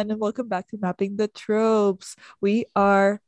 everyone, 0.00 0.12
and 0.12 0.20
welcome 0.20 0.48
back 0.48 0.66
to 0.66 0.78
Mapping 0.80 1.16
the 1.16 1.28
Tropes. 1.28 2.16
We 2.40 2.64
are 2.74 3.20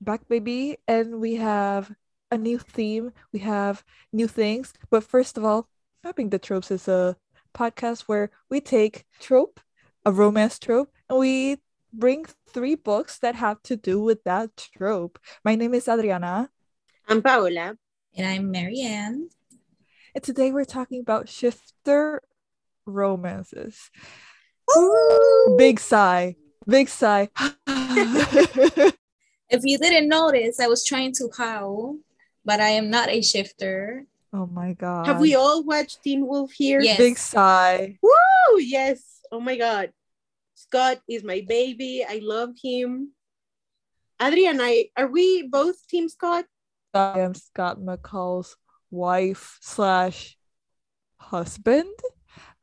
back, 0.00 0.28
baby, 0.28 0.76
and 0.86 1.18
we 1.18 1.34
have 1.36 1.90
a 2.30 2.38
new 2.38 2.56
theme. 2.56 3.10
We 3.32 3.40
have 3.40 3.82
new 4.12 4.28
things. 4.28 4.72
But 4.90 5.02
first 5.02 5.36
of 5.36 5.44
all, 5.44 5.68
Mapping 6.04 6.30
the 6.30 6.38
Tropes 6.38 6.70
is 6.70 6.86
a 6.86 7.16
podcast 7.52 8.02
where 8.02 8.30
we 8.48 8.60
take 8.60 9.06
trope, 9.18 9.58
a 10.06 10.12
romance 10.12 10.60
trope, 10.60 10.92
and 11.08 11.18
we 11.18 11.56
bring 11.92 12.26
three 12.46 12.76
books 12.76 13.18
that 13.18 13.34
have 13.34 13.60
to 13.64 13.76
do 13.76 14.00
with 14.00 14.22
that 14.22 14.56
trope. 14.56 15.18
My 15.44 15.56
name 15.56 15.74
is 15.74 15.88
Adriana. 15.88 16.48
I'm 17.08 17.22
Paola. 17.22 17.76
And 18.14 18.26
I'm 18.26 18.52
Marianne. 18.52 19.30
And 20.14 20.22
today 20.22 20.52
we're 20.52 20.64
talking 20.64 21.00
about 21.00 21.28
shifter 21.28 22.22
romances. 22.86 23.90
Big 25.56 25.80
sigh. 25.80 26.36
Big 26.66 26.88
sigh. 26.88 27.28
if 27.66 28.94
you 29.64 29.78
didn't 29.78 30.08
notice, 30.08 30.60
I 30.60 30.66
was 30.66 30.84
trying 30.84 31.12
to 31.14 31.30
howl, 31.36 31.96
but 32.44 32.60
I 32.60 32.68
am 32.70 32.90
not 32.90 33.08
a 33.08 33.22
shifter. 33.22 34.04
Oh 34.32 34.46
my 34.46 34.74
god. 34.74 35.06
Have 35.06 35.20
we 35.20 35.34
all 35.34 35.64
watched 35.64 36.02
Teen 36.02 36.26
Wolf 36.26 36.52
here? 36.52 36.80
Yes. 36.80 36.98
Big 36.98 37.16
sigh. 37.16 37.98
Woo! 38.02 38.60
Yes. 38.60 39.20
Oh 39.32 39.40
my 39.40 39.56
god. 39.56 39.92
Scott 40.54 41.00
is 41.08 41.24
my 41.24 41.42
baby. 41.48 42.04
I 42.06 42.20
love 42.22 42.50
him. 42.62 43.12
Adri 44.20 44.50
and 44.50 44.60
I, 44.60 44.90
are 44.96 45.06
we 45.06 45.46
both 45.46 45.86
Team 45.86 46.08
Scott? 46.08 46.44
I 46.92 47.20
am 47.20 47.34
Scott 47.34 47.78
McCall's 47.78 48.56
wife 48.90 49.58
slash 49.60 50.36
husband. 51.18 51.88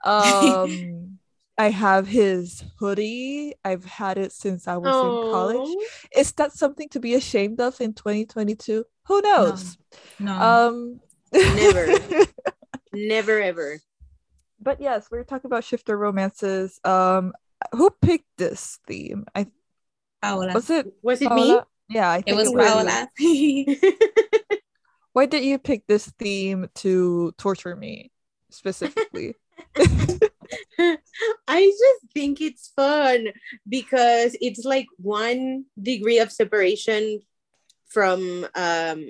Um 0.06 1.17
I 1.58 1.70
have 1.70 2.08
his 2.08 2.64
hoodie. 2.80 3.53
I've 3.64 3.86
had 3.86 4.17
it 4.17 4.31
since 4.34 4.67
I 4.67 4.75
was 4.78 4.94
in 4.95 5.31
college. 5.31 5.75
Is 6.16 6.31
that 6.34 6.52
something 6.52 6.89
to 6.89 7.00
be 7.00 7.14
ashamed 7.16 7.61
of 7.61 7.80
in 7.80 7.94
2022? 7.94 8.84
Who 9.08 9.22
knows? 9.22 9.78
No. 10.20 10.33
Um 10.33 11.00
Never. 11.33 11.88
Never 12.94 13.42
ever. 13.42 13.80
but 14.59 14.80
yes, 14.81 15.08
we're 15.11 15.23
talking 15.23 15.48
about 15.48 15.64
shifter 15.64 15.98
romances. 15.98 16.80
Um 16.83 17.33
who 17.72 17.89
picked 18.02 18.28
this 18.38 18.80
theme? 18.86 19.26
I 19.33 19.48
Paola. 20.22 20.53
was 20.53 20.70
it 20.70 20.88
Was 21.02 21.22
it 21.22 21.30
Paola? 21.30 21.66
Yeah, 21.88 22.09
I 22.09 22.22
think 22.22 22.28
It 22.30 22.36
was 22.36 22.50
was 22.50 23.09
you. 23.17 23.76
Paola. 23.80 24.59
Why 25.14 25.26
did 25.26 25.44
you 25.45 25.58
pick 25.58 25.88
this 25.88 26.11
theme 26.20 26.67
to 26.83 27.31
torture 27.38 27.76
me 27.76 28.11
specifically? 28.50 29.36
I 31.48 31.66
just 31.66 32.14
think 32.14 32.42
it's 32.42 32.72
fun 32.76 33.28
because 33.68 34.36
it's 34.42 34.66
like 34.66 34.88
one 34.98 35.66
degree 35.82 36.20
of 36.20 36.32
separation 36.32 37.22
from 37.88 38.48
um 38.56 39.06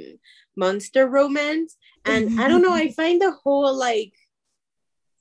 monster 0.56 1.08
romance. 1.08 1.76
And 2.06 2.40
I 2.40 2.48
don't 2.48 2.62
know 2.62 2.74
I 2.74 2.92
find 2.92 3.22
the 3.22 3.32
whole 3.32 3.76
like 3.76 4.14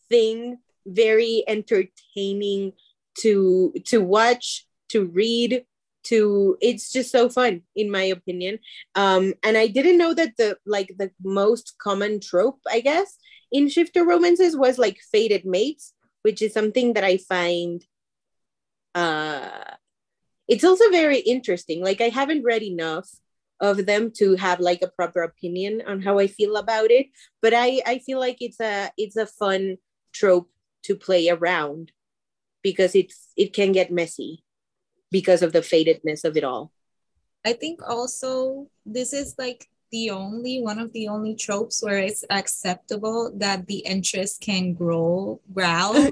thing 0.08 0.58
very 0.86 1.42
entertaining 1.48 2.72
to 3.20 3.72
to 3.86 3.98
watch 3.98 4.66
to 4.90 5.06
read 5.06 5.64
to 6.04 6.58
it's 6.60 6.92
just 6.92 7.10
so 7.10 7.30
fun 7.30 7.62
in 7.74 7.90
my 7.90 8.02
opinion. 8.02 8.58
Um 8.94 9.34
and 9.42 9.56
I 9.56 9.66
didn't 9.68 9.98
know 9.98 10.14
that 10.14 10.36
the 10.36 10.58
like 10.66 10.94
the 10.98 11.10
most 11.22 11.76
common 11.78 12.20
trope 12.20 12.60
I 12.70 12.80
guess 12.80 13.16
in 13.50 13.68
shifter 13.68 14.04
romances 14.04 14.56
was 14.56 14.78
like 14.78 14.98
fated 15.10 15.46
mates 15.46 15.94
which 16.24 16.40
is 16.40 16.52
something 16.52 16.94
that 16.94 17.04
I 17.04 17.18
find 17.18 17.84
uh 18.94 19.76
it's 20.46 20.64
also 20.64 20.90
very 20.90 21.18
interesting. 21.18 21.82
Like 21.82 22.00
I 22.00 22.08
haven't 22.08 22.44
read 22.44 22.62
enough 22.62 23.08
of 23.60 23.86
them 23.86 24.10
to 24.18 24.34
have 24.36 24.60
like 24.60 24.82
a 24.82 24.88
proper 24.88 25.22
opinion 25.22 25.82
on 25.86 26.02
how 26.02 26.18
I 26.18 26.26
feel 26.26 26.56
about 26.56 26.90
it, 26.90 27.06
but 27.40 27.52
I 27.54 27.80
I 27.86 27.98
feel 27.98 28.18
like 28.18 28.38
it's 28.40 28.60
a 28.60 28.90
it's 28.96 29.16
a 29.16 29.26
fun 29.26 29.78
trope 30.12 30.50
to 30.84 30.96
play 30.96 31.28
around 31.28 31.92
because 32.62 32.94
it's 32.94 33.28
it 33.36 33.52
can 33.52 33.72
get 33.72 33.92
messy 33.92 34.44
because 35.10 35.42
of 35.42 35.52
the 35.52 35.62
fatedness 35.62 36.24
of 36.24 36.36
it 36.36 36.44
all. 36.44 36.72
I 37.44 37.52
think 37.52 37.80
also 37.86 38.68
this 38.84 39.12
is 39.12 39.34
like 39.38 39.68
the 39.94 40.10
only 40.10 40.60
one 40.60 40.80
of 40.80 40.92
the 40.92 41.06
only 41.06 41.36
tropes 41.36 41.80
where 41.80 41.98
it's 41.98 42.24
acceptable 42.28 43.30
that 43.36 43.64
the 43.68 43.78
interest 43.78 44.40
can 44.40 44.74
grow 44.74 45.40
growl. 45.54 45.94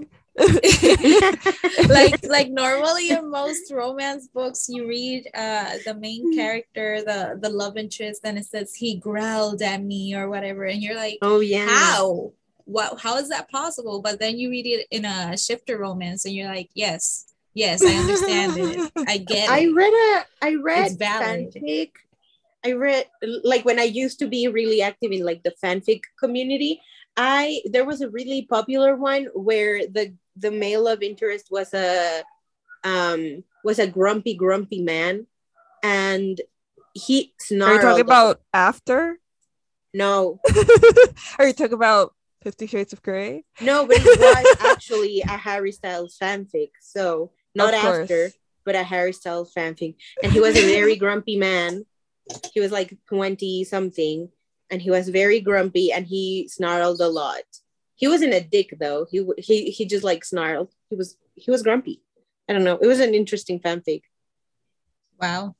like 1.89 2.25
like 2.25 2.49
normally 2.49 3.11
in 3.11 3.29
most 3.29 3.71
romance 3.71 4.29
books 4.29 4.67
you 4.67 4.89
read 4.89 5.29
uh 5.35 5.77
the 5.85 5.93
main 5.93 6.35
character 6.35 7.03
the 7.05 7.39
the 7.43 7.51
love 7.51 7.77
interest 7.77 8.23
and 8.25 8.39
it 8.39 8.47
says 8.47 8.75
he 8.75 8.97
growled 8.97 9.61
at 9.61 9.83
me 9.83 10.15
or 10.15 10.31
whatever 10.31 10.65
and 10.65 10.81
you're 10.81 10.97
like 10.97 11.19
oh 11.21 11.41
yeah. 11.41 11.69
how 11.69 12.33
what 12.65 12.99
how 12.99 13.19
is 13.19 13.29
that 13.29 13.51
possible 13.51 14.01
but 14.01 14.19
then 14.19 14.39
you 14.39 14.49
read 14.49 14.65
it 14.65 14.87
in 14.91 15.05
a 15.05 15.37
shifter 15.37 15.77
romance 15.77 16.25
and 16.25 16.35
you're 16.35 16.49
like 16.49 16.71
yes 16.73 17.35
yes 17.53 17.85
i 17.85 17.93
understand 17.93 18.57
it 18.57 18.91
i 19.07 19.19
get 19.19 19.51
it. 19.51 19.51
I 19.51 19.69
read 19.69 19.93
a 19.93 20.47
I 20.47 20.55
read 20.55 20.93
fanfic. 20.93 21.91
I 22.65 22.73
read 22.73 23.07
like 23.45 23.65
when 23.65 23.79
I 23.79 23.85
used 23.85 24.19
to 24.21 24.29
be 24.29 24.49
really 24.49 24.83
active 24.83 25.13
in 25.13 25.25
like 25.25 25.43
the 25.43 25.55
fanfic 25.63 26.03
community. 26.19 26.81
I 27.17 27.63
there 27.67 27.85
was 27.85 28.01
a 28.01 28.09
really 28.09 28.47
popular 28.49 28.97
one 28.97 29.27
where 29.35 29.87
the 29.87 30.15
the 30.37 30.51
male 30.51 30.87
of 30.89 31.03
interest 31.03 31.49
was 31.51 31.75
a 31.75 32.23
um 32.85 33.45
was 33.65 33.79
a 33.79 33.87
grumpy 33.87 34.35
grumpy 34.35 34.83
man, 34.83 35.27
and 35.83 36.41
he 36.95 37.35
snarled. 37.41 37.73
Are 37.73 37.83
you 37.83 37.89
talking 37.89 38.07
about 38.07 38.41
after? 38.53 39.19
no 39.95 40.41
Are 41.39 41.47
you 41.47 41.53
talking 41.53 41.75
about 41.75 42.15
Fifty 42.43 42.67
Shades 42.67 42.93
of 42.93 43.03
Grey? 43.03 43.45
no, 43.61 43.87
but 43.87 43.99
it 44.01 44.19
was 44.19 44.57
actually 44.61 45.21
a 45.21 45.37
Harry 45.37 45.73
Styles 45.73 46.17
fanfic. 46.21 46.71
So 46.81 47.33
not 47.55 47.75
after, 47.75 48.31
but 48.65 48.75
a 48.75 48.83
Harry 48.83 49.13
Styles 49.13 49.53
fanfic. 49.55 49.97
And 50.23 50.33
he 50.33 50.41
was 50.41 50.57
a 50.57 50.67
very 50.67 50.97
grumpy 50.97 51.37
man. 51.37 51.85
He 52.53 52.61
was 52.61 52.73
like 52.73 52.97
20 53.09 53.65
something, 53.65 54.29
and 54.71 54.81
he 54.83 54.91
was 54.91 55.09
very 55.09 55.41
grumpy 55.41 55.93
and 55.93 56.07
he 56.07 56.49
snarled 56.49 57.01
a 57.01 57.09
lot. 57.09 57.43
He 57.95 58.09
wasn't 58.09 58.35
a 58.35 58.41
dick 58.41 58.75
though. 58.81 59.07
He 59.11 59.25
he 59.39 59.71
he 59.71 59.85
just 59.87 60.05
like 60.05 60.25
snarled. 60.25 60.71
He 60.91 60.97
was 60.97 61.17
he 61.35 61.51
was 61.51 61.63
grumpy. 61.63 62.03
I 62.49 62.53
don't 62.53 62.65
know. 62.65 62.79
It 62.79 62.87
was 62.87 63.01
an 63.01 63.15
interesting 63.15 63.61
fanfic. 63.61 64.03
wow 65.21 65.55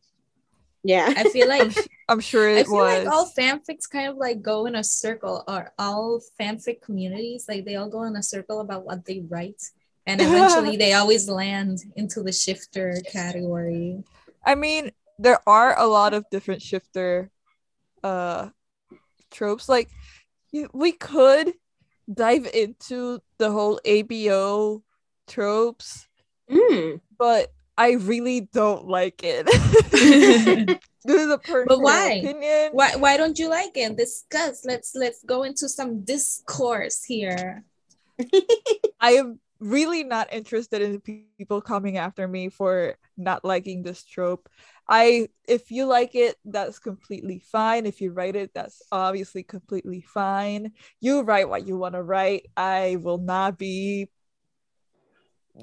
Yeah. 0.83 1.13
i 1.17 1.25
feel 1.31 1.49
like 1.49 1.71
I'm 2.09 2.21
sure 2.21 2.51
I 2.51 2.65
feel 2.65 2.73
was. 2.75 3.05
like 3.05 3.13
all 3.15 3.31
fanfics 3.39 3.89
kind 3.89 4.09
of 4.11 4.17
like 4.17 4.43
go 4.43 4.67
in 4.67 4.75
a 4.75 4.85
circle, 4.85 5.45
or 5.47 5.73
all 5.79 6.21
fanfic 6.41 6.83
communities, 6.83 7.47
like 7.49 7.65
they 7.65 7.77
all 7.77 7.89
go 7.89 8.03
in 8.03 8.17
a 8.17 8.23
circle 8.23 8.61
about 8.61 8.85
what 8.85 9.05
they 9.07 9.21
write, 9.29 9.63
and 10.07 10.21
eventually 10.21 10.77
they 10.83 10.93
always 10.93 11.29
land 11.29 11.79
into 11.97 12.23
the 12.23 12.33
shifter 12.33 12.89
category. 13.11 14.03
I 14.45 14.55
mean, 14.57 14.91
there 15.19 15.41
are 15.47 15.79
a 15.79 15.87
lot 15.87 16.15
of 16.15 16.25
different 16.31 16.63
shifter 16.63 17.31
uh 18.03 18.51
tropes. 19.31 19.69
Like 19.69 19.89
we 20.73 20.93
could 20.93 21.55
dive 22.13 22.49
into 22.53 23.21
the 23.39 23.51
whole 23.51 23.81
ABO 23.87 24.83
tropes, 25.27 26.09
Mm. 26.51 27.01
but 27.19 27.53
I 27.79 27.93
really 27.93 28.41
don't 28.53 28.87
like 28.87 29.23
it. 29.25 29.47
this 31.05 31.21
is 31.21 31.31
a 31.31 31.39
personal 31.39 31.67
But 31.67 31.81
why? 31.81 32.13
opinion. 32.21 32.71
Why 32.73 32.97
why 32.97 33.17
don't 33.17 33.39
you 33.39 33.49
like 33.49 33.73
it? 33.77 33.97
Discuss. 33.97 34.65
Let's 34.65 34.95
let's 34.95 35.23
go 35.25 35.43
into 35.43 35.69
some 35.69 36.05
discourse 36.05 37.05
here. 37.05 37.65
I 39.01 39.13
am 39.13 39.41
really 39.59 40.05
not 40.05 40.33
interested 40.33 40.83
in 40.83 41.01
people 41.01 41.61
coming 41.61 41.97
after 41.97 42.27
me 42.27 42.49
for 42.51 42.97
not 43.17 43.45
liking 43.45 43.83
this 43.83 44.05
trope. 44.05 44.49
I 44.89 45.29
if 45.49 45.71
you 45.71 45.87
like 45.87 46.15
it, 46.15 46.37
that's 46.45 46.79
completely 46.79 47.39
fine. 47.39 47.87
If 47.87 48.01
you 48.01 48.13
write 48.13 48.37
it, 48.37 48.53
that's 48.55 48.83
obviously 48.93 49.43
completely 49.43 50.03
fine. 50.03 50.73
You 51.01 51.23
write 51.23 51.49
what 51.49 51.67
you 51.67 51.77
want 51.77 51.95
to 51.95 52.03
write. 52.03 52.47
I 52.57 52.97
will 53.01 53.19
not 53.19 53.59
be 53.59 54.09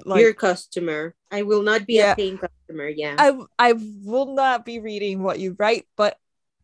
like 0.04 0.22
Your 0.22 0.34
customer. 0.34 1.14
I 1.30 1.42
will 1.42 1.62
not 1.62 1.86
be 1.86 1.98
Yeah. 1.98 2.12
a 2.12 2.16
paying 2.16 2.38
customer. 2.38 2.88
Yeah. 2.88 3.16
I 3.18 3.38
I 3.58 3.74
will 4.04 4.34
not 4.34 4.64
be 4.64 4.78
reading 4.78 5.22
what 5.22 5.38
you 5.38 5.56
write, 5.58 5.86
but 5.96 6.16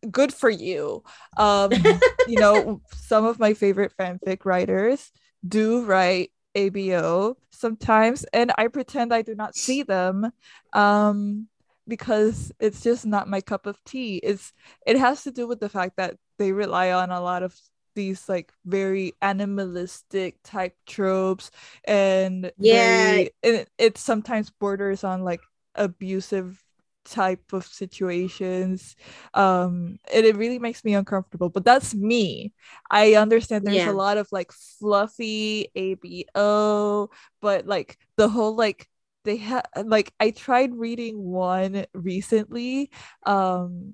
good 0.09 0.33
for 0.33 0.49
you. 0.49 1.03
Um, 1.37 1.71
you 2.27 2.39
know, 2.39 2.81
some 2.95 3.25
of 3.25 3.39
my 3.39 3.53
favorite 3.53 3.93
fanfic 3.99 4.45
writers 4.45 5.11
do 5.47 5.85
write 5.85 6.31
ABO 6.55 7.35
sometimes, 7.51 8.25
and 8.33 8.51
I 8.57 8.67
pretend 8.67 9.13
I 9.13 9.21
do 9.21 9.35
not 9.35 9.55
see 9.55 9.83
them. 9.83 10.31
Um, 10.73 11.47
because 11.87 12.51
it's 12.59 12.81
just 12.83 13.05
not 13.05 13.29
my 13.29 13.41
cup 13.41 13.65
of 13.65 13.83
tea. 13.83 14.17
It's 14.17 14.53
it 14.85 14.97
has 14.97 15.23
to 15.23 15.31
do 15.31 15.47
with 15.47 15.59
the 15.59 15.69
fact 15.69 15.97
that 15.97 16.17
they 16.37 16.51
rely 16.51 16.91
on 16.91 17.11
a 17.11 17.21
lot 17.21 17.43
of 17.43 17.55
these 17.95 18.29
like 18.29 18.53
very 18.65 19.13
animalistic 19.21 20.37
type 20.43 20.75
tropes 20.85 21.49
and 21.85 22.51
Yeah. 22.57 23.21
very, 23.21 23.31
it, 23.41 23.69
it 23.79 23.97
sometimes 23.97 24.51
borders 24.51 25.03
on 25.03 25.23
like 25.23 25.47
abusive 25.75 26.63
type 27.05 27.53
of 27.53 27.65
situations 27.65 28.97
um 29.33 29.97
and 30.13 30.25
it 30.25 30.35
really 30.35 30.59
makes 30.59 30.83
me 30.83 30.93
uncomfortable 30.93 31.47
but 31.47 31.63
that's 31.63 31.95
me 31.95 32.51
i 32.91 33.13
understand 33.13 33.65
there's 33.65 33.85
Yeah. 33.85 33.87
a 33.87 33.93
lot 33.93 34.17
of 34.17 34.27
like 34.33 34.51
fluffy 34.51 35.69
abo 35.77 37.07
but 37.41 37.65
like 37.65 37.97
the 38.17 38.27
whole 38.27 38.55
like 38.57 38.89
they 39.23 39.37
have 39.37 39.65
like 39.85 40.13
i 40.19 40.31
tried 40.31 40.73
reading 40.75 41.17
one 41.17 41.85
recently 41.93 42.89
um 43.25 43.93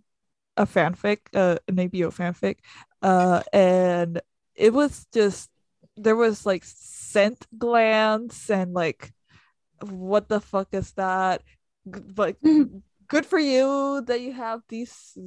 a 0.58 0.66
fanfic 0.66 1.20
uh, 1.34 1.58
an 1.68 1.76
abo 1.78 2.14
fanfic 2.14 2.58
uh 3.02 3.42
and 3.52 4.22
it 4.56 4.72
was 4.74 5.08
just 5.14 5.50
there 5.98 6.16
was 6.16 6.46
like 6.46 6.64
scent 6.64 7.46
glands 7.58 8.50
and 8.50 8.74
like 8.74 9.14
what 9.90 10.30
the 10.30 10.40
fuck 10.40 10.70
is 10.72 10.92
that? 10.94 11.42
Like 12.18 12.38
good 13.08 13.26
for 13.26 13.40
you 13.40 14.04
that 14.08 14.22
you 14.22 14.34
have 14.34 14.62
these 14.70 15.18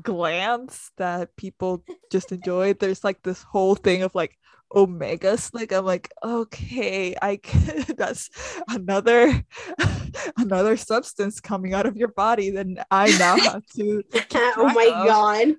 glands 0.00 0.90
that 0.96 1.36
people 1.36 1.84
just 2.10 2.32
enjoy. 2.32 2.74
There's 2.74 3.04
like 3.04 3.22
this 3.22 3.42
whole 3.42 3.74
thing 3.74 4.02
of 4.02 4.14
like 4.14 4.38
omegas 4.74 5.54
like 5.54 5.72
i'm 5.72 5.84
like 5.84 6.10
okay 6.22 7.14
i 7.22 7.36
can 7.36 7.84
that's 7.96 8.28
another 8.68 9.44
another 10.36 10.76
substance 10.76 11.40
coming 11.40 11.74
out 11.74 11.86
of 11.86 11.96
your 11.96 12.08
body 12.08 12.50
then 12.50 12.76
i 12.90 13.08
now 13.18 13.36
have 13.38 13.64
to 13.66 14.02
oh 14.56 14.72
my 14.74 14.86
of 14.86 15.56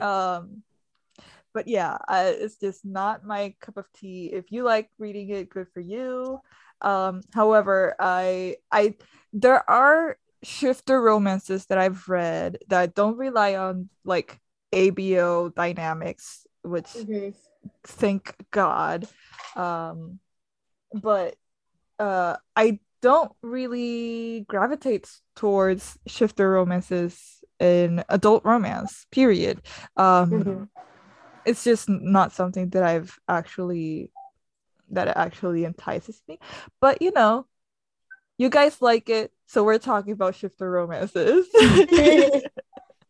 god. 0.00 0.06
um 0.06 0.62
but 1.52 1.68
yeah 1.68 1.98
I, 2.08 2.28
it's 2.28 2.56
just 2.56 2.84
not 2.84 3.26
my 3.26 3.54
cup 3.60 3.76
of 3.76 3.86
tea 3.92 4.30
if 4.32 4.50
you 4.50 4.62
like 4.62 4.88
reading 4.98 5.28
it 5.28 5.50
good 5.50 5.68
for 5.72 5.80
you 5.80 6.40
um 6.80 7.20
however 7.32 7.94
i 8.00 8.56
i 8.70 8.94
there 9.32 9.68
are 9.70 10.16
shifter 10.42 11.00
romances 11.00 11.66
that 11.66 11.78
i've 11.78 12.08
read 12.08 12.58
that 12.68 12.94
don't 12.94 13.16
rely 13.18 13.54
on 13.54 13.88
like 14.04 14.40
abo 14.72 15.54
dynamics 15.54 16.46
which 16.62 16.86
Mhm. 16.86 17.34
Thank 17.84 18.34
god. 18.50 19.06
Um 19.56 20.18
but 20.92 21.36
uh 21.98 22.36
i 22.56 22.78
don't 23.00 23.32
really 23.42 24.44
gravitate 24.48 25.08
towards 25.34 25.98
shifter 26.06 26.50
romances 26.50 27.42
in 27.60 28.04
adult 28.08 28.44
romance 28.44 29.06
period. 29.10 29.60
Um 29.96 30.30
Mhm. 30.30 30.68
it's 31.44 31.64
just 31.64 31.88
not 31.88 32.32
something 32.32 32.70
that 32.70 32.82
i've 32.82 33.18
actually 33.28 34.10
that 34.90 35.08
actually 35.16 35.64
entices 35.64 36.22
me. 36.28 36.38
But 36.80 37.02
you 37.02 37.12
know 37.12 37.46
you 38.38 38.48
guys 38.48 38.80
like 38.82 39.08
it 39.08 39.32
so 39.46 39.64
we're 39.64 39.78
talking 39.78 40.12
about 40.12 40.34
shifter 40.34 40.70
romances. 40.70 41.46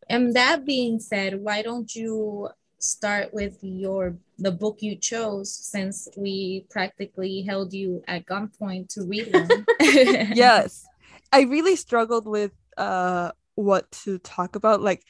And 0.08 0.34
that 0.34 0.66
being 0.66 1.00
said, 1.00 1.40
why 1.40 1.62
don't 1.62 1.94
you 1.94 2.50
start 2.82 3.32
with 3.32 3.58
your 3.62 4.17
the 4.38 4.50
book 4.50 4.79
you 4.81 4.96
chose 4.96 5.52
since 5.55 6.08
we 6.17 6.67
practically 6.69 7.43
held 7.43 7.73
you 7.73 8.02
at 8.08 8.26
gunpoint 8.26 8.88
to 8.88 9.05
read 9.05 9.32
one? 9.32 9.64
yes. 9.81 10.84
I 11.32 11.43
really 11.43 11.76
struggled 11.76 12.26
with 12.26 12.52
uh 12.76 13.31
what 13.55 13.90
to 13.93 14.19
talk 14.19 14.56
about. 14.56 14.81
Like 14.81 15.02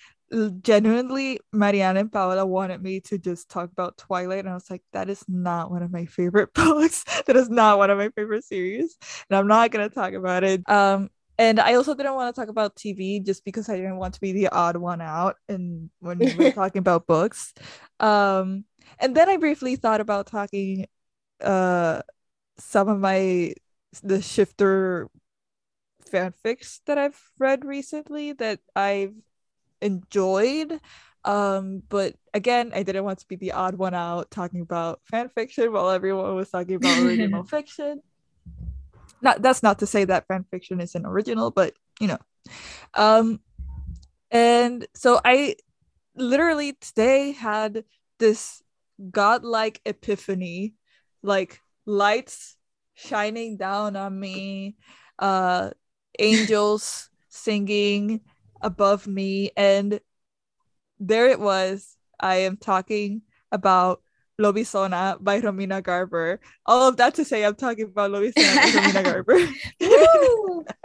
genuinely 0.63 1.39
marianne 1.53 1.99
and 1.99 2.11
paola 2.11 2.47
wanted 2.47 2.83
me 2.83 3.01
to 3.01 3.19
just 3.19 3.51
talk 3.51 3.71
about 3.71 3.99
twilight 3.99 4.39
and 4.39 4.49
i 4.49 4.55
was 4.55 4.71
like 4.71 4.81
that 4.95 5.11
is 5.11 5.23
not 5.29 5.71
one 5.71 5.83
of 5.83 5.93
my 5.93 6.07
favorite 6.07 6.55
books. 6.55 7.05
That 7.27 7.37
is 7.37 7.51
not 7.51 7.77
one 7.77 7.91
of 7.91 7.99
my 7.99 8.09
favorite 8.09 8.45
series 8.45 8.97
and 9.29 9.37
i'm 9.37 9.47
not 9.47 9.71
going 9.71 9.87
to 9.87 9.95
talk 9.95 10.15
about 10.15 10.43
it. 10.43 10.67
Um 10.69 11.11
and 11.38 11.61
i 11.61 11.75
also 11.75 11.94
didn't 11.94 12.14
want 12.14 12.34
to 12.34 12.40
talk 12.40 12.49
about 12.49 12.76
tv 12.76 13.25
just 13.25 13.44
because 13.44 13.69
i 13.69 13.76
didn't 13.76 13.96
want 13.96 14.14
to 14.14 14.20
be 14.20 14.32
the 14.32 14.49
odd 14.49 14.76
one 14.76 15.00
out 15.00 15.37
and 15.49 15.90
when 16.00 16.19
we 16.19 16.32
we're 16.34 16.52
talking 16.62 16.81
about 16.81 17.06
books 17.06 17.55
um 18.00 18.64
and 18.99 19.14
then 19.17 19.29
i 19.29 19.37
briefly 19.37 19.76
thought 19.76 20.00
about 20.00 20.26
talking 20.26 20.87
uh 21.43 22.00
some 22.58 22.88
of 22.88 22.99
my 22.99 23.52
the 24.02 24.23
shifter 24.23 25.11
fanfics 26.12 26.81
that 26.87 26.99
I've 26.99 27.20
read 27.38 27.64
recently 27.64 28.32
that 28.35 28.61
I've 28.76 29.14
enjoyed. 29.81 30.81
Um, 31.25 31.82
but 31.88 32.14
again, 32.35 32.73
I 32.75 32.82
didn't 32.82 33.05
want 33.05 33.20
to 33.20 33.28
be 33.28 33.37
the 33.37 33.52
odd 33.52 33.76
one 33.76 33.94
out 33.94 34.31
talking 34.31 34.61
about 34.61 35.00
fan 35.05 35.28
fiction 35.28 35.73
while 35.73 35.90
everyone 35.90 36.35
was 36.35 36.50
talking 36.50 36.76
about 36.76 37.02
original 37.02 37.44
fiction. 37.56 38.02
Not 39.23 39.43
that's 39.43 39.63
not 39.63 39.79
to 39.79 39.87
say 39.87 40.05
that 40.05 40.27
fan 40.27 40.45
fiction 40.51 40.81
isn't 40.81 41.07
original, 41.07 41.51
but 41.51 41.75
you 42.01 42.09
know. 42.09 42.19
Um 42.95 43.41
and 44.31 44.87
so 44.95 45.21
I 45.25 45.57
literally 46.17 46.75
today 46.75 47.33
had 47.33 47.85
this 48.19 48.63
godlike 49.11 49.81
epiphany, 49.85 50.75
like 51.23 51.61
lights 51.87 52.57
shining 52.95 53.57
down 53.57 53.97
on 53.97 54.19
me, 54.19 54.77
uh 55.19 55.71
angels 56.19 57.09
singing 57.29 58.21
above 58.61 59.07
me 59.07 59.51
and 59.57 60.01
there 61.01 61.27
it 61.27 61.41
was 61.41 61.97
i 62.21 62.37
am 62.37 62.57
talking 62.57 63.23
about 63.51 64.03
lobizona 64.43 65.23
by 65.23 65.41
romina 65.41 65.83
garber. 65.83 66.41
All 66.67 66.89
of 66.89 66.97
that 66.97 67.15
to 67.15 67.25
say 67.25 67.44
i'm 67.44 67.55
talking 67.55 67.85
about 67.87 68.11
lobizona 68.11 68.55
by 68.56 68.71
romina 68.71 69.05
garber. 69.11 69.39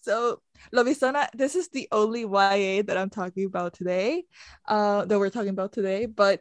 So 0.00 0.42
lobizona 0.72 1.28
this 1.34 1.54
is 1.54 1.68
the 1.68 1.88
only 1.92 2.22
ya 2.22 2.82
that 2.82 2.96
i'm 2.96 3.10
talking 3.10 3.46
about 3.46 3.74
today 3.74 4.24
uh 4.66 5.04
that 5.04 5.18
we're 5.18 5.30
talking 5.30 5.50
about 5.50 5.72
today 5.72 6.06
but 6.06 6.40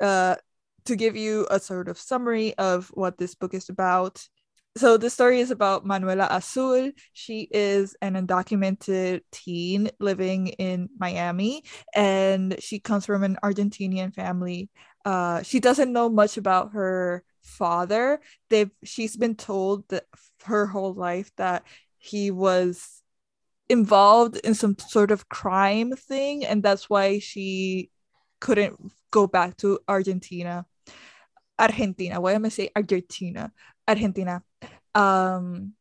uh 0.00 0.36
to 0.84 0.96
give 0.96 1.16
you 1.16 1.46
a 1.50 1.58
sort 1.58 1.88
of 1.88 1.98
summary 1.98 2.54
of 2.58 2.88
what 2.94 3.16
this 3.16 3.34
book 3.34 3.54
is 3.54 3.68
about 3.68 4.28
so 4.76 4.96
the 4.96 5.10
story 5.10 5.40
is 5.40 5.50
about 5.50 5.86
Manuela 5.86 6.26
Azul. 6.30 6.90
She 7.12 7.48
is 7.50 7.96
an 8.02 8.14
undocumented 8.14 9.20
teen 9.30 9.90
living 10.00 10.48
in 10.48 10.88
Miami, 10.98 11.62
and 11.94 12.56
she 12.60 12.80
comes 12.80 13.06
from 13.06 13.22
an 13.22 13.38
Argentinian 13.42 14.12
family. 14.12 14.70
Uh, 15.04 15.42
she 15.42 15.60
doesn't 15.60 15.92
know 15.92 16.08
much 16.08 16.36
about 16.36 16.72
her 16.72 17.22
father. 17.42 18.20
They've 18.50 18.70
she's 18.82 19.16
been 19.16 19.36
told 19.36 19.86
that 19.88 20.04
her 20.44 20.66
whole 20.66 20.94
life 20.94 21.30
that 21.36 21.62
he 21.98 22.32
was 22.32 23.02
involved 23.68 24.36
in 24.38 24.54
some 24.54 24.76
sort 24.78 25.12
of 25.12 25.28
crime 25.28 25.92
thing, 25.92 26.44
and 26.44 26.62
that's 26.62 26.90
why 26.90 27.20
she 27.20 27.90
couldn't 28.40 28.92
go 29.12 29.26
back 29.28 29.56
to 29.58 29.78
Argentina. 29.86 30.66
Argentina. 31.58 32.20
Why 32.20 32.32
am 32.32 32.44
I 32.44 32.48
saying 32.48 32.70
Argentina? 32.74 33.52
Argentina. 33.86 34.42
Um, 34.94 35.74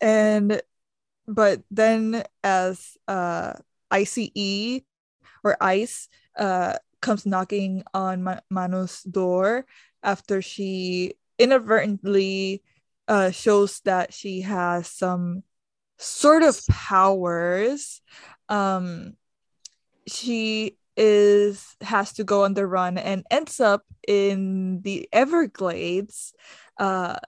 and 0.00 0.60
but 1.26 1.62
then 1.70 2.24
as 2.42 2.96
uh 3.08 3.54
ICE 3.90 4.82
or 5.44 5.56
ICE 5.60 6.08
uh 6.36 6.76
comes 7.00 7.26
knocking 7.26 7.82
on 7.94 8.22
Ma- 8.22 8.40
Manu's 8.50 9.02
door 9.02 9.66
after 10.02 10.42
she 10.42 11.14
inadvertently 11.38 12.62
uh 13.08 13.30
shows 13.30 13.80
that 13.84 14.12
she 14.12 14.42
has 14.42 14.86
some 14.86 15.42
sort 15.98 16.42
of 16.42 16.60
powers 16.68 18.00
um 18.48 19.14
she 20.06 20.76
is 20.96 21.76
has 21.80 22.12
to 22.12 22.24
go 22.24 22.44
on 22.44 22.54
the 22.54 22.66
run 22.66 22.98
and 22.98 23.24
ends 23.30 23.60
up 23.60 23.82
in 24.06 24.80
the 24.82 25.08
Everglades 25.12 26.34
uh 26.78 27.18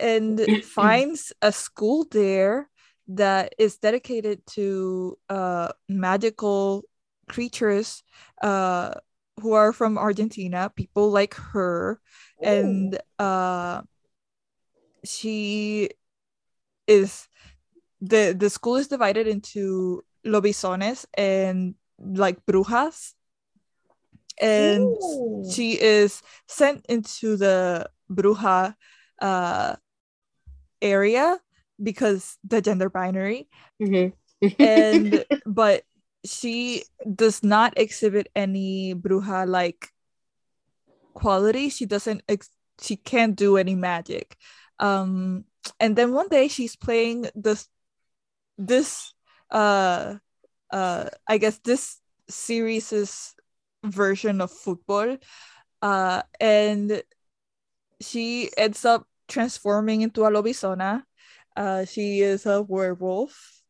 and 0.00 0.64
finds 0.64 1.32
a 1.40 1.52
school 1.52 2.06
there 2.10 2.68
that 3.08 3.54
is 3.58 3.76
dedicated 3.78 4.44
to 4.46 5.18
uh 5.28 5.68
magical 5.88 6.84
creatures 7.28 8.02
uh 8.42 8.92
who 9.40 9.52
are 9.52 9.72
from 9.72 9.98
Argentina 9.98 10.70
people 10.74 11.10
like 11.10 11.34
her. 11.34 12.00
And 12.42 12.98
uh 13.18 13.82
she 15.04 15.90
is 16.86 17.28
the 18.00 18.34
the 18.36 18.50
school 18.50 18.76
is 18.76 18.88
divided 18.88 19.26
into 19.26 20.04
lobizones 20.26 21.04
and 21.14 21.74
like 21.98 22.44
brujas. 22.46 23.14
And 24.40 24.82
Ooh. 24.82 25.44
she 25.50 25.80
is 25.80 26.22
sent 26.48 26.84
into 26.86 27.36
the 27.36 27.88
bruja 28.10 28.74
uh 29.20 29.76
area 30.82 31.38
because 31.82 32.36
the 32.44 32.60
gender 32.60 32.88
binary 32.90 33.48
Mhm. 33.80 34.12
and 34.58 35.24
but 35.46 35.82
she 36.24 36.84
does 37.14 37.42
not 37.42 37.74
exhibit 37.76 38.28
any 38.34 38.94
bruja 38.94 39.46
like 39.48 39.90
quality. 41.14 41.68
She 41.68 41.86
doesn't 41.86 42.22
ex- 42.28 42.50
she 42.80 42.96
can't 42.96 43.36
do 43.36 43.56
any 43.56 43.74
magic. 43.74 44.36
Um 44.78 45.44
and 45.80 45.96
then 45.96 46.12
one 46.12 46.28
day 46.28 46.48
she's 46.48 46.76
playing 46.76 47.26
this 47.34 47.68
this 48.58 49.12
uh 49.50 50.16
uh 50.70 51.08
I 51.28 51.38
guess 51.38 51.58
this 51.60 52.00
series's 52.28 53.34
version 53.84 54.40
of 54.40 54.50
football. 54.50 55.16
Uh 55.82 56.22
and 56.40 57.02
she 58.04 58.50
ends 58.56 58.84
up 58.84 59.06
transforming 59.28 60.02
into 60.02 60.24
a 60.24 60.30
lobizona. 60.30 61.02
Uh 61.56 61.84
she 61.84 62.20
is 62.20 62.46
a 62.46 62.62
werewolf. 62.62 63.62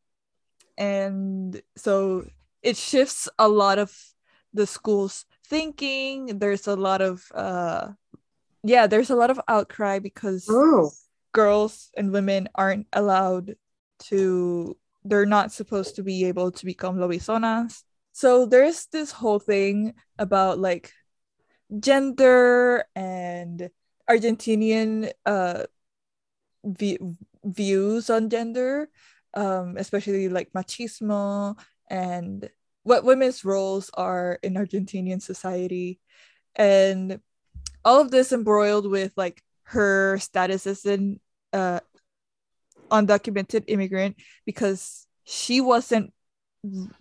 And 0.76 1.60
so 1.76 2.26
it 2.62 2.76
shifts 2.76 3.28
a 3.38 3.48
lot 3.48 3.78
of 3.78 3.94
the 4.52 4.66
school's 4.66 5.24
thinking. 5.46 6.38
There's 6.38 6.66
a 6.66 6.76
lot 6.76 7.00
of 7.00 7.22
uh 7.34 7.92
yeah, 8.64 8.86
there's 8.86 9.10
a 9.10 9.16
lot 9.16 9.30
of 9.30 9.40
outcry 9.46 9.98
because 9.98 10.46
Oh. 10.48 10.90
girls 11.32 11.90
and 11.96 12.12
women 12.12 12.48
aren't 12.54 12.86
allowed 12.92 13.56
to 14.10 14.76
they're 15.04 15.26
not 15.26 15.52
supposed 15.52 15.96
to 15.96 16.02
be 16.02 16.24
able 16.24 16.50
to 16.50 16.64
become 16.64 16.96
lobizonas 16.96 17.82
so 18.12 18.46
there's 18.46 18.86
this 18.90 19.10
whole 19.12 19.38
thing 19.38 19.92
about 20.18 20.58
like 20.58 20.92
gender 21.80 22.84
and 22.94 23.70
argentinian 24.08 25.10
uh 25.26 25.64
views 27.44 28.10
on 28.10 28.30
gender 28.30 28.88
um 29.34 29.76
especially 29.76 30.28
like 30.28 30.52
machismo 30.52 31.56
and 31.88 32.48
what 32.84 33.04
women's 33.04 33.44
roles 33.44 33.90
are 33.94 34.38
in 34.42 34.54
argentinian 34.54 35.20
society. 35.20 35.98
And 36.54 37.20
all 37.84 38.00
of 38.00 38.10
this 38.10 38.30
embroiled 38.30 38.88
with 38.88 39.12
like 39.16 39.42
her 39.64 40.18
status 40.18 40.66
as 40.66 40.84
an 40.84 41.18
uh, 41.52 41.80
undocumented 42.90 43.64
immigrant 43.66 44.16
because 44.44 45.06
she 45.24 45.60
wasn't 45.60 46.12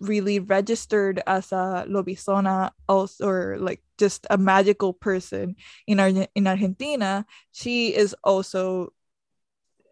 really 0.00 0.38
registered 0.40 1.22
as 1.26 1.50
a 1.52 1.86
lobizona 1.88 2.70
also 2.88 3.26
or 3.26 3.56
like 3.58 3.82
just 3.96 4.26
a 4.28 4.36
magical 4.36 4.92
person 4.92 5.56
in 5.86 6.00
Ar- 6.00 6.28
in 6.34 6.46
Argentina 6.46 7.24
she 7.52 7.94
is 7.94 8.14
also 8.22 8.92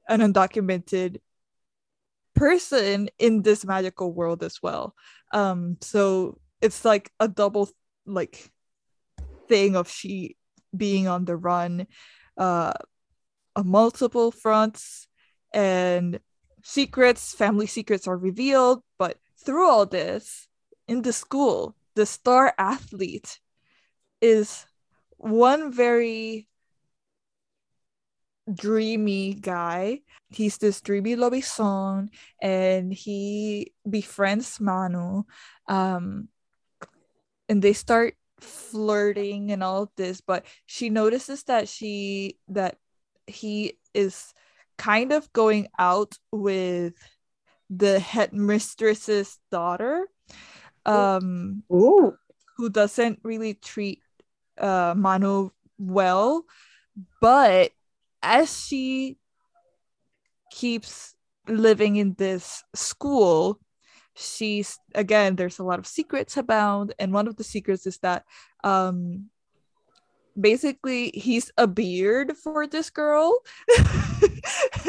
an 0.08 0.20
undocumented 0.20 1.20
person 2.34 3.08
in 3.18 3.42
this 3.42 3.64
magical 3.64 4.12
world 4.12 4.42
as 4.42 4.62
well. 4.62 4.94
Um 5.32 5.76
so 5.80 6.38
it's 6.60 6.84
like 6.84 7.10
a 7.20 7.28
double 7.28 7.68
like 8.06 8.50
thing 9.48 9.76
of 9.76 9.88
she 9.88 10.36
being 10.76 11.08
on 11.08 11.24
the 11.24 11.36
run 11.36 11.86
uh 12.38 12.72
on 13.54 13.68
multiple 13.68 14.30
fronts 14.30 15.06
and 15.52 16.20
secrets 16.62 17.34
family 17.34 17.66
secrets 17.66 18.08
are 18.08 18.16
revealed 18.16 18.82
but 18.98 19.18
through 19.44 19.68
all 19.68 19.86
this 19.86 20.48
in 20.88 21.02
the 21.02 21.12
school 21.12 21.76
the 21.94 22.06
star 22.06 22.54
athlete 22.58 23.40
is 24.20 24.66
one 25.18 25.72
very 25.72 26.48
dreamy 28.52 29.34
guy. 29.34 30.00
He's 30.28 30.58
this 30.58 30.80
dreamy 30.80 31.16
lobizon 31.16 32.08
and 32.40 32.92
he 32.92 33.72
befriends 33.88 34.60
manu 34.60 35.24
um 35.68 36.28
and 37.48 37.62
they 37.62 37.72
start 37.72 38.14
flirting 38.40 39.52
and 39.52 39.62
all 39.62 39.82
of 39.84 39.90
this 39.96 40.20
but 40.20 40.44
she 40.66 40.88
notices 40.88 41.44
that 41.44 41.68
she 41.68 42.38
that 42.48 42.78
he 43.26 43.78
is 43.94 44.32
kind 44.78 45.12
of 45.12 45.30
going 45.32 45.68
out 45.78 46.14
with 46.32 46.94
the 47.74 47.98
headmistress's 47.98 49.38
daughter 49.50 50.06
um 50.84 51.62
Ooh. 51.72 52.14
who 52.56 52.68
doesn't 52.68 53.20
really 53.22 53.54
treat 53.54 54.00
uh 54.58 54.94
Manu 54.96 55.50
well 55.78 56.44
but 57.20 57.70
as 58.22 58.66
she 58.66 59.16
keeps 60.50 61.14
living 61.48 61.96
in 61.96 62.14
this 62.18 62.62
school 62.74 63.58
she's 64.14 64.78
again 64.94 65.36
there's 65.36 65.58
a 65.58 65.64
lot 65.64 65.78
of 65.78 65.86
secrets 65.86 66.36
abound 66.36 66.94
and 66.98 67.12
one 67.12 67.26
of 67.26 67.36
the 67.36 67.44
secrets 67.44 67.86
is 67.86 67.98
that 67.98 68.24
um 68.64 69.30
basically 70.38 71.10
he's 71.14 71.50
a 71.58 71.66
beard 71.66 72.36
for 72.36 72.66
this 72.66 72.90
girl 72.90 73.38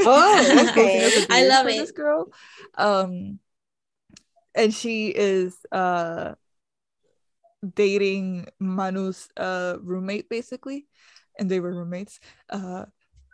Oh, 0.05 0.67
okay. 0.69 0.73
Posing 0.73 1.01
as 1.01 1.17
a 1.17 1.33
I 1.33 1.43
love 1.47 1.67
it. 1.67 1.77
this 1.77 1.91
girl 1.91 2.31
um 2.77 3.39
and 4.55 4.73
she 4.73 5.07
is 5.07 5.55
uh 5.71 6.35
dating 7.75 8.47
manu's 8.59 9.29
uh 9.37 9.77
roommate 9.81 10.27
basically 10.29 10.85
and 11.39 11.49
they 11.49 11.59
were 11.59 11.71
roommates 11.73 12.19
uh 12.49 12.85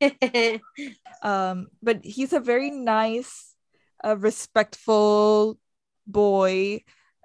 um 1.22 1.68
but 1.82 2.04
he's 2.04 2.32
a 2.32 2.40
very 2.40 2.70
nice 2.70 3.54
uh, 4.04 4.16
respectful 4.16 5.58
boy 6.06 6.80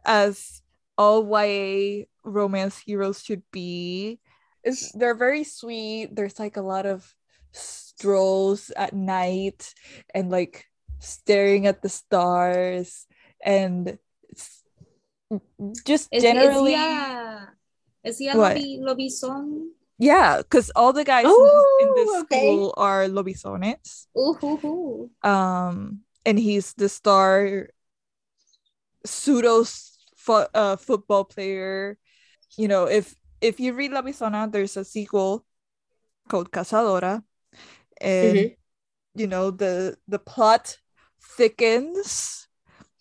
as 0.06 0.62
all 0.98 1.24
YA 1.28 2.06
romance 2.24 2.78
heroes 2.80 3.22
should 3.22 3.44
be 3.52 4.20
is 4.64 4.92
they're 4.94 5.16
very 5.16 5.44
sweet 5.44 6.10
there's 6.16 6.40
like 6.40 6.58
a 6.58 6.62
lot 6.62 6.86
of 6.86 7.14
strolls 7.52 8.72
at 8.76 8.94
night 8.94 9.74
and 10.14 10.30
like 10.32 10.66
staring 11.00 11.68
at 11.68 11.82
the 11.82 11.90
stars 11.90 13.06
and 13.44 13.98
it's 14.30 14.64
just 15.86 16.10
Is, 16.12 16.24
generally 16.24 16.74
is 16.74 16.80
he 16.80 16.94
a, 16.96 17.50
is 18.04 18.18
he 18.18 18.28
a 18.30 18.38
What? 18.38 18.56
lobby, 18.58 18.80
lobizon? 18.82 19.70
yeah 19.98 20.38
because 20.38 20.72
all 20.76 20.92
the 20.94 21.04
guys 21.06 21.26
in, 21.26 21.88
in 21.88 21.94
this 21.96 22.22
okay. 22.24 22.40
school 22.42 22.74
are 22.78 23.06
lobizones 23.06 24.08
Ooh, 24.18 24.34
hoo, 24.34 24.58
hoo. 24.58 25.10
um 25.24 26.02
and 26.26 26.40
he's 26.40 26.74
the 26.74 26.90
star 26.90 27.70
pseudo 29.06 29.64
fo- 30.26 30.50
uh, 30.54 30.76
football 30.78 31.26
player 31.26 31.98
you 32.58 32.68
know 32.68 32.86
if 32.86 33.16
if 33.42 33.60
you 33.60 33.74
read 33.74 33.92
Lobizona, 33.92 34.52
there's 34.52 34.78
a 34.78 34.86
sequel 34.86 35.46
called 36.30 36.52
cazadora 36.52 37.24
and 38.02 38.52
Mhm. 38.52 38.56
you 39.16 39.28
know 39.28 39.52
the 39.52 39.98
the 40.08 40.20
plot 40.20 40.78
thickens 41.38 42.48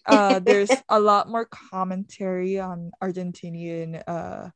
uh 0.06 0.38
there's 0.40 0.82
a 0.88 1.00
lot 1.00 1.28
more 1.28 1.46
commentary 1.46 2.58
on 2.60 2.92
argentinian 3.02 4.02
uh 4.08 4.50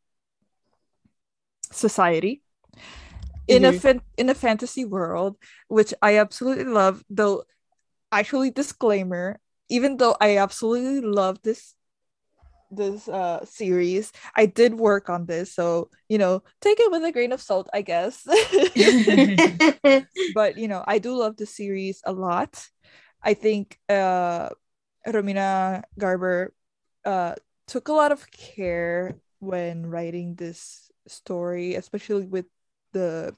society 1.73 2.43
in 3.47 3.65
a 3.65 3.73
Mhm. 3.73 3.73
fan- 3.73 4.03
in 4.17 4.29
a 4.29 4.35
fantasy 4.35 4.85
world 4.85 5.37
which 5.69 5.95
i 6.03 6.17
absolutely 6.19 6.65
love 6.65 7.05
though 7.11 7.45
actually 8.13 8.51
disclaimer 8.51 9.41
even 9.71 9.97
though 9.99 10.17
i 10.21 10.37
absolutely 10.39 11.01
love 11.09 11.41
this 11.43 11.75
this 12.71 13.09
uh 13.09 13.45
series. 13.45 14.13
I 14.37 14.47
did 14.47 14.75
work 14.75 15.09
on 15.11 15.27
this 15.27 15.55
so 15.55 15.91
you 16.09 16.19
know 16.19 16.43
take 16.61 16.81
it 16.81 16.91
with 16.91 17.05
a 17.05 17.13
grain 17.13 17.33
of 17.33 17.41
salt 17.43 17.69
i 17.73 17.83
guess. 17.83 18.27
But 20.29 20.57
you 20.59 20.69
know 20.69 20.85
i 20.87 20.99
do 20.99 21.17
love 21.17 21.37
the 21.37 21.47
series 21.47 22.01
a 22.05 22.13
lot. 22.13 22.69
I 23.23 23.35
think 23.35 23.79
uh 23.89 24.51
romina 25.07 25.83
garber 25.99 26.55
uh 27.05 27.35
took 27.67 27.89
a 27.89 27.93
lot 27.93 28.13
of 28.13 28.31
care 28.31 29.17
when 29.41 29.87
writing 29.87 30.35
this 30.37 30.91
story 31.09 31.75
especially 31.75 32.27
with 32.27 32.47
the 32.93 33.35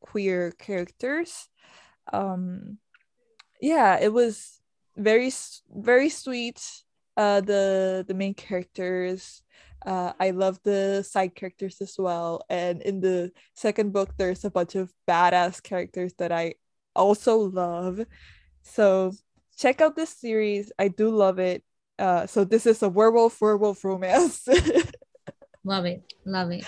queer 0.00 0.52
characters. 0.52 1.48
Um 2.12 2.78
yeah 3.60 3.98
it 4.00 4.12
was 4.12 4.60
very 4.96 5.32
very 5.70 6.08
sweet 6.10 6.60
uh 7.16 7.40
the 7.40 8.04
the 8.08 8.14
main 8.14 8.34
characters 8.34 9.42
uh 9.86 10.12
i 10.18 10.30
love 10.30 10.58
the 10.64 11.02
side 11.02 11.34
characters 11.34 11.80
as 11.80 11.96
well 11.98 12.42
and 12.48 12.82
in 12.82 13.00
the 13.00 13.30
second 13.54 13.92
book 13.92 14.10
there's 14.16 14.44
a 14.44 14.50
bunch 14.50 14.74
of 14.74 14.92
badass 15.08 15.62
characters 15.62 16.12
that 16.18 16.32
i 16.32 16.54
also 16.96 17.38
love 17.38 18.00
so 18.62 19.12
check 19.56 19.80
out 19.80 19.94
this 19.96 20.10
series 20.10 20.72
i 20.78 20.88
do 20.88 21.10
love 21.10 21.38
it 21.38 21.62
uh 21.98 22.26
so 22.26 22.44
this 22.44 22.66
is 22.66 22.82
a 22.82 22.88
werewolf 22.88 23.40
werewolf 23.40 23.84
romance 23.84 24.46
Love 25.66 25.86
it. 25.86 26.02
Love 26.26 26.50
it. 26.52 26.64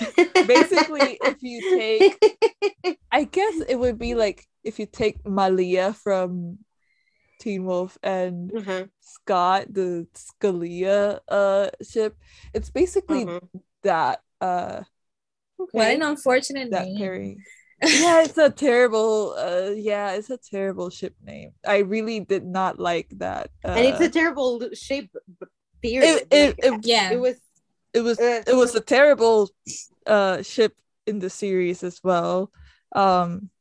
basically 0.47 1.19
if 1.23 1.43
you 1.43 1.61
take 1.79 2.19
i 3.13 3.25
guess 3.25 3.61
it 3.69 3.79
would 3.79 3.99
be 3.99 4.15
like 4.15 4.47
if 4.65 4.79
you 4.79 4.87
take 4.87 5.27
malia 5.27 5.93
from 5.93 6.59
Teen 7.47 7.63
Wolf 7.65 7.95
and 8.03 8.51
Uh-huh. 8.51 8.91
Scott, 8.99 9.71
the 9.71 10.09
Scalia 10.19 11.21
uh 11.31 11.71
ship. 11.79 12.19
It's 12.51 12.71
basically 12.75 13.23
Uh-huh. 13.23 13.39
that 13.87 14.19
uh 14.43 14.83
What 15.57 15.71
Okay. 15.71 15.95
an 15.95 16.03
unfortunate 16.03 16.75
that 16.75 16.91
name. 16.91 16.99
pairing. 16.99 17.39
yeah, 17.87 18.25
it's 18.27 18.35
a 18.37 18.51
terrible 18.51 19.39
uh 19.39 19.71
yeah, 19.79 20.19
it's 20.19 20.27
a 20.31 20.43
terrible 20.43 20.91
ship 20.91 21.15
name. 21.23 21.55
I 21.63 21.87
really 21.87 22.19
did 22.19 22.43
not 22.43 22.81
like 22.83 23.15
that. 23.23 23.55
Uh, 23.63 23.79
and 23.79 23.87
it's 23.87 24.01
a 24.03 24.11
terrible 24.11 24.59
shape. 24.75 25.15
b- 25.15 25.47
Period. 25.79 26.03
it, 26.03 26.35
it, 26.35 26.47
Like, 26.51 26.59
it, 26.67 26.73
Yeah. 26.83 27.13
it 27.15 27.21
was 27.23 27.39
it 27.95 28.03
was 28.03 28.19
uh, 28.19 28.43
it 28.43 28.57
was 28.59 28.75
a 28.75 28.83
terrible 28.83 29.55
uh 30.03 30.43
ship 30.43 30.75
in 31.07 31.23
the 31.23 31.31
series 31.31 31.87
as 31.87 32.03
well. 32.03 32.51
Um 32.91 33.55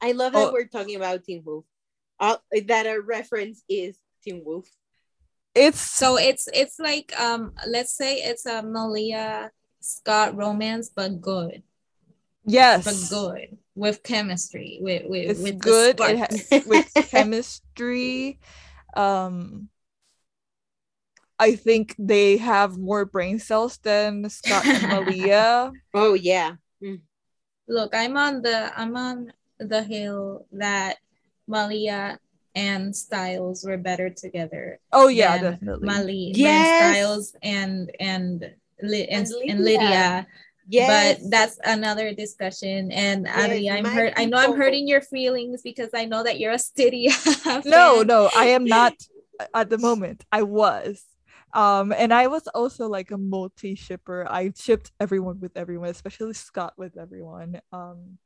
I 0.00 0.12
love 0.16 0.32
that 0.32 0.48
Oh. 0.48 0.52
we're 0.56 0.70
talking 0.72 0.96
about 0.96 1.26
Teen 1.26 1.42
Wolf. 1.44 1.67
Uh, 2.20 2.36
that 2.66 2.86
a 2.86 3.00
reference 3.00 3.62
is 3.68 3.98
Teen 4.24 4.42
Wolf. 4.44 4.66
it's 5.54 5.80
So 5.80 6.16
it's 6.16 6.48
it's 6.52 6.78
like 6.78 7.12
um 7.18 7.52
let's 7.66 7.92
say 7.92 8.16
it's 8.16 8.46
a 8.46 8.62
Malia 8.62 9.50
Scott 9.80 10.36
romance, 10.36 10.90
but 10.94 11.20
good, 11.20 11.62
yes. 12.44 12.84
But 12.84 13.16
good 13.16 13.58
with 13.74 14.02
chemistry 14.02 14.78
with 14.82 15.04
with, 15.06 15.30
it's 15.30 15.40
with 15.40 15.58
good. 15.58 16.00
It 16.00 16.18
ha- 16.18 16.60
with 16.66 16.92
chemistry. 17.10 18.40
Um 18.96 19.68
i 21.38 21.54
think 21.54 21.94
they 21.98 22.36
have 22.36 22.76
more 22.76 23.04
brain 23.04 23.38
cells 23.38 23.78
than 23.78 24.28
scott 24.28 24.66
and 24.66 24.82
malia. 24.88 25.70
Oh 25.94 26.14
yeah. 26.14 26.56
Look, 27.68 27.94
I'm 27.94 28.16
on 28.16 28.42
the 28.42 28.72
I'm 28.74 28.96
on 28.96 29.32
the 29.58 29.82
hill 29.82 30.46
that 30.52 30.96
Malia 31.48 32.18
and 32.54 32.94
Stiles 32.94 33.64
were 33.64 33.78
better 33.78 34.10
together. 34.10 34.78
oh 34.92 35.08
yeah 35.08 35.38
definitely 35.38 35.86
Mali, 35.86 36.32
than 36.34 36.42
Yes. 36.44 36.76
Stiles 36.76 37.36
and 37.42 37.90
and 37.98 38.54
Li- 38.82 39.08
and, 39.08 39.26
And 39.26 39.50
and 39.50 39.64
Lydia. 39.64 39.80
Lydia. 39.80 40.26
Yes. 40.70 41.18
But 41.18 41.30
that's 41.30 41.58
another 41.64 42.12
discussion. 42.12 42.92
And 42.92 43.26
Adri, 43.26 43.64
Yes, 43.64 43.78
I'm 43.78 43.84
hurt. 43.86 44.12
I 44.16 44.26
know 44.26 44.36
I'm 44.36 44.54
hurting 44.54 44.86
your 44.86 45.00
feelings 45.00 45.62
because 45.62 45.88
I 45.94 46.04
know 46.04 46.22
that 46.22 46.38
you're 46.38 46.52
a 46.52 46.56
Stydia. 46.58 47.10
no 47.64 48.02
no 48.02 48.30
i 48.36 48.46
am 48.46 48.64
not 48.64 48.94
at 49.54 49.70
the 49.70 49.78
moment 49.78 50.24
i 50.30 50.42
was 50.42 51.04
um 51.54 51.92
and 51.92 52.12
i 52.12 52.26
was 52.26 52.46
also 52.48 52.88
like 52.88 53.10
a 53.10 53.18
multi 53.18 53.74
shipper 53.74 54.26
i 54.28 54.52
shipped 54.54 54.92
everyone 55.00 55.40
with 55.40 55.56
everyone 55.56 55.88
especially 55.88 56.34
scott 56.34 56.74
with 56.76 56.96
everyone 56.98 57.60
um 57.72 58.18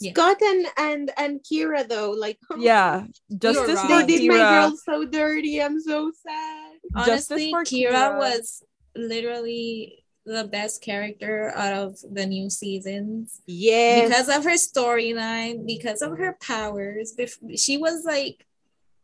Yeah. 0.00 0.10
Scott 0.12 0.42
and 0.42 0.66
and 0.76 1.10
and 1.16 1.40
Kira 1.40 1.88
though, 1.88 2.10
like 2.10 2.38
yeah 2.58 3.06
justice 3.38 3.76
wrong. 3.76 3.88
for 3.88 4.06
they 4.06 4.18
did 4.18 4.28
my 4.28 4.36
girl 4.38 4.76
so 4.84 5.04
dirty. 5.04 5.62
I'm 5.62 5.80
so 5.80 6.10
sad. 6.26 6.72
Justice 7.06 7.30
Honestly, 7.30 7.50
for 7.50 7.62
Kira, 7.64 7.92
Kira. 7.92 8.18
was 8.18 8.62
literally 8.96 10.04
the 10.26 10.44
best 10.44 10.82
character 10.82 11.52
out 11.54 11.74
of 11.74 11.98
the 12.12 12.26
new 12.26 12.48
seasons. 12.50 13.40
Yeah, 13.46 14.06
because 14.08 14.28
of 14.28 14.42
her 14.44 14.56
storyline, 14.56 15.66
because 15.66 16.02
of 16.02 16.16
her 16.18 16.36
powers. 16.40 17.14
bef- 17.16 17.58
She 17.58 17.76
was 17.76 18.04
like, 18.04 18.46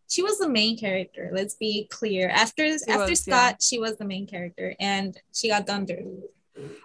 she 0.08 0.22
was 0.22 0.38
the 0.38 0.48
main 0.48 0.76
character. 0.78 1.30
Let's 1.32 1.54
be 1.54 1.86
clear. 1.90 2.28
After 2.30 2.64
after 2.64 2.98
was, 3.10 3.26
yeah. 3.26 3.34
Scott, 3.34 3.62
she 3.62 3.78
was 3.78 3.96
the 3.96 4.04
main 4.06 4.26
character, 4.26 4.74
and 4.80 5.16
she 5.32 5.48
got 5.48 5.66
done 5.66 5.84
dirty. 5.86 6.18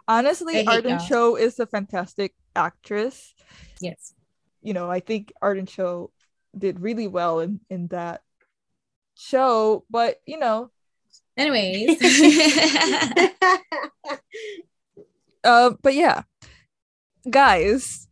honestly 0.07 0.65
arden 0.67 0.99
y'all. 0.99 1.07
cho 1.07 1.35
is 1.35 1.59
a 1.59 1.65
fantastic 1.65 2.33
actress 2.55 3.33
Yes. 3.81 4.13
you 4.61 4.73
know, 4.73 4.89
I 4.89 4.99
think 4.99 5.31
Arden 5.41 5.65
Cho 5.65 6.11
did 6.57 6.79
really 6.79 7.07
well 7.07 7.39
in 7.39 7.59
in 7.69 7.87
that 7.87 8.21
show, 9.15 9.85
but 9.89 10.17
you 10.25 10.37
know, 10.39 10.71
Anyways, 11.37 11.99
uh, 15.43 15.71
but 15.81 15.93
yeah, 15.93 16.23
guys, 17.29 18.07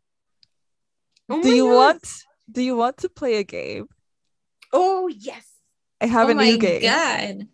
Oh 1.29 1.41
do 1.41 1.49
you 1.49 1.65
God. 1.65 1.75
want 1.75 2.07
do 2.51 2.61
you 2.61 2.75
want 2.75 2.97
to 2.97 3.09
play 3.09 3.35
a 3.35 3.43
game? 3.43 3.87
Oh 4.71 5.07
yes. 5.07 5.47
I 6.01 6.07
have 6.07 6.27
oh 6.27 6.31
a 6.31 6.35
new 6.35 6.57
game. 6.57 6.81
god, 6.81 7.47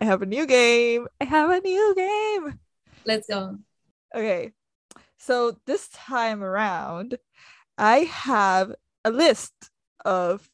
I 0.00 0.04
have 0.04 0.22
a 0.22 0.26
new 0.26 0.46
game. 0.46 1.06
I 1.20 1.24
have 1.24 1.50
a 1.50 1.60
new 1.60 1.94
game. 1.94 2.58
let's 3.04 3.26
go. 3.28 3.58
Okay, 4.14 4.52
so 5.26 5.58
this 5.66 5.88
time 5.88 6.44
around, 6.44 7.18
I 7.76 7.98
have 7.98 8.72
a 9.04 9.10
list 9.10 9.52
of 10.04 10.48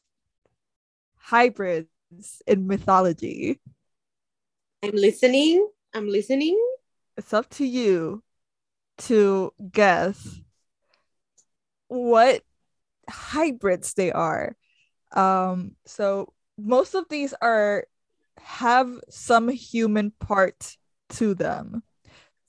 hybrids 1.15 1.87
in 2.47 2.65
mythology. 2.65 3.61
I'm 4.81 4.95
listening. 4.95 5.69
I'm 5.93 6.07
listening. 6.07 6.59
it's 7.17 7.33
up 7.33 7.47
to 7.51 7.65
you 7.65 8.23
to 8.97 9.53
guess 9.71 10.41
what 11.87 12.41
hybrids 13.07 13.93
they 13.93 14.11
are. 14.11 14.55
Um, 15.11 15.75
so 15.85 16.33
most 16.57 16.95
of 16.95 17.05
these 17.09 17.35
are 17.41 17.85
have 18.39 18.99
some 19.09 19.49
human 19.49 20.11
part 20.19 20.77
to 21.09 21.35
them. 21.35 21.83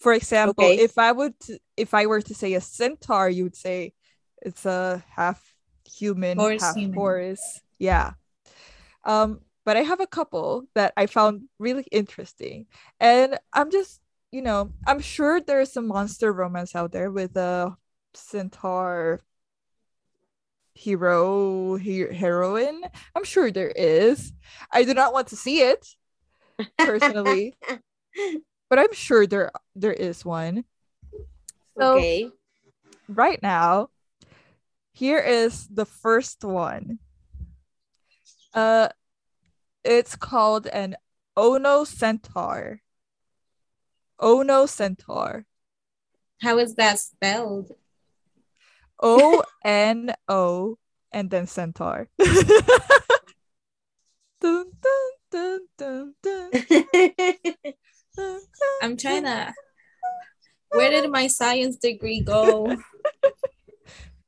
For 0.05 0.13
example, 0.13 0.65
Okay. 0.69 0.85
if 0.85 0.99
I 0.99 1.11
would 1.13 1.35
if 1.77 1.95
I 1.95 2.05
were 2.07 2.21
to 2.21 2.35
say 2.35 2.53
a 2.55 2.61
centaur, 2.61 3.29
you 3.31 3.45
would 3.45 3.57
say 3.57 3.95
it's 4.43 4.67
a 4.67 5.03
half 5.09 5.41
human, 5.89 6.37
Horse 6.39 6.63
half 6.63 6.77
human. 6.77 6.95
horse. 6.95 7.61
Yeah. 7.79 8.13
Um, 9.05 9.41
but 9.65 9.77
I 9.79 9.83
have 9.83 10.01
a 10.01 10.07
couple 10.07 10.69
that 10.75 10.93
I 10.97 11.07
found 11.07 11.49
really 11.59 11.87
interesting. 11.91 12.67
And 13.01 13.39
I'm 13.53 13.71
just, 13.71 14.01
you 14.31 14.43
know, 14.43 14.73
I'm 14.87 15.01
sure 15.01 15.41
there's 15.41 15.73
some 15.73 15.89
monster 15.89 16.31
romance 16.33 16.75
out 16.77 16.93
there 16.93 17.11
with 17.11 17.35
a 17.37 17.75
centaur 18.13 19.21
hero 20.75 21.77
he- 21.77 22.13
heroine. 22.15 22.83
I'm 23.17 23.25
sure 23.25 23.51
there 23.51 23.73
is. 23.75 24.33
I 24.71 24.85
do 24.85 24.93
not 24.93 25.13
want 25.15 25.29
to 25.29 25.37
see 25.37 25.61
it 25.63 25.87
personally, 26.79 27.55
but 28.69 28.79
I'm 28.79 28.93
sure 28.93 29.27
there 29.27 29.51
there 29.75 29.93
is 29.93 30.25
one. 30.25 30.65
So 31.79 31.97
okay. 31.97 32.31
right 33.09 33.43
now, 33.43 33.89
here 34.93 35.19
is 35.19 35.67
the 35.69 35.87
first 35.87 36.45
one. 36.45 36.99
Uh, 38.53 38.89
it's 39.83 40.17
called 40.17 40.67
an 40.69 40.97
Ono 41.37 41.85
Centaur. 41.85 42.81
Ono 44.21 44.67
Centaur. 44.67 45.45
How 46.41 46.59
is 46.59 46.77
that 46.77 46.99
spelled? 47.01 47.73
O 49.03 49.43
N 49.65 50.15
O 50.29 50.79
and 51.13 51.31
then 51.31 51.47
Centaur. 51.47 52.09
Dun, 54.41 54.67
dun, 55.31 56.15
dun, 56.23 56.53
I'm 58.83 58.97
trying 58.97 59.25
to. 59.25 59.55
Where 60.71 60.91
did 60.91 61.11
my 61.11 61.27
science 61.29 61.77
degree 61.77 62.21
go? 62.21 62.77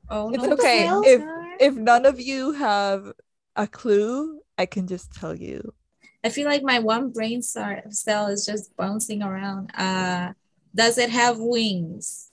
Oh 0.09 0.31
It's 0.31 0.45
no. 0.45 0.53
okay. 0.53 0.85
hell? 0.87 1.03
If 1.05 1.23
if 1.59 1.75
none 1.75 2.07
of 2.07 2.21
you 2.21 2.53
have 2.53 3.13
a 3.57 3.67
clue, 3.67 4.41
I 4.57 4.67
can 4.67 4.87
just 4.87 5.13
tell 5.13 5.35
you. 5.35 5.75
I 6.23 6.29
feel 6.29 6.47
like 6.47 6.63
my 6.63 6.79
one 6.79 7.11
brain 7.11 7.43
sar- 7.43 7.83
cell 7.91 8.29
is 8.29 8.47
just 8.47 8.77
bouncing 8.77 9.23
around. 9.23 9.71
Uh, 9.75 10.33
does 10.75 10.99
it 10.99 11.11
have 11.11 11.39
wings? 11.39 12.31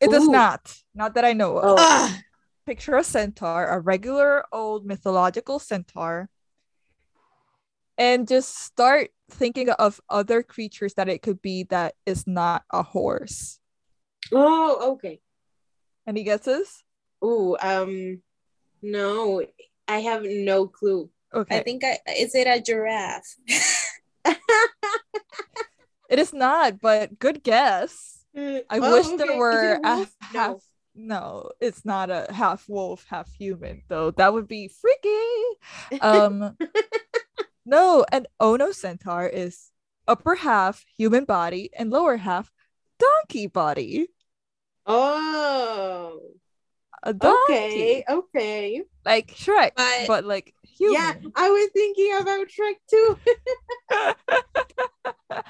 It 0.00 0.10
does 0.10 0.28
not. 0.28 0.74
Not 0.94 1.14
that 1.14 1.24
I 1.24 1.34
know 1.34 1.58
of. 1.58 1.76
Oh. 1.78 2.18
Picture 2.66 2.96
a 2.96 3.04
centaur, 3.04 3.66
a 3.66 3.80
regular 3.80 4.44
old 4.52 4.86
mythological 4.86 5.58
centaur, 5.58 6.28
and 7.98 8.28
just 8.28 8.56
start 8.56 9.10
thinking 9.32 9.70
of 9.70 10.00
other 10.10 10.42
creatures 10.42 10.94
that 10.94 11.08
it 11.08 11.22
could 11.22 11.40
be 11.42 11.64
that 11.64 11.94
is 12.06 12.26
not 12.26 12.64
a 12.72 12.82
horse. 12.82 13.58
oh, 14.32 14.92
okay. 14.92 15.20
Any 16.06 16.22
guesses? 16.24 16.82
Oh, 17.22 17.56
um, 17.60 18.22
no, 18.82 19.42
I 19.88 19.98
have 20.00 20.22
no 20.24 20.66
clue. 20.66 21.10
Okay. 21.32 21.58
I 21.58 21.62
think 21.62 21.84
I 21.84 21.98
is 22.18 22.34
it 22.34 22.46
a 22.46 22.60
giraffe? 22.60 23.36
it 26.08 26.18
is 26.18 26.32
not, 26.32 26.80
but 26.80 27.18
good 27.18 27.42
guess. 27.42 28.24
I 28.36 28.62
Oh, 28.70 28.92
wish 28.92 29.06
okay. 29.06 29.16
there 29.16 29.36
were 29.38 29.74
a 29.74 29.80
a 29.82 29.86
half. 29.86 30.14
No. 30.34 30.60
No, 30.92 31.50
it's 31.60 31.84
not 31.84 32.10
a 32.10 32.26
half 32.30 32.68
wolf, 32.68 33.06
half 33.08 33.32
human, 33.32 33.82
though. 33.88 34.10
That 34.10 34.32
would 34.34 34.48
be 34.48 34.68
freaky. 34.68 36.00
Um, 36.00 36.56
no, 37.64 38.04
an 38.12 38.26
Ono 38.40 38.72
centaur 38.72 39.26
is 39.26 39.70
upper 40.08 40.34
half 40.36 40.84
human 40.96 41.24
body 41.24 41.70
and 41.76 41.90
lower 41.90 42.16
half 42.16 42.50
donkey 42.98 43.46
body. 43.46 44.08
Oh, 44.86 46.20
a 47.02 47.12
donkey. 47.14 47.44
Okay, 47.48 48.04
okay. 48.08 48.82
Like 49.04 49.28
Shrek, 49.28 49.72
But- 49.76 50.06
but, 50.06 50.24
like 50.24 50.52
human. 50.76 50.94
Yeah, 50.94 51.14
I 51.36 51.48
was 51.50 51.68
thinking 51.72 52.16
about 52.20 52.48
Shrek 52.48 52.76
too. 52.88 53.18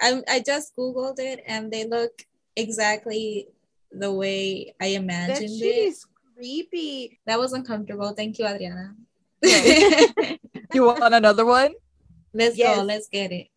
I, 0.00 0.22
I 0.28 0.40
just 0.44 0.76
googled 0.76 1.18
it 1.18 1.42
and 1.46 1.72
they 1.72 1.86
look 1.86 2.12
exactly 2.56 3.48
the 3.92 4.12
way 4.12 4.74
I 4.80 4.88
that 4.90 4.94
imagined 4.94 5.58
shit 5.58 5.74
it. 5.74 5.88
is 5.88 6.06
creepy. 6.36 7.20
That 7.26 7.38
was 7.38 7.52
uncomfortable. 7.52 8.12
Thank 8.14 8.38
you, 8.38 8.46
Adriana. 8.46 8.94
you 10.72 10.84
want 10.84 11.14
another 11.14 11.44
one? 11.44 11.72
let's 12.32 12.56
Yes. 12.56 12.78
go. 12.78 12.82
Let's 12.84 13.08
get 13.08 13.32
it. 13.32 13.48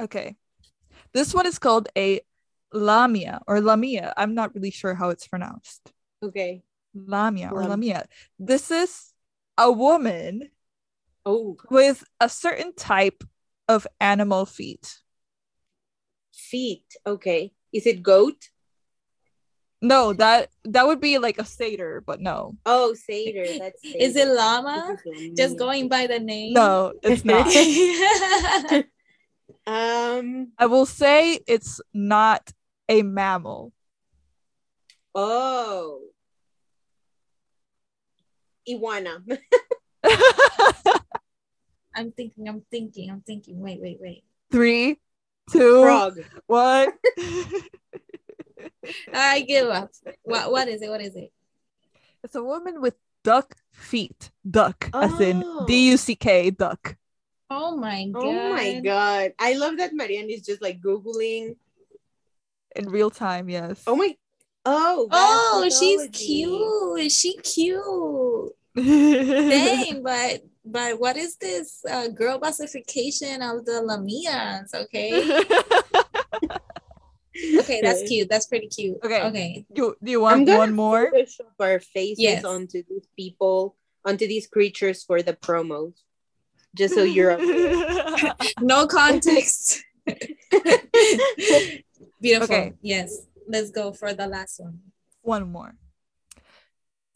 Okay. 0.00 0.36
This 1.12 1.32
one 1.34 1.46
is 1.46 1.58
called 1.58 1.88
a 1.96 2.20
lamia 2.72 3.40
or 3.46 3.60
lamia. 3.60 4.12
I'm 4.16 4.34
not 4.34 4.54
really 4.54 4.70
sure 4.70 4.94
how 4.94 5.10
it's 5.10 5.26
pronounced. 5.26 5.92
Okay. 6.22 6.62
Lamia 6.94 7.50
or 7.52 7.66
lamia. 7.66 8.06
This 8.38 8.70
is 8.70 9.12
a 9.56 9.70
woman 9.70 10.50
Oh, 11.24 11.56
with 11.70 12.04
a 12.20 12.28
certain 12.28 12.74
type 12.74 13.24
of 13.68 13.86
animal 14.00 14.46
feet. 14.46 14.98
feet. 16.32 16.96
Okay. 17.06 17.52
Is 17.72 17.86
it 17.86 18.02
goat? 18.02 18.50
No, 19.82 20.12
that 20.14 20.50
that 20.64 20.86
would 20.86 21.00
be 21.00 21.18
like 21.18 21.38
a 21.38 21.44
satyr, 21.44 22.02
but 22.04 22.20
no. 22.20 22.56
Oh, 22.66 22.94
satyr. 22.94 23.46
That's 23.58 23.82
satyr. 23.82 23.98
Is 24.00 24.16
it 24.16 24.28
llama? 24.28 24.96
Is 25.06 25.30
Just 25.36 25.58
going 25.58 25.88
by 25.88 26.06
the 26.06 26.18
name. 26.18 26.52
No, 26.52 26.92
it's 27.02 27.24
not. 27.24 27.46
Um. 29.66 30.52
I 30.58 30.66
will 30.66 30.86
say 30.86 31.38
it's 31.46 31.80
not 31.94 32.50
a 32.88 33.02
mammal. 33.02 33.72
Oh. 35.14 36.00
Iguana. 38.68 39.22
I'm 41.94 42.12
thinking, 42.12 42.48
I'm 42.48 42.62
thinking, 42.70 43.10
I'm 43.10 43.20
thinking. 43.20 43.60
Wait, 43.60 43.80
wait, 43.80 43.98
wait. 44.00 44.24
Three, 44.50 44.98
two, 45.52 45.82
Frog. 45.82 46.18
one. 46.46 46.88
I 49.12 49.40
give 49.42 49.68
up. 49.68 49.90
What 50.22 50.50
what 50.50 50.68
is 50.68 50.82
it? 50.82 50.88
What 50.88 51.00
is 51.00 51.14
it? 51.16 51.32
it's 52.22 52.34
a 52.34 52.42
woman 52.44 52.80
with 52.80 52.94
duck 53.24 53.56
feet. 53.72 54.30
Duck, 54.48 54.90
as 54.94 55.20
in 55.20 55.42
Oh. 55.44 55.64
D 55.66 55.90
U 55.90 55.96
C 55.96 56.14
K, 56.16 56.50
duck. 56.50 56.96
Oh 57.50 57.76
my 57.76 58.06
god. 58.12 58.24
Oh 58.24 58.50
my 58.54 58.80
god. 58.80 59.32
I 59.38 59.54
love 59.54 59.78
that 59.78 59.92
Marianne 59.92 60.30
is 60.30 60.42
just 60.42 60.62
like 60.62 60.80
Googling. 60.80 61.56
In 62.76 62.88
real 62.88 63.10
time, 63.10 63.48
yes. 63.48 63.82
Oh 63.86 63.96
my 63.96 64.16
oh 64.64 65.08
Oh, 65.10 65.68
she's 65.68 66.08
cute. 66.12 67.00
Is 67.00 67.16
She 67.16 67.36
cute. 67.38 68.52
Dang. 68.76 68.86
Dang, 69.50 70.02
but 70.02 70.42
but 70.64 71.00
what 71.00 71.16
is 71.16 71.36
this 71.36 71.82
uh, 71.90 72.06
girl 72.08 72.38
basification 72.38 73.42
of 73.42 73.64
the 73.64 73.82
Lamias? 73.82 74.72
Okay. 74.74 75.10
Okay, 77.60 77.80
that's 77.82 78.02
cute. 78.08 78.28
That's 78.28 78.46
pretty 78.46 78.68
cute. 78.68 78.98
Okay. 79.02 79.22
Okay. 79.22 79.66
you, 79.74 79.96
do 80.02 80.10
you 80.10 80.24
I'm 80.24 80.44
want 80.44 80.58
one 80.58 80.74
more? 80.74 81.12
Photoshop 81.12 81.54
our 81.60 81.80
faces 81.80 82.18
Yes. 82.22 82.44
onto 82.44 82.82
these 82.88 83.06
people, 83.16 83.76
onto 84.04 84.26
these 84.26 84.46
creatures 84.46 85.02
for 85.02 85.22
the 85.22 85.34
promos. 85.34 85.94
Just 86.74 86.94
so 86.94 87.02
you're 87.02 87.32
aware. 87.32 88.34
No 88.60 88.86
context. 88.86 89.82
Beautiful. 92.20 92.54
Okay. 92.54 92.72
Yes. 92.82 93.26
Let's 93.48 93.70
go 93.70 93.92
for 93.92 94.12
the 94.14 94.26
last 94.26 94.60
one. 94.60 94.80
one 95.22 95.50
more. 95.50 95.74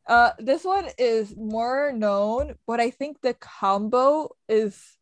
Uh, 0.06 0.32
this 0.38 0.64
one 0.64 0.88
is 0.98 1.34
more 1.36 1.92
known, 1.92 2.56
but 2.66 2.80
I 2.80 2.90
think 2.90 3.20
the 3.20 3.34
combo 3.34 4.30
is 4.48 4.98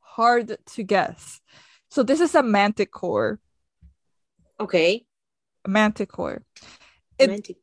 hard 0.00 0.56
to 0.74 0.82
guess. 0.82 1.40
So 1.88 2.02
this 2.02 2.20
is 2.20 2.34
a 2.34 2.42
manticore. 2.42 3.38
Okay. 4.62 5.06
A 5.64 5.68
manticore. 5.68 6.42
It- 7.18 7.26
Romantic. 7.26 7.56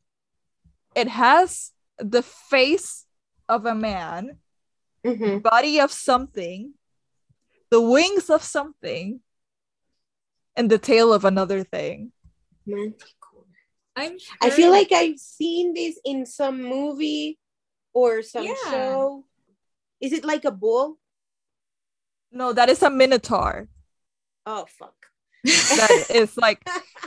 It 0.94 1.08
has 1.08 1.72
the 1.98 2.22
face 2.22 3.06
of 3.48 3.64
a 3.64 3.74
man, 3.74 4.38
Mhm. 5.04 5.42
body 5.42 5.80
of 5.80 5.92
something, 5.92 6.74
the 7.70 7.80
wings 7.80 8.28
of 8.28 8.42
something, 8.42 9.22
and 10.56 10.70
the 10.70 10.78
tail 10.78 11.12
of 11.12 11.24
another 11.24 11.62
thing. 11.64 12.12
Manticore. 12.66 13.46
I'm 13.96 14.18
I 14.40 14.50
feel 14.50 14.70
like 14.70 14.92
I've 14.92 15.18
seen 15.18 15.74
this 15.74 15.98
in 16.04 16.26
some 16.26 16.62
movie 16.62 17.38
or 17.92 18.22
some 18.22 18.44
Yeah. 18.46 18.54
show. 18.70 19.24
Is 20.00 20.12
it 20.12 20.24
like 20.24 20.44
a 20.44 20.50
bull? 20.52 20.98
No, 22.30 22.52
that 22.52 22.68
is 22.68 22.82
a 22.82 22.90
minotaur. 22.90 23.68
Oh 24.46 24.66
fuck. 24.66 25.09
That 25.44 26.06
is 26.10 26.36
like 26.36 26.62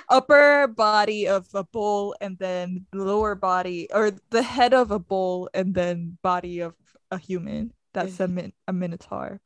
upper 0.09 0.67
body 0.67 1.27
of 1.27 1.47
a 1.53 1.63
bull 1.63 2.15
and 2.21 2.37
then 2.39 2.85
lower 2.93 3.35
body 3.35 3.87
or 3.93 4.11
the 4.29 4.41
head 4.41 4.73
of 4.73 4.91
a 4.91 4.99
bull 4.99 5.49
and 5.53 5.73
then 5.73 6.17
body 6.23 6.59
of 6.61 6.73
a 7.11 7.17
human. 7.17 7.73
That's 7.93 8.19
a 8.19 8.27
min- 8.27 8.53
a 8.67 8.73
minotaur. 8.73 9.39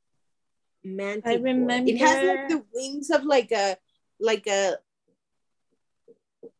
Manticore. 0.83 1.31
I 1.31 1.35
remember 1.35 1.91
it 1.91 1.97
has 1.99 2.23
like 2.23 2.47
the 2.47 2.63
wings 2.73 3.09
of 3.09 3.23
like 3.25 3.51
a 3.51 3.75
like 4.19 4.47
a 4.47 4.77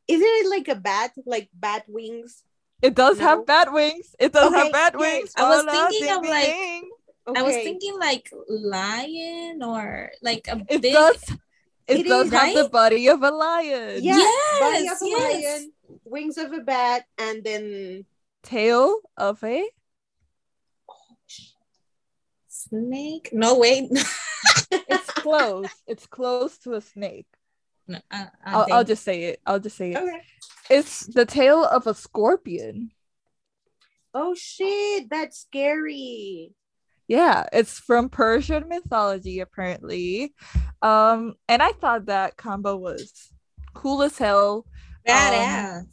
isn't 0.07 0.25
it 0.25 0.49
like 0.49 0.67
a 0.67 0.75
bat? 0.75 1.11
Like 1.25 1.49
bat 1.53 1.83
wings? 1.87 2.43
It 2.81 2.93
does 2.95 3.19
No. 3.19 3.25
have 3.25 3.45
bat 3.45 3.71
wings. 3.73 4.15
It 4.19 4.33
does 4.33 4.51
Okay, 4.51 4.63
have 4.63 4.71
bat 4.71 4.93
yes. 4.99 5.01
wings. 5.01 5.33
I 5.35 5.49
was 5.49 5.65
Hola, 5.65 5.71
thinking 5.89 6.11
of, 6.15 6.21
ding, 6.21 6.31
like, 6.31 6.45
ding, 6.45 6.81
ding. 7.25 7.37
I 7.37 7.41
was 7.41 7.55
thinking 7.55 7.99
like 7.99 8.29
lion 8.47 9.63
or 9.63 10.11
like 10.21 10.47
a 10.47 10.61
it 10.69 10.81
big 10.81 10.93
does 10.93 11.23
it, 11.87 11.99
It 11.99 12.07
does 12.07 12.27
is, 12.27 12.33
have 12.33 12.53
the 12.55 12.69
body 12.69 13.07
of 13.07 13.23
a 13.23 13.31
lion. 13.31 14.03
Yeah, 14.03 14.13
body 14.59 14.83
Yes, 14.83 15.01
of 15.01 15.07
a 15.07 15.09
yes. 15.09 15.43
lion, 15.43 15.71
wings 16.05 16.37
of 16.37 16.51
a 16.53 16.59
bat, 16.59 17.05
and 17.17 17.43
then 17.43 18.05
Tail 18.43 18.99
of 19.17 19.43
a 19.43 19.69
snake. 22.47 23.29
No 23.33 23.57
wait. 23.57 23.89
it's 24.71 25.11
close. 25.11 25.67
it's 25.87 26.07
close 26.07 26.57
to 26.59 26.73
a 26.73 26.81
snake. 26.81 27.27
No, 27.87 27.99
uh, 28.11 28.15
uh, 28.15 28.25
I'll, 28.45 28.67
I'll 28.71 28.83
just 28.83 29.03
say 29.03 29.23
it. 29.25 29.41
I'll 29.45 29.59
just 29.59 29.77
say 29.77 29.91
it. 29.91 29.97
okay. 29.97 30.21
It's 30.69 31.05
the 31.07 31.25
tail 31.25 31.63
of 31.63 31.87
a 31.87 31.93
scorpion. 31.93 32.91
Oh 34.13 34.35
shit, 34.35 35.09
that's 35.09 35.39
scary. 35.39 36.51
Yeah, 37.07 37.45
it's 37.53 37.79
from 37.79 38.09
Persian 38.09 38.67
mythology 38.67 39.39
apparently. 39.39 40.33
Um, 40.81 41.35
and 41.47 41.61
I 41.63 41.71
thought 41.71 42.07
that 42.07 42.37
combo 42.37 42.75
was 42.75 43.31
cool 43.73 44.03
as 44.03 44.17
hell. 44.17 44.65
badass. 45.07 45.85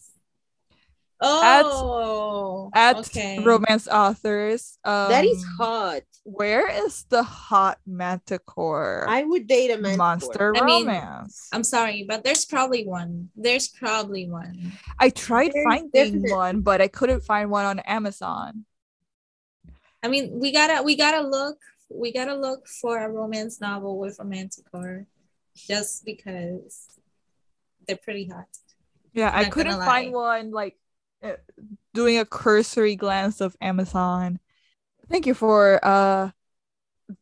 oh, 1.20 2.70
At 2.74 2.96
okay. 2.96 3.38
romance 3.42 3.86
authors. 3.88 4.78
Um, 4.84 5.08
that 5.10 5.24
is 5.24 5.44
hot. 5.56 6.02
Where 6.24 6.68
is 6.86 7.04
the 7.10 7.22
hot 7.22 7.78
manticore? 7.86 9.06
I 9.08 9.22
would 9.24 9.46
date 9.46 9.70
a 9.70 9.76
manticore. 9.78 9.96
Monster 9.98 10.52
I 10.56 10.64
mean, 10.64 10.86
romance. 10.86 11.48
I'm 11.52 11.64
sorry, 11.64 12.04
but 12.08 12.24
there's 12.24 12.44
probably 12.46 12.86
one. 12.86 13.28
There's 13.36 13.68
probably 13.68 14.28
one. 14.28 14.72
I 14.98 15.10
tried 15.10 15.52
There's 15.52 15.64
finding 15.64 15.90
definite- 15.92 16.30
one, 16.32 16.60
but 16.62 16.80
I 16.80 16.88
couldn't 16.88 17.20
find 17.22 17.50
one 17.50 17.66
on 17.66 17.78
Amazon. 17.80 18.64
I 20.04 20.08
mean, 20.08 20.38
we 20.38 20.52
gotta 20.52 20.82
we 20.82 20.96
gotta 20.96 21.26
look 21.26 21.56
we 21.88 22.12
gotta 22.12 22.34
look 22.34 22.68
for 22.68 22.98
a 22.98 23.08
romance 23.08 23.60
novel 23.60 23.98
with 23.98 24.20
a 24.20 24.24
manticore, 24.24 25.06
just 25.56 26.04
because 26.04 26.88
they're 27.88 27.96
pretty 27.96 28.28
hot. 28.28 28.48
Yeah, 29.14 29.30
I 29.32 29.46
couldn't 29.46 29.82
find 29.82 30.12
one 30.12 30.50
like 30.50 30.76
uh, 31.22 31.36
doing 31.94 32.18
a 32.18 32.26
cursory 32.26 32.96
glance 32.96 33.40
of 33.40 33.56
Amazon. 33.62 34.40
Thank 35.08 35.26
you 35.26 35.32
for 35.32 35.80
uh 35.82 36.30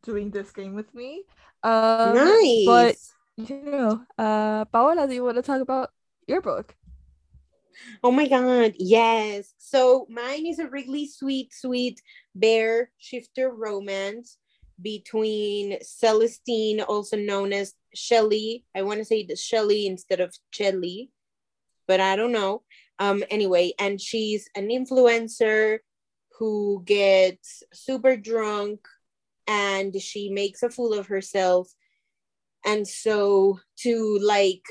doing 0.02 0.30
this 0.30 0.50
game 0.50 0.74
with 0.74 0.92
me. 0.92 1.22
Um, 1.62 2.14
nice. 2.14 2.66
But 2.66 2.96
you 3.36 3.62
know, 3.62 4.02
uh, 4.18 4.64
Paola, 4.66 5.06
do 5.06 5.14
you 5.14 5.22
want 5.22 5.36
to 5.36 5.42
talk 5.42 5.60
about 5.60 5.90
your 6.26 6.40
book? 6.40 6.74
Oh 8.02 8.11
my 8.11 8.28
god, 8.28 8.74
yes. 8.78 9.54
So 9.58 10.06
mine 10.08 10.46
is 10.46 10.58
a 10.58 10.68
really 10.68 11.06
sweet, 11.06 11.52
sweet 11.52 12.00
bear 12.35 12.90
shifter 12.98 13.50
romance 13.50 14.38
between 14.80 15.78
Celestine, 15.82 16.80
also 16.80 17.16
known 17.16 17.52
as 17.52 17.74
Shelly. 17.94 18.64
I 18.74 18.82
want 18.82 18.98
to 18.98 19.04
say 19.04 19.24
the 19.24 19.37
Shelly 19.37 19.87
instead 19.87 20.20
of 20.20 20.35
Chelly, 20.50 21.11
but 21.87 22.00
I 22.00 22.16
don't 22.16 22.32
know. 22.32 22.62
Um, 22.98 23.24
anyway, 23.30 23.72
and 23.78 24.00
she's 24.00 24.48
an 24.54 24.68
influencer 24.68 25.78
who 26.38 26.82
gets 26.85 27.62
super 27.72 28.16
drunk 28.16 28.80
and 29.46 30.00
she 30.00 30.28
makes 30.30 30.62
a 30.62 30.70
fool 30.70 30.94
of 30.94 31.06
herself. 31.06 31.72
And 32.64 32.87
so 32.87 33.61
to 33.78 34.18
like 34.20 34.62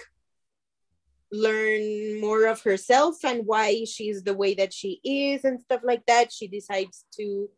learn 1.31 2.19
more 2.19 2.45
of 2.45 2.61
herself 2.61 3.23
and 3.23 3.45
why 3.45 3.85
she's 3.85 4.23
the 4.23 4.33
way 4.33 4.53
that 4.55 4.73
she 4.73 4.99
is 5.03 5.43
and 5.45 5.61
stuff 5.61 5.81
like 5.83 6.05
that, 6.05 6.31
she 6.31 6.47
decides 6.47 7.05
to, 7.17 7.49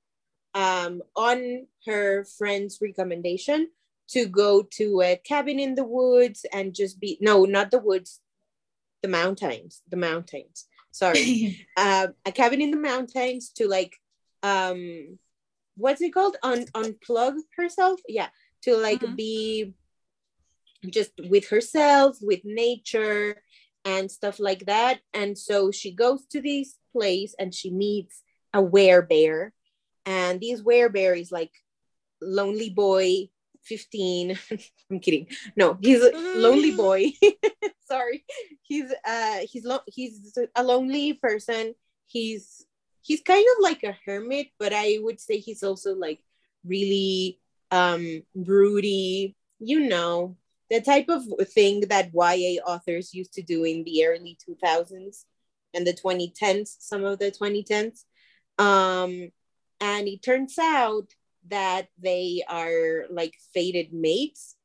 um, 0.54 1.02
on 1.16 1.66
her 1.88 2.26
friend's 2.26 2.80
recommendation, 2.82 3.70
to 4.10 4.26
go 4.28 4.62
to 4.62 5.02
a 5.02 5.16
cabin 5.16 5.60
in 5.60 5.76
the 5.76 5.84
woods 5.84 6.46
and 6.54 6.76
just 6.76 7.00
be 7.00 7.18
no, 7.22 7.46
not 7.46 7.72
the 7.72 7.80
woods, 7.80 8.22
the 9.02 9.08
mountains, 9.08 9.82
the 9.90 9.98
mountains. 9.98 10.68
Sorry, 10.92 11.66
uh, 11.76 12.08
a 12.26 12.32
cabin 12.32 12.62
in 12.62 12.70
the 12.72 12.78
mountains 12.78 13.50
to 13.56 13.68
like, 13.68 13.96
um, 14.44 15.18
what's 15.76 16.02
it 16.02 16.14
called? 16.14 16.38
Un 16.44 16.66
unplug 16.76 17.38
herself. 17.58 18.00
Yeah, 18.08 18.30
to 18.64 18.76
like 18.78 19.00
Mhm. 19.02 19.16
be 19.16 19.74
just 20.90 21.14
with 21.18 21.48
herself, 21.48 22.18
with 22.22 22.42
nature, 22.44 23.42
and 23.86 24.10
stuff 24.10 24.40
like 24.40 24.66
that. 24.66 25.00
And 25.14 25.38
so 25.38 25.72
she 25.72 25.92
goes 25.92 26.26
to 26.28 26.42
this 26.42 26.76
place 26.92 27.36
and 27.38 27.54
she 27.54 27.72
meets 27.72 28.22
a 28.54 28.62
werebear. 28.62 29.52
And 30.06 30.40
this 30.40 30.62
werebear 30.62 31.20
is 31.20 31.32
like 31.32 31.52
lonely 32.22 32.70
boy, 32.70 33.30
15. 33.64 34.38
I'm 34.92 35.00
kidding. 35.00 35.28
No, 35.56 35.78
he's 35.82 36.04
a 36.04 36.12
lonely 36.36 36.72
boy. 36.72 37.12
Sorry. 37.88 38.26
He's 38.62 38.92
uh 39.06 39.40
he's 39.44 39.66
lo- 39.66 39.88
he's 39.88 40.38
a 40.56 40.64
lonely 40.64 41.14
person. 41.14 41.76
He's 42.06 42.66
he's 43.02 43.22
kind 43.22 43.46
of 43.58 43.64
like 43.64 43.84
a 43.84 43.98
hermit, 44.06 44.48
but 44.60 44.74
I 44.74 45.00
would 45.02 45.20
say 45.20 45.38
he's 45.38 45.64
also 45.64 45.96
like 45.96 46.20
really 46.66 47.40
um 47.72 48.24
broody, 48.36 49.36
you 49.60 49.82
know, 49.82 50.38
the 50.74 50.82
type 50.82 51.06
of 51.08 51.24
thing 51.50 51.82
that 51.82 52.10
YA 52.14 52.60
authors 52.66 53.14
used 53.14 53.34
to 53.34 53.44
do 53.44 53.64
in 53.64 53.84
the 53.84 54.06
early 54.08 54.36
2000s 54.50 55.26
and 55.76 55.86
the 55.86 55.94
2010s, 55.94 56.78
some 56.80 57.04
of 57.06 57.20
the 57.20 57.30
2010s. 57.30 58.06
Um, 58.58 59.32
and 59.80 60.08
it 60.08 60.24
turns 60.24 60.58
out 60.58 61.14
that 61.50 61.90
they 62.02 62.44
are 62.50 63.06
like 63.12 63.36
fated 63.54 63.94
mates. 63.94 64.56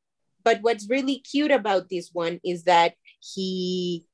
But 0.43 0.63
what's 0.63 0.89
really 0.89 1.19
cute 1.19 1.51
about 1.51 1.91
this 1.91 2.09
one 2.11 2.41
is 2.43 2.65
that 2.65 2.95
he 3.21 4.07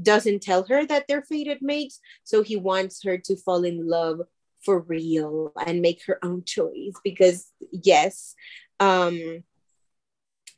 doesn't 0.00 0.42
tell 0.42 0.64
her 0.64 0.86
that 0.86 1.04
they're 1.06 1.22
fated 1.22 1.58
mates. 1.60 2.00
So 2.24 2.42
he 2.42 2.56
wants 2.56 3.02
her 3.04 3.18
to 3.18 3.36
fall 3.36 3.64
in 3.64 3.86
love 3.86 4.22
for 4.64 4.80
real 4.80 5.52
and 5.66 5.82
make 5.82 6.02
her 6.06 6.18
own 6.24 6.44
choice 6.44 6.94
because, 7.04 7.52
yes. 7.70 8.34
Um, 8.80 9.42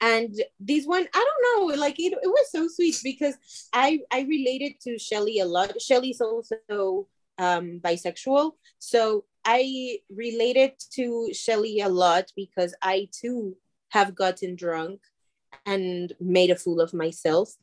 and 0.00 0.34
this 0.60 0.84
one 0.86 1.06
i 1.12 1.24
don't 1.28 1.44
know 1.70 1.74
like 1.76 1.98
it, 1.98 2.12
it 2.12 2.28
was 2.28 2.50
so 2.50 2.68
sweet 2.68 2.98
because 3.02 3.34
i 3.72 3.98
i 4.12 4.20
related 4.22 4.74
to 4.80 4.98
shelly 4.98 5.40
a 5.40 5.44
lot. 5.44 5.80
Shelly's 5.80 6.20
also 6.20 7.08
um 7.38 7.80
bisexual. 7.80 8.52
So 8.78 9.24
i 9.44 9.98
related 10.10 10.72
to 10.92 11.32
shelly 11.32 11.80
a 11.80 11.88
lot 11.88 12.32
because 12.36 12.74
i 12.82 13.08
too 13.12 13.56
have 13.90 14.14
gotten 14.14 14.54
drunk 14.54 15.00
and 15.66 16.12
made 16.20 16.50
a 16.50 16.56
fool 16.56 16.80
of 16.80 16.92
myself. 16.94 17.54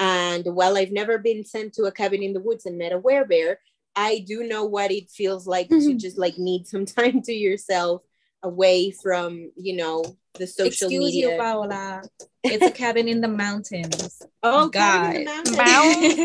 And 0.00 0.44
while 0.58 0.76
i've 0.76 0.92
never 0.92 1.18
been 1.18 1.44
sent 1.44 1.72
to 1.74 1.84
a 1.84 1.92
cabin 1.92 2.22
in 2.22 2.32
the 2.32 2.40
woods 2.40 2.66
and 2.66 2.78
met 2.78 2.92
a 2.92 3.00
werebear 3.00 3.56
i 3.96 4.20
do 4.26 4.44
know 4.44 4.64
what 4.64 4.90
it 4.92 5.10
feels 5.10 5.46
like 5.46 5.68
to 5.68 5.74
Mhm. 5.74 5.98
just 5.98 6.18
like 6.18 6.38
need 6.38 6.66
some 6.68 6.84
time 6.98 7.22
to 7.22 7.32
yourself 7.32 8.02
away 8.42 8.90
from 8.90 9.50
you 9.56 9.76
know 9.76 10.04
the 10.34 10.46
social 10.46 10.88
Excuse 10.88 11.14
media 11.14 11.30
you, 11.30 11.36
Paola. 11.38 12.02
It's 12.44 12.64
a 12.64 12.70
cabin 12.70 13.08
in 13.08 13.20
the 13.20 13.28
mountains. 13.28 14.22
Oh, 14.42 14.68
God. 14.68 15.24
Mountains. 15.24 15.56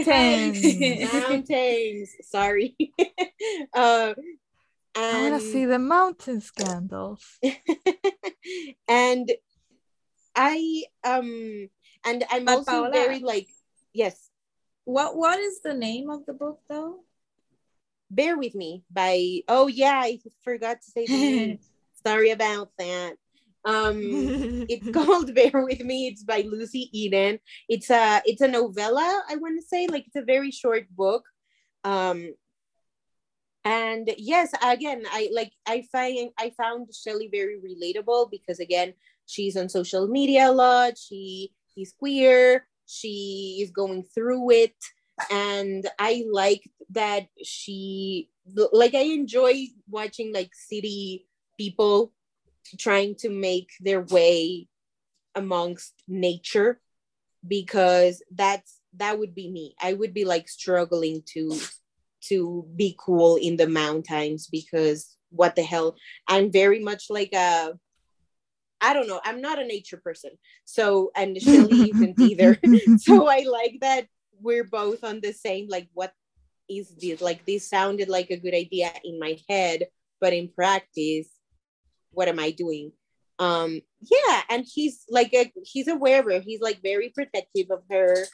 Mountains. 0.06 1.12
mountains. 1.12 2.16
Sorry. 2.22 2.76
uh, 3.74 4.14
I 4.96 5.22
want 5.22 5.34
to 5.34 5.40
see 5.40 5.66
the 5.66 5.80
mountain 5.80 6.40
scandals. 6.40 7.40
and 8.88 9.32
I 10.36 10.84
um 11.04 11.70
and 12.06 12.24
I'm 12.30 12.46
But 12.46 12.58
also 12.58 12.72
Paola- 12.72 12.92
very 12.92 13.20
like 13.20 13.48
yes. 13.94 14.30
What 14.86 15.16
What 15.16 15.40
is 15.40 15.62
the 15.62 15.74
name 15.74 16.10
of 16.10 16.26
the 16.26 16.34
book, 16.34 16.60
though? 16.70 17.00
Bear 18.12 18.38
with 18.38 18.54
me 18.54 18.84
by 18.92 19.42
oh 19.48 19.68
yeah 19.68 20.00
I 20.00 20.20
forgot 20.44 20.82
to 20.82 20.92
say 20.92 21.08
the 21.08 21.14
name. 21.18 21.60
Sorry 22.06 22.32
about 22.32 22.70
that. 22.78 23.16
Um 23.66 24.00
it's 24.70 24.90
called 24.92 25.34
Bear 25.34 25.64
with 25.64 25.82
Me. 25.82 26.08
It's 26.08 26.24
by 26.24 26.42
Lucy 26.42 26.90
Eden. 26.92 27.40
It's 27.70 27.90
a 27.90 28.22
it's 28.26 28.42
a 28.42 28.48
novella, 28.48 29.24
I 29.30 29.36
want 29.36 29.60
to 29.60 29.66
say. 29.66 29.88
Like 29.88 30.06
it's 30.08 30.16
a 30.16 30.22
very 30.22 30.52
short 30.52 30.90
book. 30.90 31.24
Um 31.84 32.34
and 33.66 34.10
yes, 34.18 34.52
again, 34.62 35.04
I 35.10 35.30
like 35.34 35.54
I 35.66 35.86
find 35.92 36.32
I 36.38 36.52
found 36.58 36.90
Shelley 36.94 37.30
very 37.32 37.58
relatable 37.60 38.30
because 38.30 38.60
again, 38.60 38.94
she's 39.26 39.56
on 39.56 39.70
social 39.70 40.08
media 40.08 40.50
a 40.50 40.52
lot. 40.52 40.98
She 40.98 41.54
is 41.78 41.94
queer, 41.98 42.68
she 42.86 43.60
is 43.62 43.72
going 43.72 44.04
through 44.04 44.52
it. 44.52 44.76
And 45.32 45.88
I 46.00 46.26
like 46.30 46.70
that 46.90 47.28
she 47.44 48.30
like 48.46 48.96
I 48.96 49.04
enjoy 49.04 49.68
watching 49.90 50.34
like 50.34 50.52
city 50.54 51.28
people 51.58 52.14
trying 52.80 53.16
to 53.16 53.30
make 53.30 53.72
their 53.80 54.02
way 54.02 54.68
amongst 55.36 55.94
nature 56.08 56.80
because 57.48 58.22
that's 58.32 58.80
that 58.96 59.18
would 59.20 59.36
be 59.36 59.50
me. 59.50 59.76
I 59.82 59.94
would 59.94 60.14
be 60.14 60.26
like 60.26 60.48
struggling 60.48 61.24
to 61.34 61.60
to 62.30 62.66
be 62.76 62.96
cool 62.98 63.36
in 63.36 63.58
the 63.58 63.68
mountains 63.68 64.48
because 64.48 65.18
what 65.30 65.56
the 65.56 65.64
hell? 65.64 65.96
I'm 66.28 66.52
very 66.52 66.80
much 66.80 67.08
like 67.10 67.34
a 67.34 67.74
i 68.82 68.94
don't 68.94 69.08
know. 69.08 69.22
I'm 69.24 69.42
not 69.42 69.60
a 69.60 69.66
nature 69.66 69.98
person. 69.98 70.32
So 70.66 71.12
and 71.16 71.42
shelly 71.42 71.92
isn't 71.92 72.20
either. 72.20 72.58
So 72.98 73.28
i 73.28 73.40
like 73.40 73.80
that 73.82 74.08
we're 74.42 74.64
both 74.64 75.04
on 75.04 75.20
the 75.22 75.34
same 75.34 75.68
like 75.70 75.90
what 75.94 76.14
is 76.70 76.96
this? 76.96 77.22
Like 77.22 77.46
this 77.46 77.70
sounded 77.70 78.08
like 78.10 78.30
a 78.30 78.38
good 78.38 78.54
idea 78.54 78.92
in 79.04 79.20
my 79.20 79.38
head 79.50 79.88
but 80.22 80.32
in 80.32 80.48
practice 80.48 81.28
what 82.14 82.28
am 82.28 82.40
i 82.40 82.52
doing? 82.52 82.92
Um 83.40 83.82
yeah 84.02 84.42
and 84.50 84.66
he's 84.72 85.06
like 85.10 85.34
a 85.34 85.52
he's 85.64 85.88
a 85.88 85.96
wearer. 85.96 86.40
He's 86.40 86.62
like 86.62 86.82
very 86.82 87.10
protective 87.10 87.72
of 87.72 87.84
her. 87.90 88.26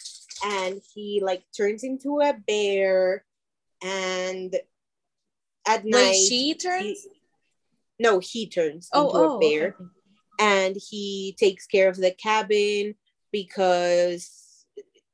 And 0.45 0.81
he 0.93 1.21
like 1.23 1.43
turns 1.55 1.83
into 1.83 2.19
a 2.19 2.33
bear. 2.33 3.23
And 3.83 4.55
at 5.67 5.85
night 5.85 6.15
she 6.27 6.53
turns. 6.53 7.03
he- 7.03 7.09
no 7.99 8.19
he 8.19 8.47
turns 8.47 8.89
oh, 8.93 9.07
into 9.07 9.17
oh, 9.17 9.35
a 9.35 9.39
bear. 9.39 9.75
okay. 9.75 9.89
and 10.39 10.75
he 10.89 11.35
takes 11.37 11.65
care 11.67 11.89
of 11.89 11.97
the 11.97 12.11
cabin 12.11 12.95
because 13.31 14.65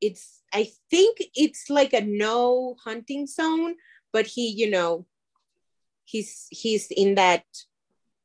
it's 0.01 0.41
i 0.53 0.69
think 0.91 1.17
it's 1.35 1.69
like 1.69 1.93
a 1.93 2.01
no 2.01 2.75
hunting 2.83 3.27
zone. 3.27 3.75
But 4.13 4.27
he 4.27 4.49
you 4.49 4.69
know 4.69 5.05
he's 6.05 6.47
he's 6.51 6.87
in 6.91 7.15
that 7.15 7.43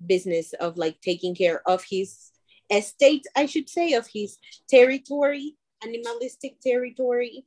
business 0.07 0.53
of 0.55 0.77
like 0.77 1.01
taking 1.01 1.35
care 1.35 1.63
of 1.69 1.85
his 1.89 2.31
estate 2.71 3.27
i 3.37 3.47
should 3.47 3.69
say 3.69 3.95
of 3.95 4.07
his 4.13 4.39
territory 4.69 5.57
animalistic 5.83 6.61
territory. 6.61 7.45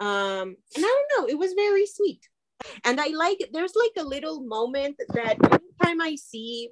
Um 0.00 0.56
and 0.76 0.84
i 0.84 1.04
don't 1.08 1.12
know 1.16 1.28
it 1.28 1.38
was 1.38 1.52
very 1.54 1.86
sweet. 1.86 2.20
And 2.84 3.00
i 3.00 3.08
like 3.08 3.38
there's 3.52 3.74
like 3.76 4.04
a 4.04 4.08
little 4.08 4.40
moment 4.42 4.96
that 5.14 5.36
anytime 5.42 6.00
i 6.00 6.16
see 6.16 6.70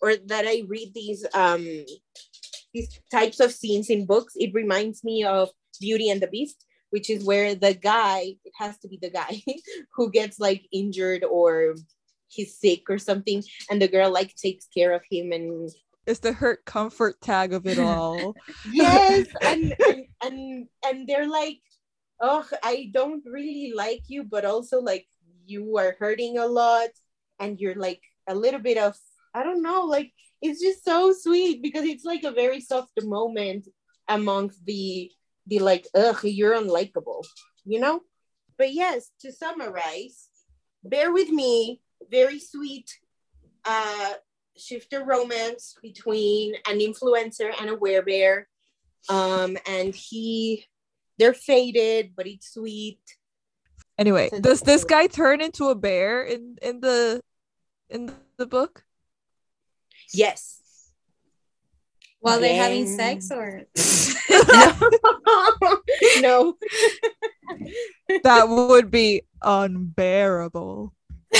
or 0.00 0.16
that 0.26 0.46
i 0.46 0.62
read 0.68 0.92
these 0.94 1.24
um 1.34 1.64
these 2.72 3.00
types 3.10 3.40
of 3.40 3.52
scenes 3.52 3.90
in 3.90 4.06
books 4.06 4.34
it 4.36 4.54
reminds 4.54 5.02
me 5.02 5.24
of 5.24 5.50
beauty 5.80 6.10
and 6.10 6.20
the 6.20 6.28
beast 6.28 6.64
which 6.90 7.10
is 7.10 7.24
where 7.24 7.54
the 7.54 7.74
guy 7.74 8.34
it 8.44 8.52
has 8.58 8.78
to 8.78 8.88
be 8.88 8.98
the 9.00 9.10
guy 9.10 9.42
who 9.94 10.10
gets 10.10 10.38
like 10.38 10.62
injured 10.72 11.24
or 11.24 11.74
he's 12.28 12.56
sick 12.58 12.88
or 12.88 12.98
something 12.98 13.42
and 13.70 13.80
the 13.80 13.88
girl 13.88 14.10
like 14.12 14.34
takes 14.36 14.66
care 14.66 14.92
of 14.92 15.02
him 15.10 15.32
and 15.32 15.70
It's 16.06 16.20
the 16.20 16.32
hurt 16.32 16.64
comfort 16.64 17.20
tag 17.20 17.52
of 17.52 17.66
it 17.66 17.78
all. 17.78 18.34
yes 18.72 19.26
and, 19.42 19.74
and 19.86 20.04
and 20.22 20.66
and 20.84 20.96
they're 21.08 21.28
like 21.28 21.60
oh 22.20 22.46
i 22.62 22.90
don't 22.92 23.22
really 23.26 23.72
like 23.76 24.02
you 24.08 24.24
but 24.24 24.44
also 24.44 24.80
like 24.80 25.06
you 25.46 25.76
are 25.78 25.96
hurting 25.98 26.38
a 26.38 26.46
lot 26.46 26.90
and 27.40 27.60
you're 27.60 27.76
like 27.76 28.02
a 28.26 28.34
little 28.34 28.60
bit 28.60 28.76
of 28.78 28.96
i 29.34 29.42
don't 29.42 29.62
know 29.62 29.84
like 29.84 30.12
it's 30.42 30.60
just 30.60 30.84
so 30.84 31.12
sweet 31.12 31.62
because 31.62 31.84
it's 31.84 32.04
like 32.04 32.24
a 32.24 32.30
very 32.32 32.60
soft 32.60 32.92
moment 33.02 33.68
amongst 34.08 34.64
the 34.64 35.10
the 35.46 35.58
like 35.58 35.86
ugh 35.94 36.20
you're 36.24 36.54
unlikable 36.56 37.24
you 37.64 37.80
know 37.80 38.00
but 38.56 38.72
yes 38.72 39.10
to 39.20 39.32
summarize 39.32 40.28
bear 40.84 41.12
with 41.12 41.30
me 41.30 41.80
very 42.10 42.38
sweet 42.38 42.98
uh 43.64 44.12
shifter 44.56 45.04
romance 45.04 45.76
between 45.82 46.54
an 46.68 46.78
influencer 46.78 47.52
and 47.60 47.70
a 47.70 47.76
werebear 47.76 48.44
um 49.08 49.56
and 49.66 49.94
he 49.94 50.64
they're 51.18 51.34
fated, 51.34 52.12
but 52.16 52.26
it's 52.26 52.54
sweet. 52.54 53.00
Anyway, 53.98 54.28
Since 54.30 54.42
does 54.42 54.60
this 54.60 54.84
guy 54.84 55.08
turn 55.08 55.40
into 55.40 55.68
a 55.68 55.74
bear 55.74 56.22
in 56.22 56.56
in 56.62 56.80
the 56.80 57.20
in 57.90 58.12
the 58.36 58.46
book? 58.46 58.84
Yes. 60.12 60.54
While 62.20 62.40
they're 62.40 62.62
having 62.62 62.86
sex 62.86 63.30
or 63.30 63.62
no. 66.20 66.56
That 68.22 68.48
would 68.48 68.90
be 68.90 69.22
unbearable. 69.42 70.94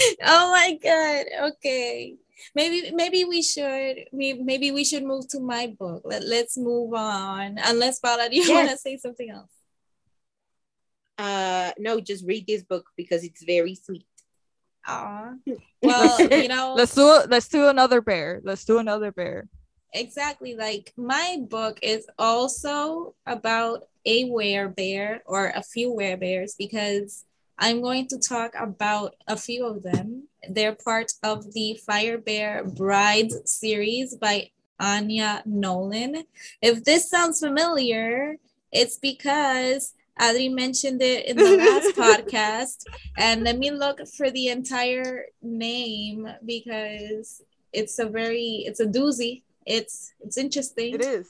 oh 0.24 0.50
my 0.50 0.78
god 0.82 1.24
okay 1.50 2.16
maybe 2.54 2.90
maybe 2.94 3.24
we 3.24 3.42
should 3.42 3.96
we 4.12 4.32
maybe 4.34 4.70
we 4.72 4.84
should 4.84 5.04
move 5.04 5.28
to 5.28 5.40
my 5.40 5.66
book 5.78 6.02
Let, 6.04 6.24
let's 6.24 6.56
move 6.56 6.94
on 6.94 7.58
unless 7.64 7.98
Paula, 8.00 8.28
do 8.28 8.36
you 8.36 8.42
Yes. 8.42 8.50
want 8.50 8.70
to 8.70 8.76
say 8.78 8.96
something 8.96 9.30
else 9.30 9.50
Uh 11.18 11.72
no, 11.78 12.00
just 12.00 12.24
read 12.24 12.46
this 12.46 12.62
book 12.64 12.86
because 12.96 13.24
it's 13.24 13.44
very 13.44 13.74
sweet. 13.74 14.06
Aw. 14.88 15.34
well 15.82 16.16
you 16.32 16.48
know 16.48 16.72
Let's 16.80 16.94
do 16.94 17.04
let's 17.28 17.48
do 17.48 17.68
another 17.68 18.00
bear. 18.00 18.40
Let's 18.42 18.64
do 18.64 18.78
another 18.78 19.12
bear. 19.12 19.48
exactly 19.92 20.54
like 20.54 20.92
my 20.96 21.36
book 21.50 21.78
is 21.82 22.06
also 22.16 23.14
about 23.26 23.84
a 24.06 24.24
werebear 24.30 25.20
or 25.26 25.52
a 25.54 25.62
few 25.62 25.92
werebears 25.92 26.56
because 26.56 27.24
I'm 27.60 27.82
going 27.82 28.08
to 28.08 28.18
talk 28.18 28.54
about 28.58 29.16
a 29.28 29.36
few 29.36 29.66
of 29.66 29.82
them. 29.82 30.28
They're 30.48 30.74
part 30.74 31.12
of 31.22 31.52
the 31.52 31.78
Fire 31.86 32.16
Bear 32.16 32.64
Bride 32.64 33.30
series 33.46 34.16
by 34.16 34.50
Anya 34.80 35.42
Nolan. 35.44 36.24
If 36.62 36.84
this 36.84 37.10
sounds 37.10 37.38
familiar, 37.40 38.36
it's 38.72 38.96
because 38.96 39.92
Adri 40.18 40.50
mentioned 40.50 41.02
it 41.02 41.26
in 41.26 41.36
the 41.36 41.58
last 41.58 41.96
podcast. 41.96 42.84
And 43.18 43.44
let 43.44 43.58
me 43.58 43.70
look 43.70 44.00
for 44.16 44.30
the 44.30 44.48
entire 44.48 45.26
name 45.42 46.28
because 46.44 47.42
it's 47.74 47.98
a 47.98 48.06
very 48.06 48.64
it's 48.66 48.80
a 48.80 48.86
doozy. 48.86 49.42
It's 49.66 50.14
it's 50.20 50.38
interesting 50.38 50.98
is. 50.98 51.28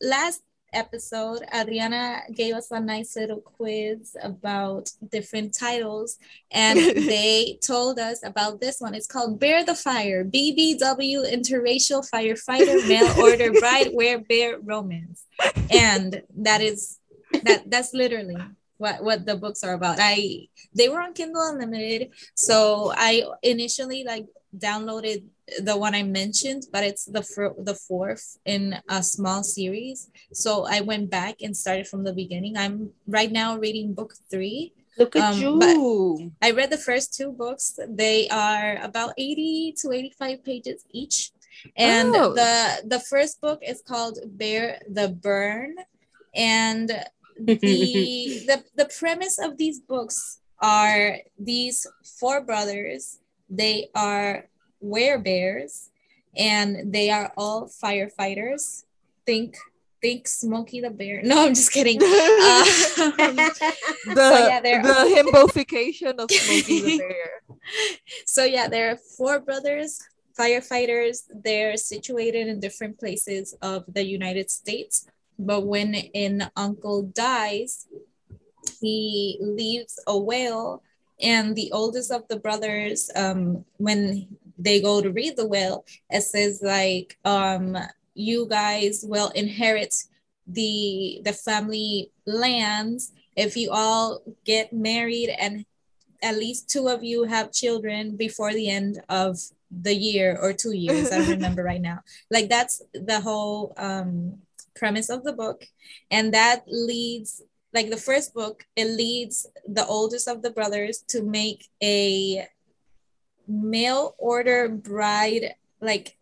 last 0.00 0.42
episode, 0.72 1.42
Adriana 1.54 2.22
gave 2.34 2.54
us 2.54 2.70
a 2.70 2.80
nice 2.80 3.16
little 3.16 3.40
quiz 3.40 4.16
about 4.22 4.90
different 5.10 5.54
titles, 5.54 6.18
and 6.50 6.78
they 7.08 7.58
told 7.62 7.98
us 7.98 8.24
about 8.24 8.60
this 8.60 8.80
one. 8.80 8.94
It's 8.94 9.06
called 9.06 9.38
Bear 9.38 9.64
the 9.64 9.74
Fire 9.74 10.24
BBW 10.24 11.32
Interracial 11.32 12.08
Firefighter 12.08 12.86
Mail 12.88 13.12
Order 13.22 13.52
Bride 13.52 13.92
Werebear 13.94 14.58
Romance. 14.62 15.24
And 15.70 16.22
that 16.38 16.60
is 16.60 16.98
that 17.44 17.70
that's 17.70 17.94
literally 17.94 18.36
what 18.78 19.02
what 19.02 19.24
the 19.26 19.36
books 19.36 19.62
are 19.64 19.74
about. 19.74 19.98
I 20.00 20.48
they 20.74 20.88
were 20.88 21.00
on 21.00 21.14
Kindle 21.14 21.42
Unlimited, 21.42 22.10
so 22.34 22.92
I 22.96 23.22
initially 23.42 24.04
like 24.04 24.26
downloaded 24.56 25.24
the 25.60 25.76
one 25.76 25.94
I 25.94 26.02
mentioned, 26.02 26.66
but 26.72 26.84
it's 26.84 27.04
the 27.04 27.22
fir- 27.22 27.54
the 27.58 27.74
fourth 27.74 28.38
in 28.44 28.76
a 28.88 29.02
small 29.02 29.42
series. 29.42 30.10
So 30.32 30.66
I 30.68 30.80
went 30.80 31.10
back 31.10 31.42
and 31.42 31.56
started 31.56 31.86
from 31.88 32.04
the 32.04 32.12
beginning. 32.12 32.56
I'm 32.56 32.90
right 33.06 33.30
now 33.32 33.56
reading 33.58 33.94
book 33.94 34.14
three. 34.30 34.72
Look 34.98 35.16
at 35.16 35.32
Um, 35.34 35.40
you. 35.40 36.32
I 36.42 36.50
read 36.52 36.70
the 36.70 36.76
first 36.78 37.14
two 37.14 37.32
books. 37.32 37.78
They 37.88 38.28
are 38.28 38.76
about 38.82 39.14
80 39.16 39.74
to 39.80 39.92
85 39.92 40.44
pages 40.44 40.84
each. 40.92 41.32
And 41.76 42.14
Oh. 42.14 42.32
the 42.34 42.82
the 42.84 43.00
first 43.00 43.40
book 43.40 43.60
is 43.62 43.80
called 43.80 44.18
Bear 44.26 44.80
the 44.88 45.08
Burn. 45.08 45.76
And 46.34 46.88
the, 47.38 47.56
the 48.48 48.64
the 48.76 48.88
premise 48.98 49.38
of 49.38 49.56
these 49.56 49.80
books 49.80 50.40
are 50.60 51.18
these 51.38 51.86
four 52.20 52.40
brothers. 52.40 53.18
They 53.52 53.88
are 53.94 54.48
werebears 54.82 55.90
and 56.34 56.90
they 56.92 57.10
are 57.10 57.32
all 57.36 57.68
firefighters. 57.68 58.84
Think 59.26 59.56
think 60.00 60.26
Smokey 60.26 60.80
the 60.80 60.90
Bear. 60.90 61.22
No, 61.22 61.46
I'm 61.46 61.54
just 61.54 61.70
kidding. 61.72 62.00
Um, 62.02 63.36
the 63.36 64.14
so 64.16 64.46
yeah, 64.48 64.60
they're- 64.60 64.82
the 64.82 65.06
himbofication 65.14 66.14
of 66.18 66.30
Smokey 66.30 66.80
the 66.80 66.98
Bear. 67.04 67.42
so 68.26 68.42
yeah, 68.44 68.66
there 68.68 68.90
are 68.92 68.96
four 69.16 69.38
brothers, 69.40 70.00
firefighters. 70.38 71.22
They're 71.32 71.76
situated 71.76 72.48
in 72.48 72.58
different 72.58 72.98
places 72.98 73.54
of 73.62 73.84
the 73.86 74.04
United 74.04 74.50
States. 74.50 75.06
But 75.38 75.66
when 75.66 75.94
an 76.14 76.50
uncle 76.56 77.02
dies, 77.02 77.86
he 78.80 79.38
leaves 79.40 79.98
a 80.06 80.16
will, 80.18 80.82
and 81.22 81.54
the 81.54 81.70
oldest 81.72 82.10
of 82.10 82.26
the 82.28 82.38
brothers, 82.38 83.10
um, 83.14 83.64
when 83.76 84.36
they 84.58 84.80
go 84.80 85.00
to 85.00 85.10
read 85.10 85.36
the 85.36 85.46
will, 85.46 85.84
it 86.10 86.22
says 86.22 86.60
like, 86.62 87.18
um, 87.24 87.76
you 88.14 88.46
guys 88.48 89.04
will 89.06 89.30
inherit 89.30 89.94
the 90.46 91.22
the 91.24 91.32
family 91.32 92.10
lands 92.26 93.12
if 93.36 93.56
you 93.56 93.70
all 93.70 94.22
get 94.44 94.72
married 94.72 95.30
and 95.38 95.64
at 96.22 96.36
least 96.36 96.68
two 96.68 96.88
of 96.88 97.02
you 97.02 97.24
have 97.24 97.52
children 97.52 98.16
before 98.16 98.52
the 98.52 98.68
end 98.68 99.00
of 99.08 99.38
the 99.70 99.94
year 99.94 100.38
or 100.40 100.52
two 100.52 100.72
years. 100.72 101.10
I 101.10 101.18
remember 101.30 101.62
right 101.62 101.80
now. 101.80 102.00
Like 102.30 102.48
that's 102.48 102.82
the 102.92 103.20
whole 103.20 103.72
um 103.76 104.38
premise 104.74 105.10
of 105.10 105.24
the 105.24 105.32
book. 105.32 105.64
And 106.10 106.32
that 106.34 106.64
leads 106.66 107.42
like 107.74 107.88
the 107.90 107.96
first 107.96 108.34
book 108.34 108.64
it 108.76 108.84
leads 108.86 109.46
the 109.66 109.86
oldest 109.86 110.28
of 110.28 110.42
the 110.42 110.50
brothers 110.50 111.02
to 111.08 111.22
make 111.22 111.68
a 111.82 112.46
mail 113.48 114.14
order 114.18 114.68
bride 114.68 115.54
like 115.80 116.16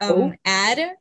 um 0.00 0.10
Oh. 0.12 0.32
ad 0.44 0.96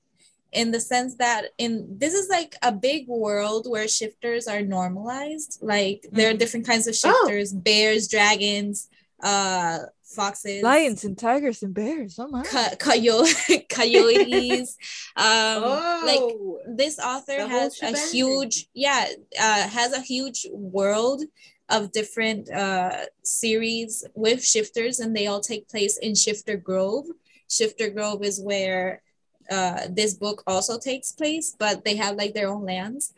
in 0.51 0.71
the 0.71 0.79
sense 0.79 1.15
that 1.15 1.45
in 1.57 1.97
this 1.97 2.13
is 2.13 2.27
like 2.29 2.55
a 2.61 2.71
big 2.71 3.07
world 3.07 3.65
where 3.69 3.87
shifters 3.87 4.47
are 4.47 4.61
normalized 4.61 5.57
like 5.61 6.05
there 6.11 6.29
are 6.29 6.33
Mhm. 6.33 6.39
different 6.39 6.65
kinds 6.67 6.87
of 6.87 6.95
Oh. 7.03 7.25
shifters 7.25 7.53
bears 7.53 8.07
dragons 8.07 8.89
uh 9.23 9.79
foxes. 10.11 10.63
Lions 10.63 11.03
and 11.03 11.17
tigers 11.17 11.63
and 11.63 11.73
bears. 11.73 12.17
Oh 12.19 12.27
my. 12.27 12.43
co- 12.43 12.75
coyo- 12.77 13.69
coyotes. 13.69 14.77
Um 15.15 15.63
like 15.63 16.19
oh, 16.19 16.59
this 16.67 16.99
author 16.99 17.47
has 17.47 17.81
a 17.81 17.95
huge 18.11 18.67
yeah 18.73 19.07
uh 19.39 19.67
has 19.67 19.93
a 19.93 20.01
huge 20.01 20.47
world 20.51 21.23
of 21.69 21.91
different 21.91 22.49
uh 22.51 23.05
series 23.23 24.03
with 24.13 24.43
shifters 24.43 24.99
and 24.99 25.15
they 25.15 25.27
all 25.27 25.41
take 25.41 25.67
place 25.69 25.97
in 25.97 26.15
shifter 26.15 26.57
grove. 26.57 27.05
Shifter 27.49 27.89
grove 27.89 28.23
is 28.23 28.39
where 28.41 29.01
uh 29.49 29.87
this 29.89 30.13
book 30.13 30.43
also 30.47 30.77
takes 30.79 31.11
place 31.11 31.55
but 31.57 31.83
they 31.85 31.95
have 31.95 32.15
like 32.15 32.33
their 32.33 32.49
own 32.49 32.65
lands. 32.65 33.13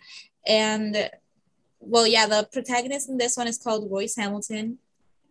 And 0.46 1.10
well 1.80 2.08
yeah 2.08 2.26
the 2.26 2.48
protagonist 2.52 3.10
in 3.10 3.18
this 3.18 3.36
one 3.36 3.46
is 3.46 3.58
called 3.58 3.92
royce 3.92 4.16
hamilton 4.16 4.78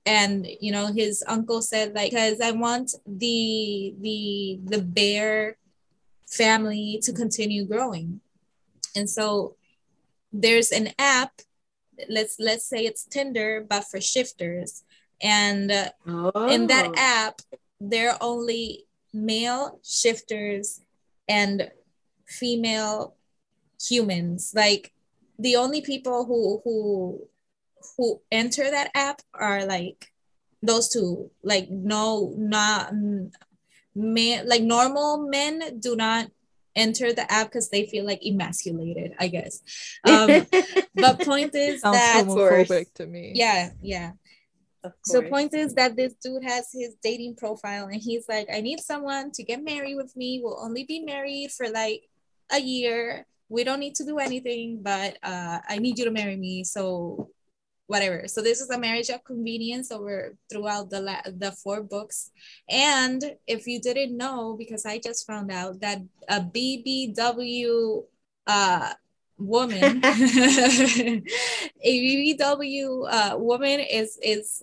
and 0.04 0.46
you 0.60 0.72
know 0.72 0.86
his 0.86 1.22
uncle 1.28 1.62
said 1.62 1.94
like 1.94 2.10
because 2.10 2.40
i 2.40 2.50
want 2.50 2.94
the 3.06 3.94
the 4.00 4.58
the 4.64 4.82
bear 4.82 5.56
family 6.28 6.98
to 7.02 7.12
continue 7.12 7.64
growing 7.64 8.20
and 8.96 9.08
so 9.08 9.54
there's 10.32 10.70
an 10.72 10.88
app 10.98 11.42
let's 12.08 12.36
let's 12.38 12.64
say 12.64 12.84
it's 12.84 13.04
tinder 13.04 13.64
but 13.68 13.84
for 13.84 14.00
shifters. 14.00 14.84
And 15.22 15.70
uh, 15.70 15.90
in 16.48 16.66
that 16.68 16.86
Oh. 16.86 16.94
app 16.96 17.40
there 17.80 18.10
are 18.10 18.18
only 18.20 18.86
male 19.12 19.80
shifters 19.82 20.80
and 21.28 21.70
female 22.26 23.14
humans. 23.80 24.52
Like 24.54 24.92
the 25.38 25.56
only 25.56 25.80
people 25.80 26.24
who 26.24 26.60
who 26.64 27.28
who 27.96 28.20
enter 28.30 28.70
that 28.70 28.90
app 28.94 29.20
are 29.34 29.64
like 29.64 30.12
those 30.62 30.88
two 30.88 31.30
like 31.42 31.68
no 31.70 32.32
not 32.36 32.92
men 33.94 34.48
like 34.48 34.62
normal 34.62 35.28
men 35.28 35.78
do 35.80 35.96
not 35.96 36.28
enter 36.74 37.12
the 37.12 37.30
app 37.30 37.48
because 37.48 37.68
they 37.68 37.84
feel 37.86 38.06
like 38.06 38.20
emasculated 38.24 39.12
i 39.18 39.28
guess 39.28 39.60
um 40.04 40.46
but 40.94 41.20
point 41.20 41.54
is 41.54 41.82
Sounds 41.82 41.96
that 41.96 42.24
course. 42.26 42.68
homophobic 42.68 42.94
to 42.94 43.06
me. 43.06 43.32
yeah 43.34 43.70
yeah 43.82 44.12
so 45.04 45.22
point 45.22 45.54
is 45.54 45.74
that 45.74 45.96
this 45.96 46.14
dude 46.14 46.44
has 46.44 46.68
his 46.72 46.96
dating 47.02 47.36
profile 47.36 47.86
and 47.86 48.00
he's 48.00 48.24
like, 48.28 48.48
I 48.52 48.60
need 48.60 48.80
someone 48.80 49.30
to 49.32 49.42
get 49.44 49.62
married 49.62 49.96
with 49.96 50.16
me. 50.16 50.40
We'll 50.42 50.58
only 50.60 50.84
be 50.84 51.00
married 51.00 51.52
for 51.52 51.68
like 51.68 52.02
a 52.50 52.60
year. 52.60 53.26
We 53.48 53.64
don't 53.64 53.80
need 53.80 53.94
to 53.96 54.04
do 54.04 54.18
anything, 54.18 54.80
but 54.82 55.18
uh, 55.22 55.60
I 55.68 55.78
need 55.78 55.98
you 55.98 56.04
to 56.06 56.10
marry 56.10 56.36
me. 56.36 56.64
So 56.64 57.30
whatever. 57.92 58.26
So 58.26 58.40
this 58.40 58.62
is 58.64 58.70
a 58.70 58.78
marriage 58.78 59.10
of 59.10 59.22
convenience 59.22 59.92
over 59.92 60.34
throughout 60.48 60.88
the 60.88 61.00
la- 61.04 61.28
the 61.28 61.52
four 61.52 61.84
books. 61.84 62.32
And 62.68 63.20
if 63.46 63.66
you 63.68 63.78
didn't 63.84 64.16
know, 64.16 64.56
because 64.56 64.86
I 64.88 64.96
just 64.98 65.26
found 65.26 65.52
out 65.52 65.80
that 65.84 66.00
a 66.28 66.40
BBW 66.40 68.04
uh 68.46 68.92
woman 69.38 70.00
a 70.04 71.94
bbw 72.06 72.76
uh, 73.10 73.34
woman 73.38 73.78
is 73.80 74.18
is 74.22 74.62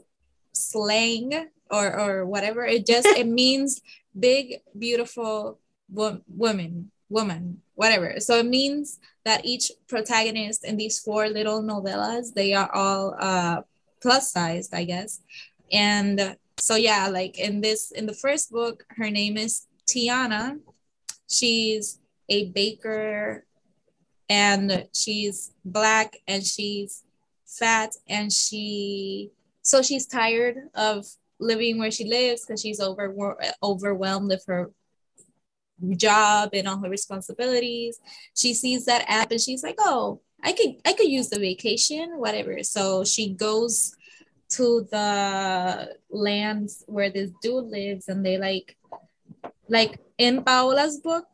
slang 0.53 1.47
or 1.71 1.87
or 1.99 2.25
whatever 2.25 2.63
it 2.65 2.85
just 2.85 3.07
it 3.07 3.27
means 3.43 3.81
big 4.17 4.59
beautiful 4.77 5.59
wo- 5.87 6.21
woman 6.27 6.91
woman 7.09 7.61
whatever. 7.75 8.19
So 8.19 8.37
it 8.37 8.45
means 8.45 8.99
that 9.25 9.45
each 9.45 9.71
protagonist 9.87 10.65
in 10.65 10.77
these 10.77 10.99
four 10.99 11.27
little 11.27 11.61
novellas 11.61 12.33
they 12.33 12.53
are 12.53 12.71
all 12.73 13.15
uh 13.19 13.61
plus 14.01 14.31
sized 14.31 14.73
i 14.73 14.83
guess. 14.83 15.21
And 15.71 16.35
so 16.59 16.75
yeah 16.75 17.07
like 17.07 17.39
in 17.39 17.61
this 17.61 17.91
in 17.91 18.05
the 18.05 18.13
first 18.13 18.51
book 18.51 18.85
her 18.89 19.09
name 19.09 19.37
is 19.37 19.67
tiana. 19.87 20.59
She's 21.29 21.99
a 22.29 22.49
baker 22.49 23.45
and 24.29 24.87
she's 24.93 25.51
black 25.65 26.17
and 26.27 26.45
she's 26.45 27.03
fat 27.45 27.91
and 28.07 28.31
she 28.31 29.31
so 29.61 29.81
she's 29.81 30.05
tired 30.05 30.57
of 30.75 31.05
living 31.39 31.77
where 31.77 31.91
she 31.91 32.05
lives 32.05 32.45
because 32.45 32.61
she's 32.61 32.79
over 32.79 33.35
overwhelmed 33.63 34.29
with 34.29 34.43
her 34.47 34.71
job 35.95 36.49
and 36.53 36.67
all 36.67 36.79
her 36.79 36.89
responsibilities. 36.89 37.99
She 38.35 38.53
sees 38.53 38.85
that 38.85 39.05
app 39.07 39.31
and 39.31 39.41
she's 39.41 39.63
like 39.63 39.75
oh 39.79 40.21
i 40.43 40.53
could 40.53 40.75
i 40.85 40.93
could 40.93 41.07
use 41.09 41.29
the 41.29 41.39
vacation 41.39 42.17
whatever. 42.17 42.63
So 42.63 43.03
she 43.03 43.33
goes 43.33 43.95
to 44.49 44.87
the 44.91 45.95
lands 46.09 46.83
where 46.87 47.09
this 47.09 47.31
dude 47.41 47.65
lives 47.65 48.07
and 48.07 48.25
they 48.25 48.37
like 48.37 48.75
like 49.67 49.99
in 50.17 50.43
paola's 50.43 50.99
book 50.99 51.25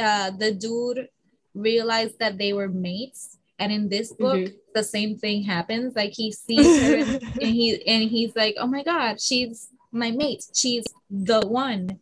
uh 0.00 0.30
the 0.32 0.52
dude 0.52 1.08
realized 1.54 2.18
that 2.18 2.38
they 2.38 2.52
were 2.52 2.68
mates. 2.68 3.38
And 3.58 3.72
in 3.72 3.88
this 3.88 4.12
book 4.12 4.36
mm-hmm. 4.36 4.56
the 4.74 4.84
same 4.84 5.16
thing 5.16 5.42
happens. 5.42 5.96
Like 5.96 6.12
he 6.12 6.30
sees 6.30 6.82
her 6.82 6.96
and, 6.96 7.22
and 7.22 7.54
he 7.58 7.86
and 7.86 8.10
he's 8.10 8.36
like 8.36 8.56
oh 8.58 8.66
my 8.66 8.82
god 8.82 9.20
she's 9.20 9.70
my 9.92 10.10
mate. 10.10 10.44
She's 10.54 10.84
the 11.10 11.40
one. 11.46 11.98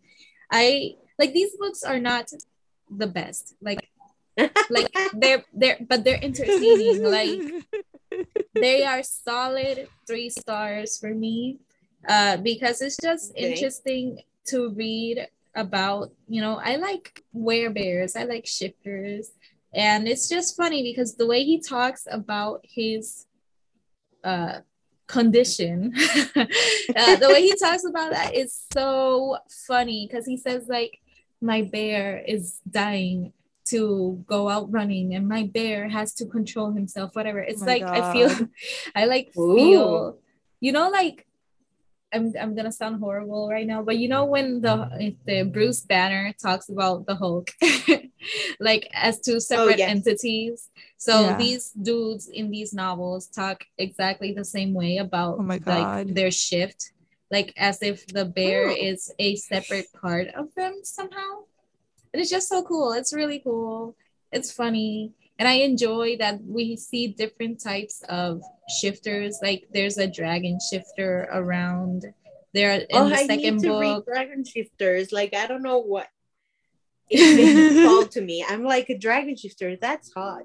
I 0.51 0.97
like 1.19 1.33
these 1.33 1.57
books 1.59 1.83
are 1.83 1.99
not 1.99 2.31
the 2.91 3.07
best. 3.07 3.55
Like 3.61 3.89
like 4.71 4.93
they're 5.15 5.45
they're 5.53 5.79
but 5.89 6.05
they're 6.05 6.23
entertaining. 6.23 7.03
Like 7.03 7.41
they 8.55 8.85
are 8.85 9.03
solid 9.03 9.89
three 10.07 10.31
stars 10.31 10.99
for 10.99 11.13
me 11.13 11.59
uh 12.09 12.37
because 12.37 12.81
it's 12.81 12.97
just 13.03 13.33
okay. 13.33 13.53
interesting 13.53 14.21
to 14.47 14.71
read 14.77 15.27
about 15.57 16.13
you 16.29 16.41
know 16.41 16.61
i 16.63 16.77
like 16.77 17.25
werebears 17.35 18.15
i 18.17 18.25
like 18.25 18.47
shifters. 18.47 19.33
And 19.75 20.07
it's 20.07 20.29
just 20.29 20.57
funny 20.57 20.83
because 20.83 21.17
the 21.17 21.27
way 21.27 21.43
he 21.43 21.61
talks 21.61 22.07
about 22.11 22.61
his 22.63 23.27
uh, 24.23 24.61
condition, 25.07 25.93
uh, 26.37 27.17
the 27.17 27.29
way 27.29 27.43
he 27.43 27.57
talks 27.57 27.85
about 27.85 28.13
that 28.13 28.35
is 28.35 28.67
so 28.73 29.39
funny 29.67 30.07
because 30.09 30.27
he 30.27 30.37
says 30.37 30.69
like, 30.69 31.01
my 31.45 31.63
bear 31.63 32.19
is 32.27 32.61
dying 32.69 33.33
to 33.67 34.23
go 34.27 34.49
out 34.49 34.71
running 34.71 35.15
and 35.15 35.29
my 35.29 35.45
bear 35.53 35.89
has 35.89 36.13
to 36.15 36.27
control 36.27 36.73
himself 36.73 37.15
whatever 37.15 37.39
it's 37.39 37.63
oh 37.63 37.67
like 37.67 37.83
God. 37.83 37.97
i 37.97 38.13
feel 38.13 38.49
i 38.95 39.05
like 39.07 39.31
Ooh. 39.39 39.57
feel 39.57 40.19
you 40.61 40.73
know 40.73 40.91
like 40.91 41.27
I'm, 42.15 42.33
I'm 42.41 42.55
gonna 42.55 42.73
sound 42.73 43.01
horrible 43.01 43.51
right 43.51 43.67
now, 43.67 43.83
but 43.83 43.99
you 43.99 44.09
know 44.09 44.25
when 44.25 44.61
the 44.61 45.17
the 45.27 45.43
Bruce 45.43 45.81
Banner 45.81 46.33
talks 46.41 46.69
about 46.69 47.07
the 47.07 47.17
Hulk, 47.17 47.51
like 48.61 48.89
as 48.95 49.21
two 49.21 49.37
oh, 49.37 49.39
separate 49.41 49.75
oh, 49.75 49.79
yes. 49.79 49.91
entities. 49.91 50.71
So 50.97 51.21
yeah. 51.21 51.37
these 51.37 51.71
dudes 51.71 52.29
in 52.29 52.51
these 52.51 52.73
novels 52.73 53.27
talk 53.27 53.65
exactly 53.77 54.33
the 54.33 54.45
same 54.45 54.73
way 54.73 54.99
about 54.99 55.39
oh 55.41 55.59
like 55.67 56.15
their 56.15 56.31
shift, 56.31 56.93
like 57.31 57.53
as 57.57 57.83
if 57.83 58.07
the 58.07 58.25
bear 58.25 58.69
oh. 58.69 58.77
is 58.77 59.13
a 59.19 59.37
separate 59.37 59.87
part 60.01 60.29
of 60.29 60.55
them 60.55 60.81
somehow. 60.83 61.45
And 62.13 62.21
it's 62.21 62.31
just 62.31 62.49
so 62.49 62.63
cool. 62.63 62.93
It's 62.93 63.13
really 63.13 63.41
cool. 63.41 63.97
It's 64.31 64.53
funny 64.53 65.15
and 65.39 65.49
I 65.49 65.55
enjoy 65.55 66.17
that 66.19 66.41
we 66.45 66.77
see 66.77 67.09
different 67.09 67.61
types 67.61 68.03
of 68.09 68.43
shifters. 68.81 69.39
Like 69.43 69.67
there's 69.73 69.99
a 69.99 70.07
dragon 70.07 70.59
shifter 70.71 71.29
around 71.33 72.07
there 72.53 72.75
in 72.75 72.87
oh, 72.93 73.09
the 73.09 73.17
I 73.17 73.27
second 73.27 73.57
need 73.57 73.63
to 73.63 73.69
book. 73.69 73.81
Read 73.81 74.05
dragon 74.05 74.45
shifters. 74.45 75.13
Like 75.13 75.35
I 75.35 75.47
don't 75.47 75.63
know 75.63 75.79
what 75.79 76.07
it 77.11 77.85
called 77.85 78.13
to 78.13 78.21
me. 78.21 78.45
I'm 78.49 78.63
like 78.63 78.91
a 78.91 78.99
dragon 78.99 79.37
shifter. 79.37 79.77
That's 79.77 80.13
hot. 80.13 80.45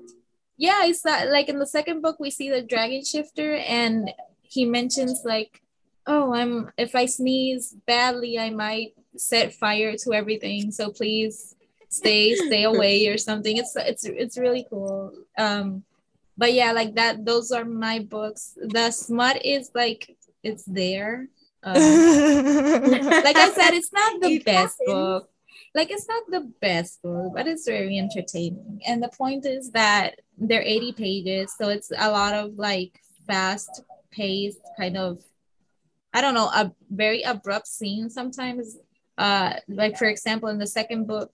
Yeah, 0.58 0.86
it's 0.86 1.04
that 1.04 1.30
like 1.30 1.50
in 1.50 1.60
the 1.60 1.68
second 1.68 2.02
book 2.02 2.20
we 2.20 2.32
see 2.32 2.50
the 2.50 2.62
dragon 2.62 3.06
shifter 3.06 3.56
and 3.56 4.12
he 4.42 4.66
mentions 4.66 5.22
like, 5.24 5.62
oh, 6.10 6.34
I'm 6.34 6.72
if 6.78 6.96
I 6.96 7.06
sneeze 7.06 7.76
badly, 7.86 8.38
I 8.40 8.50
might 8.50 8.94
set 9.16 9.54
fire 9.54 9.96
to 9.98 10.14
everything. 10.14 10.72
So 10.72 10.90
please 10.92 11.56
stay 11.90 12.36
stay 12.36 12.64
away 12.74 13.08
or 13.08 13.18
something. 13.18 13.56
It's 13.56 13.76
it's 13.78 14.04
it's 14.04 14.38
really 14.38 14.66
cool. 14.70 15.14
Um 15.38 15.84
but 16.38 16.52
yeah 16.54 16.72
like 16.72 16.96
that 16.96 17.24
those 17.26 17.52
are 17.52 17.64
my 17.64 18.00
books. 18.00 18.58
The 18.58 18.92
smut 18.92 19.46
is 19.46 19.72
like 19.76 20.18
it's 20.44 20.66
there. 20.66 21.30
Um, 21.62 21.74
like 21.76 23.36
i 23.36 23.52
said 23.54 23.74
it's 23.74 23.92
not 23.92 24.22
the 24.22 24.36
it 24.36 24.46
best 24.46 24.78
happens. 24.80 24.88
book. 24.88 25.30
Like 25.76 25.92
it's 25.92 26.08
not 26.08 26.24
the 26.30 26.52
best 26.60 27.02
book 27.04 27.34
but 27.36 27.48
it's 27.48 27.68
very 27.68 28.00
entertaining. 28.00 28.82
And 28.88 29.04
the 29.04 29.10
point 29.10 29.46
is 29.46 29.70
that 29.72 30.20
they're 30.38 30.64
80 30.64 30.94
pages 30.94 31.54
so 31.56 31.70
it's 31.70 31.92
a 31.96 32.10
lot 32.10 32.34
of 32.34 32.58
like 32.58 33.00
fast 33.28 33.84
paced 34.12 34.66
kind 34.78 34.98
of 34.98 35.22
i 36.14 36.22
don't 36.22 36.34
know 36.34 36.48
a 36.48 36.72
very 36.90 37.22
abrupt 37.24 37.68
scene 37.68 38.10
sometimes. 38.10 38.78
Uh 39.18 39.54
like 39.68 39.98
for 39.98 40.06
example 40.06 40.48
in 40.50 40.58
the 40.58 40.68
second 40.68 41.06
book 41.08 41.30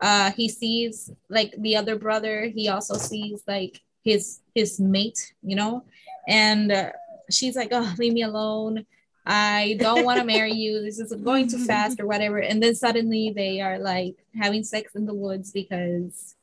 uh 0.00 0.30
he 0.32 0.48
sees 0.48 1.10
like 1.28 1.54
the 1.58 1.76
other 1.76 1.96
brother. 1.96 2.46
He 2.46 2.68
also 2.68 2.94
sees 2.94 3.42
like 3.46 3.80
his 4.04 4.40
his 4.54 4.78
mate 4.78 5.34
you 5.42 5.56
know? 5.56 5.84
And 6.28 6.70
uh, 6.70 6.92
she's 7.30 7.56
like 7.56 7.70
oh 7.72 7.94
leave 7.98 8.12
me 8.12 8.22
alone. 8.22 8.84
I 9.26 9.76
don't 9.78 10.04
want 10.04 10.18
to 10.18 10.24
marry 10.24 10.52
you. 10.52 10.82
This 10.82 10.98
is 10.98 11.12
going 11.12 11.48
too 11.48 11.64
fast 11.64 12.00
or 12.00 12.06
whatever. 12.06 12.38
And 12.38 12.62
then 12.62 12.74
suddenly 12.74 13.32
they 13.34 13.60
are 13.60 13.78
like 13.78 14.16
having 14.34 14.64
sex 14.64 14.94
in 14.94 15.06
the 15.06 15.14
woods 15.14 15.52
because 15.52 16.34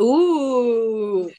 ooh 0.00 1.30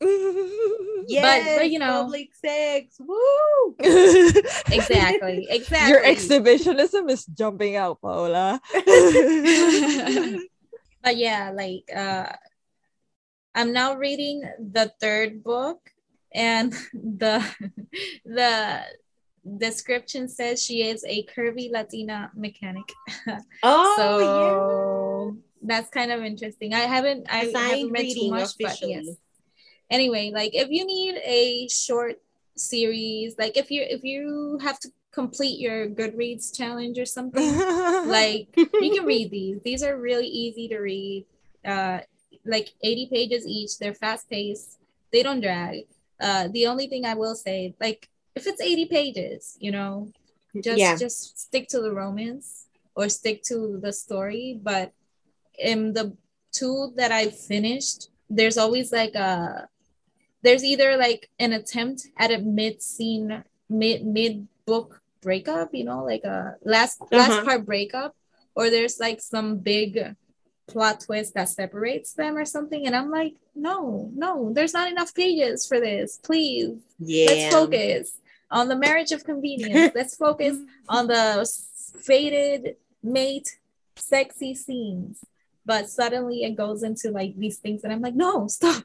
yes, 0.00 1.46
but, 1.46 1.58
but 1.58 1.70
you 1.70 1.78
know 1.78 2.02
public 2.02 2.34
sex 2.34 2.96
woo 3.00 3.76
exactly 3.78 5.46
exactly 5.50 5.90
your 5.90 6.04
exhibitionism 6.04 7.08
is 7.08 7.24
jumping 7.26 7.76
out 7.76 8.00
paola 8.02 8.60
but 11.06 11.16
yeah, 11.16 11.52
like 11.54 11.84
uh, 11.94 12.32
I'm 13.54 13.72
now 13.72 13.94
reading 13.94 14.42
the 14.58 14.92
third 15.00 15.44
book, 15.44 15.78
and 16.34 16.72
the 16.92 17.46
the 18.24 18.82
description 19.58 20.28
says 20.28 20.64
she 20.64 20.82
is 20.82 21.04
a 21.06 21.24
curvy 21.26 21.70
Latina 21.70 22.32
mechanic. 22.34 22.90
Oh, 23.62 23.94
so 23.96 24.18
yeah. 24.18 25.40
that's 25.62 25.90
kind 25.90 26.10
of 26.10 26.24
interesting. 26.24 26.74
I 26.74 26.80
haven't 26.80 27.28
I 27.30 27.44
haven't 27.54 27.92
read 27.92 28.12
too 28.12 28.30
much, 28.30 28.56
officially. 28.58 28.94
but 28.94 29.04
yes. 29.04 29.16
Anyway, 29.90 30.32
like 30.34 30.54
if 30.54 30.68
you 30.70 30.84
need 30.86 31.16
a 31.24 31.68
short 31.68 32.20
series, 32.56 33.36
like 33.38 33.56
if 33.56 33.70
you 33.70 33.82
if 33.88 34.02
you 34.04 34.58
have 34.62 34.78
to 34.80 34.90
complete 35.12 35.58
your 35.58 35.88
Goodreads 35.88 36.54
challenge 36.54 36.98
or 36.98 37.06
something, 37.06 37.56
like 38.06 38.48
you 38.56 38.90
can 38.94 39.06
read 39.06 39.30
these. 39.30 39.60
These 39.62 39.82
are 39.82 39.96
really 39.96 40.26
easy 40.26 40.68
to 40.68 40.78
read. 40.78 41.24
Uh, 41.64 42.00
like 42.44 42.72
80 42.82 43.08
pages 43.12 43.46
each. 43.46 43.78
They're 43.78 43.94
fast 43.94 44.30
paced. 44.30 44.78
They 45.12 45.22
don't 45.22 45.40
drag. 45.40 45.86
Uh, 46.20 46.48
the 46.48 46.66
only 46.66 46.86
thing 46.86 47.04
I 47.04 47.14
will 47.14 47.34
say, 47.34 47.74
like 47.80 48.08
if 48.34 48.46
it's 48.46 48.60
80 48.60 48.86
pages, 48.86 49.56
you 49.60 49.70
know, 49.70 50.10
just 50.62 50.78
yeah. 50.78 50.96
just 50.96 51.38
stick 51.38 51.68
to 51.68 51.80
the 51.80 51.92
romance 51.92 52.66
or 52.94 53.08
stick 53.08 53.42
to 53.44 53.78
the 53.82 53.92
story. 53.92 54.58
But 54.62 54.92
in 55.58 55.92
the 55.92 56.16
two 56.52 56.92
that 56.96 57.12
I've 57.12 57.38
finished, 57.38 58.10
there's 58.30 58.58
always 58.58 58.92
like 58.92 59.14
a 59.14 59.68
there's 60.42 60.64
either 60.64 60.96
like 60.96 61.30
an 61.38 61.52
attempt 61.52 62.06
at 62.16 62.30
a 62.30 62.38
mid 62.38 62.82
scene 62.82 63.44
mid 63.68 64.04
mid 64.04 64.46
book 64.66 65.00
breakup, 65.22 65.74
you 65.74 65.84
know, 65.84 66.04
like 66.04 66.24
a 66.24 66.56
last 66.64 67.00
uh-huh. 67.00 67.16
last 67.16 67.44
part 67.44 67.66
breakup, 67.66 68.14
or 68.54 68.70
there's 68.70 69.00
like 69.00 69.20
some 69.20 69.58
big 69.58 70.14
plot 70.66 71.00
twist 71.00 71.34
that 71.34 71.48
separates 71.48 72.12
them 72.12 72.36
or 72.36 72.44
something. 72.44 72.86
And 72.86 72.94
I'm 72.94 73.10
like, 73.10 73.34
no, 73.54 74.10
no, 74.14 74.52
there's 74.52 74.74
not 74.74 74.90
enough 74.90 75.14
pages 75.14 75.66
for 75.66 75.80
this. 75.80 76.18
Please, 76.22 76.78
yeah. 76.98 77.26
let's 77.26 77.54
focus 77.54 78.12
on 78.50 78.68
the 78.68 78.76
marriage 78.76 79.12
of 79.12 79.24
convenience. 79.24 79.92
let's 79.94 80.16
focus 80.16 80.58
on 80.88 81.06
the 81.06 81.48
fated 82.00 82.76
mate 83.02 83.58
sexy 83.96 84.54
scenes. 84.54 85.24
But 85.64 85.88
suddenly 85.88 86.44
it 86.44 86.56
goes 86.56 86.84
into 86.84 87.10
like 87.10 87.36
these 87.36 87.58
things, 87.58 87.82
and 87.82 87.92
I'm 87.92 88.00
like, 88.00 88.14
no, 88.14 88.46
stop. 88.46 88.84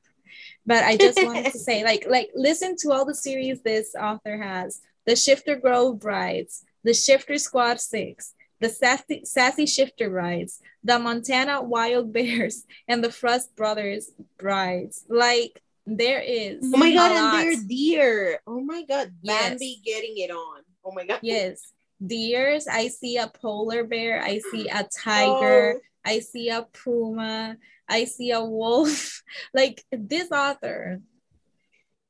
But 0.66 0.84
I 0.84 0.98
just 0.98 1.24
wanted 1.24 1.52
to 1.52 1.60
say, 1.68 1.84
like, 1.84 2.06
like 2.10 2.30
listen 2.36 2.76
to 2.80 2.92
all 2.92 3.06
the 3.06 3.16
series 3.16 3.62
this 3.62 3.96
author 4.00 4.38
has: 4.38 4.82
the 5.06 5.16
Shifter 5.16 5.56
Grove 5.56 6.00
Brides, 6.00 6.64
the 6.84 6.94
Shifter 6.94 7.38
Squad 7.38 7.80
Six, 7.80 8.34
the 8.60 8.70
Sassy, 8.70 9.22
Sassy 9.26 9.66
Shifter 9.66 10.10
Brides, 10.10 10.60
the 10.84 11.00
Montana 11.00 11.62
Wild 11.62 12.14
Bears, 12.14 12.66
and 12.88 13.04
the 13.04 13.12
Frost 13.12 13.56
Brothers 13.56 14.12
Brides. 14.38 15.06
Like, 15.10 15.62
there 15.86 16.22
is. 16.22 16.60
Oh 16.64 16.78
my 16.78 16.94
god, 16.94 17.12
and 17.12 17.34
they're 17.34 17.68
deer. 17.68 18.40
Oh 18.46 18.62
my 18.62 18.84
god, 18.84 19.12
Yes. 19.22 19.50
Bambi 19.50 19.82
getting 19.84 20.18
it 20.18 20.32
on. 20.32 20.62
Oh 20.86 20.92
my 20.92 21.06
god. 21.06 21.20
Yes. 21.22 21.74
Deers, 22.06 22.68
I 22.68 22.88
see 22.88 23.18
a 23.18 23.28
polar 23.28 23.84
bear, 23.84 24.24
I 24.24 24.40
see 24.52 24.68
a 24.68 24.88
tiger, 25.04 25.76
Oh. 25.76 25.80
I 26.06 26.20
see 26.20 26.50
a 26.50 26.64
puma, 26.64 27.58
I 27.88 28.06
see 28.06 28.32
a 28.32 28.44
wolf. 28.44 29.24
Like 29.54 29.84
this 29.92 30.30
author 30.32 31.02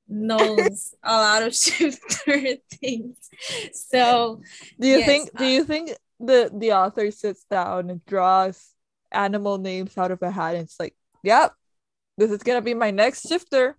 knows 0.08 0.94
a 1.04 1.14
lot 1.14 1.44
of 1.44 1.56
shifter 1.56 2.58
things. 2.82 3.30
So 3.74 4.42
Do 4.80 4.88
you 4.88 4.98
Yes, 4.98 5.06
think 5.06 5.36
do 5.36 5.46
uh, 5.46 5.48
you 5.48 5.64
think 5.66 5.92
the 6.20 6.52
the 6.54 6.74
author 6.74 7.12
sits 7.12 7.44
down 7.46 7.90
and 7.90 8.06
draws 8.06 8.74
animal 9.12 9.58
names 9.58 9.98
out 9.98 10.12
of 10.12 10.22
a 10.22 10.32
hat 10.32 10.56
and 10.56 10.64
it's 10.66 10.80
like, 10.80 10.96
yep, 11.24 11.54
this 12.18 12.32
is 12.32 12.44
gonna 12.44 12.62
be 12.62 12.74
my 12.74 12.92
next 12.92 13.28
shifter. 13.28 13.78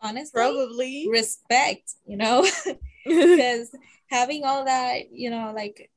honestly, 0.00 0.32
Probably. 0.40 1.06
respect, 1.10 1.94
you 2.06 2.16
know, 2.16 2.46
because 3.04 3.70
having 4.10 4.44
all 4.44 4.64
that, 4.64 5.10
you 5.12 5.30
know, 5.30 5.52
like 5.54 5.90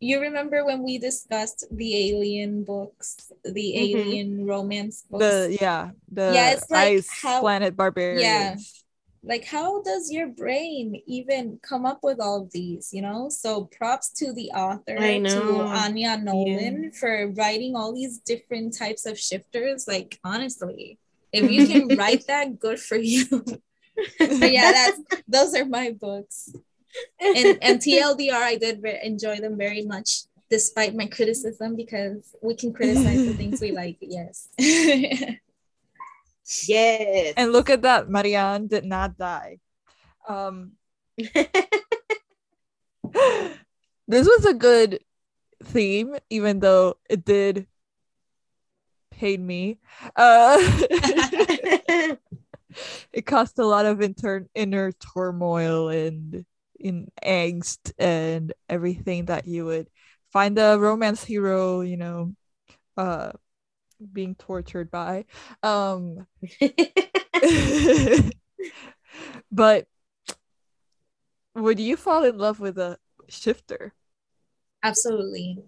you 0.00 0.20
remember 0.20 0.64
when 0.64 0.82
we 0.82 0.98
discussed 0.98 1.64
the 1.70 2.10
alien 2.10 2.64
books, 2.64 3.32
the 3.44 3.74
Mhm. 3.74 3.82
alien 3.82 4.46
romance 4.46 5.02
books. 5.10 5.24
the 5.24 5.56
yeah, 5.60 5.90
the 6.10 6.32
Yeah, 6.34 6.50
it's 6.52 6.70
like 6.70 6.88
ice 6.98 7.08
how- 7.22 7.40
planet 7.40 7.76
barbarians. 7.76 8.84
like 9.26 9.44
how 9.44 9.82
does 9.82 10.12
your 10.12 10.28
brain 10.28 11.02
even 11.06 11.58
come 11.62 11.84
up 11.84 11.98
with 12.04 12.20
all 12.20 12.42
of 12.42 12.52
these 12.52 12.92
you 12.94 13.02
know? 13.02 13.28
So 13.28 13.64
props 13.66 14.10
to 14.22 14.32
the 14.32 14.50
author 14.54 14.94
to 14.96 15.40
anya 15.82 16.16
nolan 16.16 16.92
for 16.92 17.26
writing 17.34 17.74
all 17.74 17.92
these 17.92 18.18
different 18.18 18.76
types 18.76 19.04
of 19.06 19.18
shifters. 19.18 19.88
Like 19.88 20.20
honestly 20.22 20.98
if 21.32 21.50
you 21.50 21.66
can 21.66 21.88
write 21.98 22.26
that 22.28 22.58
good 22.58 22.78
for 22.78 22.96
you. 22.96 23.26
But 24.20 24.52
yeah 24.52 24.70
that's 24.72 25.00
those 25.26 25.54
are 25.56 25.64
my 25.64 25.90
books 25.90 26.52
and 27.20 27.58
and 27.62 27.80
tldr 27.80 28.32
i 28.32 28.56
did 28.56 28.82
ve- 28.82 29.00
enjoy 29.02 29.40
them 29.40 29.56
very 29.56 29.82
much 29.82 30.24
despite 30.48 30.94
my 30.94 31.06
criticism 31.06 31.74
because 31.74 32.36
we 32.42 32.54
can 32.54 32.72
criticize 32.72 33.26
the 33.26 33.34
things 33.34 33.60
we 33.60 33.72
like 33.72 33.96
yes 34.00 34.48
yes. 36.66 37.34
And 37.36 37.52
look 37.52 37.70
at 37.70 37.82
that, 37.82 38.08
Marianne 38.08 38.68
did 38.68 38.84
not 38.84 39.18
die. 39.18 39.58
Um 40.28 40.72
this 41.18 41.48
was 44.26 44.44
a 44.44 44.54
good 44.54 45.00
theme, 45.64 46.16
even 46.30 46.60
though 46.60 46.98
it 47.08 47.24
did 47.24 47.66
pain 49.10 49.46
me. 49.46 49.78
Uh 50.14 50.58
it 53.12 53.26
caused 53.26 53.58
a 53.58 53.66
lot 53.66 53.86
of 53.86 54.00
inter- 54.00 54.46
inner 54.54 54.92
turmoil 54.92 55.88
and 55.88 56.44
in 56.80 57.10
angst 57.24 57.92
and 57.98 58.52
everything 58.68 59.26
that 59.26 59.46
you 59.46 59.64
would 59.66 59.88
find 60.32 60.58
a 60.58 60.78
romance 60.78 61.24
hero, 61.24 61.80
you 61.80 61.96
know, 61.96 62.34
uh 62.96 63.32
being 64.12 64.34
tortured 64.36 64.90
by. 64.90 65.24
Um 65.62 66.26
but 69.50 69.86
would 71.54 71.80
you 71.80 71.96
fall 71.96 72.24
in 72.24 72.38
love 72.38 72.60
with 72.60 72.78
a 72.78 72.98
shifter? 73.28 73.94
absolutely 74.82 75.58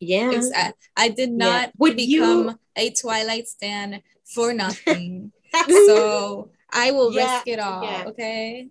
yeah. 0.00 0.30
Ex- 0.32 0.50
I, 0.54 0.72
I 0.96 1.08
did 1.08 1.30
Yeah. 1.30 1.38
not 1.38 1.72
Would 1.78 1.96
become 1.96 2.48
you- 2.48 2.58
a 2.76 2.90
Twilight 2.90 3.48
stan 3.48 4.02
for 4.24 4.52
nothing. 4.52 5.32
so 5.86 6.50
I 6.70 6.90
will 6.90 7.12
Yeah, 7.12 7.34
risk 7.36 7.48
it 7.48 7.58
all. 7.60 7.82
yeah. 7.84 8.04
Okay. 8.08 8.68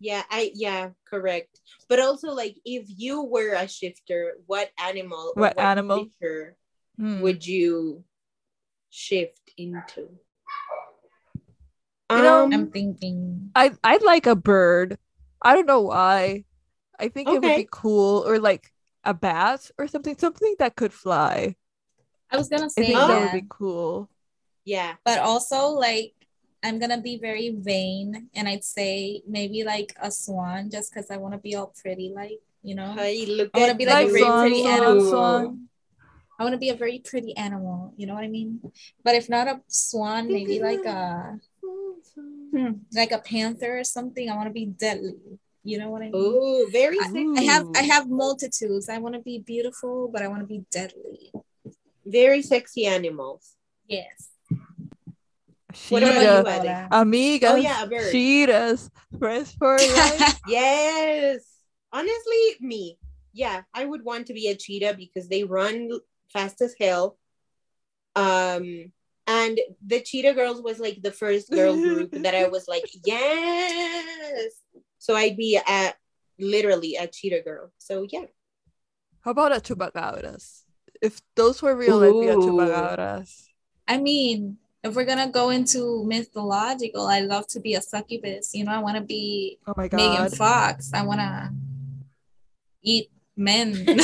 Yeah, 0.00 0.24
I 0.30 0.52
yeah, 0.54 0.90
correct. 1.04 1.60
But 1.88 2.00
also 2.00 2.32
like 2.32 2.56
if 2.64 2.86
you 2.88 3.22
were 3.22 3.52
a 3.54 3.68
shifter, 3.68 4.34
what 4.46 4.70
animal 4.82 5.34
or 5.36 5.50
What 5.50 5.58
animal? 5.58 6.08
creature 6.18 6.56
Hmm. 6.96 7.20
would 7.20 7.46
you 7.46 8.04
shift 8.90 9.52
into? 9.58 10.08
You 12.10 12.22
know, 12.22 12.42
Um, 12.42 12.52
I'm 12.52 12.70
thinking. 12.70 13.52
I 13.54 13.72
I'd 13.84 14.02
like 14.02 14.26
a 14.26 14.36
bird. 14.36 14.98
I 15.42 15.54
don't 15.54 15.66
know 15.66 15.82
why. 15.82 16.44
I 16.98 17.08
think 17.08 17.32
it 17.32 17.42
would 17.42 17.54
be 17.54 17.68
cool 17.70 18.26
or 18.26 18.38
like 18.38 18.72
a 19.04 19.14
bat 19.14 19.70
or 19.78 19.88
something 19.88 20.16
something 20.18 20.56
that 20.58 20.76
could 20.76 20.92
fly. 20.94 21.56
I 22.30 22.36
was 22.36 22.48
gonna 22.48 22.70
I 22.76 22.82
say 22.82 22.84
think 22.84 23.06
that 23.06 23.08
that, 23.08 23.20
would 23.20 23.30
be 23.30 23.44
cool. 23.48 24.10
yeah. 24.64 24.94
but 25.04 25.18
also 25.18 25.68
like 25.70 26.14
I'm 26.62 26.78
gonna 26.78 27.00
be 27.00 27.16
very 27.16 27.50
vain, 27.50 28.28
and 28.34 28.48
I'd 28.48 28.64
say 28.64 29.22
maybe 29.26 29.64
like 29.64 29.94
a 30.00 30.10
swan, 30.10 30.70
just 30.70 30.92
because 30.92 31.10
I 31.10 31.16
want 31.16 31.34
to 31.34 31.38
be 31.40 31.54
all 31.54 31.72
pretty, 31.80 32.12
like 32.14 32.40
you 32.62 32.74
know. 32.74 32.92
Hey, 32.92 33.24
look 33.26 33.50
I 33.54 33.60
wanna 33.60 33.74
be 33.74 33.86
like 33.86 34.08
a 34.08 34.12
very 34.12 34.24
pretty 34.24 34.64
animal. 34.64 35.08
swan. 35.10 35.68
I 36.38 36.42
want 36.42 36.54
to 36.54 36.58
be 36.58 36.70
a 36.70 36.74
very 36.74 37.00
pretty 37.04 37.36
animal. 37.36 37.92
You 37.98 38.06
know 38.06 38.14
what 38.14 38.24
I 38.24 38.28
mean? 38.28 38.60
But 39.04 39.14
if 39.14 39.28
not 39.28 39.46
a 39.46 39.60
swan, 39.68 40.26
maybe 40.28 40.58
like 40.58 40.86
a 40.86 41.38
hmm, 42.16 42.72
like 42.94 43.12
a 43.12 43.18
panther 43.18 43.78
or 43.78 43.84
something. 43.84 44.30
I 44.30 44.36
want 44.36 44.48
to 44.48 44.52
be 44.54 44.64
deadly. 44.64 45.38
You 45.64 45.76
know 45.78 45.90
what 45.90 46.00
I 46.00 46.06
mean? 46.06 46.14
Oh, 46.14 46.66
very 46.72 46.96
I- 46.98 47.34
I 47.36 47.42
have 47.42 47.68
I 47.76 47.82
have 47.82 48.08
multitudes. 48.08 48.88
I 48.88 48.96
want 48.96 49.16
to 49.16 49.20
be 49.20 49.38
beautiful, 49.40 50.08
but 50.08 50.22
I 50.22 50.28
want 50.28 50.40
to 50.40 50.46
be 50.46 50.64
deadly. 50.70 51.30
very 52.06 52.40
sexy 52.40 52.86
animals. 52.86 53.56
Yes. 53.86 54.29
What 55.90 56.02
about 56.02 56.14
Cheetah, 56.20 56.44
you, 56.46 56.68
Ade? 56.68 56.88
amigas, 56.92 57.50
Oh, 57.50 57.56
yeah, 57.56 57.82
a 57.82 57.86
bird. 57.86 58.10
cheetahs, 58.10 58.90
friends 59.18 59.52
for 59.52 59.78
life. 59.78 60.40
Yes. 60.48 61.44
Honestly, 61.92 62.56
me. 62.60 62.98
Yeah, 63.32 63.62
I 63.72 63.84
would 63.84 64.04
want 64.04 64.26
to 64.26 64.34
be 64.34 64.48
a 64.48 64.56
cheetah 64.56 64.94
because 64.98 65.28
they 65.28 65.44
run 65.44 65.90
fast 66.32 66.60
as 66.60 66.74
hell. 66.80 67.16
Um 68.16 68.92
and 69.26 69.60
the 69.86 70.00
cheetah 70.00 70.34
girls 70.34 70.60
was 70.60 70.80
like 70.80 71.00
the 71.02 71.12
first 71.12 71.50
girl 71.50 71.76
group 71.76 72.10
that 72.24 72.34
I 72.34 72.48
was 72.48 72.66
like, 72.66 72.84
yes. 73.04 74.52
So 74.98 75.14
I'd 75.14 75.36
be 75.36 75.56
at 75.64 75.94
literally 76.38 76.96
a 76.96 77.06
cheetah 77.06 77.42
girl. 77.42 77.70
So 77.78 78.06
yeah. 78.10 78.26
How 79.20 79.30
about 79.30 79.56
a 79.56 79.60
chupacabras? 79.60 80.64
If 81.00 81.20
those 81.36 81.62
were 81.62 81.76
real, 81.76 82.02
I'd 82.02 82.18
be 82.18 82.26
a 82.26 82.34
Ooh. 82.34 82.40
chupacabras. 82.40 83.46
I 83.86 83.98
mean, 83.98 84.58
if 84.82 84.94
we're 84.96 85.04
gonna 85.04 85.28
go 85.30 85.50
into 85.50 86.04
mythological, 86.04 87.06
I 87.06 87.20
love 87.20 87.46
to 87.48 87.60
be 87.60 87.74
a 87.74 87.82
succubus. 87.82 88.54
You 88.54 88.64
know, 88.64 88.72
I 88.72 88.78
want 88.78 88.96
to 88.96 89.02
be 89.02 89.58
Oh 89.66 89.74
my 89.76 89.84
Megan 89.84 90.28
god. 90.28 90.36
Fox. 90.36 90.90
I 90.94 91.02
want 91.04 91.20
to 91.20 91.50
eat 92.82 93.10
men. 93.36 93.72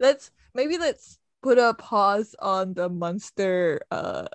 let's 0.00 0.30
maybe 0.54 0.78
let's 0.78 1.18
put 1.42 1.58
a 1.58 1.74
pause 1.74 2.34
on 2.38 2.74
the 2.74 2.88
monster 2.88 3.80
uh 3.90 4.26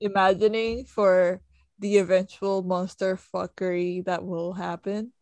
imagining 0.00 0.84
for 0.84 1.40
the 1.78 1.98
eventual 1.98 2.62
monster 2.62 3.16
fuckery 3.16 4.04
that 4.04 4.24
will 4.24 4.52
happen. 4.52 5.12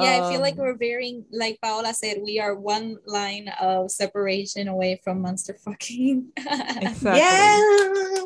Yeah, 0.00 0.20
I 0.24 0.30
feel 0.30 0.40
like 0.40 0.54
Um, 0.54 0.60
we're 0.60 0.76
very, 0.76 1.24
like 1.30 1.58
Paola 1.62 1.92
said, 1.94 2.18
we 2.24 2.40
are 2.40 2.54
one 2.54 2.96
line 3.06 3.48
of 3.60 3.90
separation 3.90 4.68
away 4.68 5.00
from 5.04 5.20
monster 5.20 5.54
fucking. 5.64 6.28
exactly 6.36 7.18
Yeah. 7.18 8.24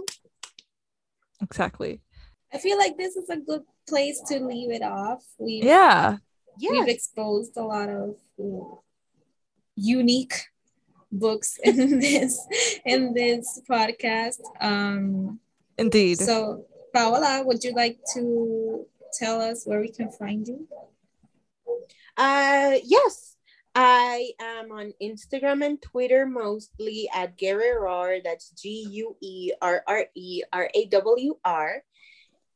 exactly. 1.43 2.01
I 2.53 2.59
feel 2.59 2.79
like 2.79 2.97
this 2.97 3.17
is 3.17 3.29
a 3.31 3.37
good 3.37 3.63
place 3.89 4.21
to 4.29 4.39
leave 4.41 4.71
it 4.71 4.83
off. 4.83 5.25
We've 5.39 5.65
Yeah. 5.65 6.19
Yeah. 6.59 6.71
we've 6.73 6.89
exposed 6.89 7.57
a 7.57 7.65
lot 7.65 7.89
of 7.89 8.17
unique 9.77 10.35
books 11.13 11.59
in 11.65 11.99
this 12.01 12.39
in 12.85 13.13
this 13.15 13.61
podcast. 13.69 14.41
Um, 14.61 15.41
Indeed. 15.79 16.19
so 16.19 16.65
Paola, 16.95 17.43
would 17.45 17.63
you 17.63 17.73
like 17.75 17.99
to 18.15 18.87
tell 19.19 19.41
us 19.41 19.67
where 19.67 19.81
we 19.81 19.91
can 19.91 20.11
find 20.11 20.47
you? 20.47 20.67
Uh, 22.17 22.77
yes, 22.85 23.37
I 23.75 24.31
am 24.41 24.73
on 24.73 24.93
Instagram 25.03 25.65
and 25.65 25.81
Twitter 25.83 26.25
mostly 26.27 27.09
at 27.15 27.37
Guerrerawr. 27.37 28.25
That's 28.25 28.51
G 28.51 28.87
U 28.91 29.17
E 29.21 29.53
R 29.61 29.83
R 29.87 30.07
E 30.15 30.43
R 30.53 30.71
A 30.75 30.87
W 30.87 31.37
R. 31.45 31.83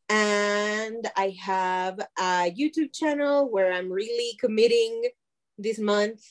And 0.09 1.07
I 1.17 1.37
have 1.41 2.01
a 2.19 2.53
YouTube 2.53 2.93
channel 2.93 3.51
where 3.51 3.73
I'm 3.73 3.93
really 3.93 4.37
committing 4.41 5.11
this 5.59 5.79
month 5.79 6.25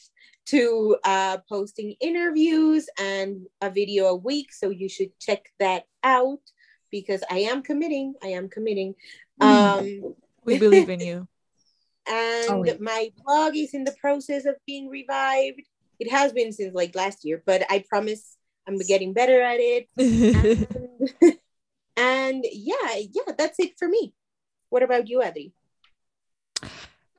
to 0.48 0.98
uh, 1.04 1.38
posting 1.48 1.96
interviews 2.02 2.90
and 3.00 3.46
a 3.62 3.70
video 3.70 4.08
a 4.08 4.16
week. 4.16 4.52
So 4.52 4.70
you 4.72 4.90
should 4.90 5.18
check 5.20 5.52
that 5.60 5.86
out 6.04 6.42
because 6.90 7.22
I 7.30 7.40
am 7.42 7.62
committing. 7.62 8.16
I 8.24 8.30
am 8.30 8.50
committing. 8.50 8.96
Um, 9.40 10.16
We 10.44 10.58
believe 10.58 10.90
in 10.90 11.00
you. 11.10 11.28
And 12.08 12.50
Oh, 12.50 12.78
my 12.80 13.12
blog 13.24 13.56
is 13.56 13.74
in 13.74 13.84
the 13.84 13.96
process 14.00 14.46
of 14.46 14.56
being 14.66 14.90
revived. 14.90 15.62
It 16.00 16.10
has 16.12 16.32
been 16.32 16.52
since 16.54 16.74
like 16.74 16.96
last 16.96 17.26
year, 17.26 17.44
but 17.46 17.64
I 17.70 17.84
promise 17.88 18.38
I'm 18.68 18.78
getting 18.78 19.14
better 19.14 19.42
at 19.42 19.60
it. 19.60 19.90
And, 19.98 21.38
and 21.98 22.46
yeah, 22.52 22.96
yeah, 22.98 23.34
that's 23.38 23.60
it 23.60 23.74
for 23.78 23.88
me. 23.88 24.14
What 24.70 24.84
about 24.84 25.10
you, 25.10 25.20
Adri? 25.20 25.52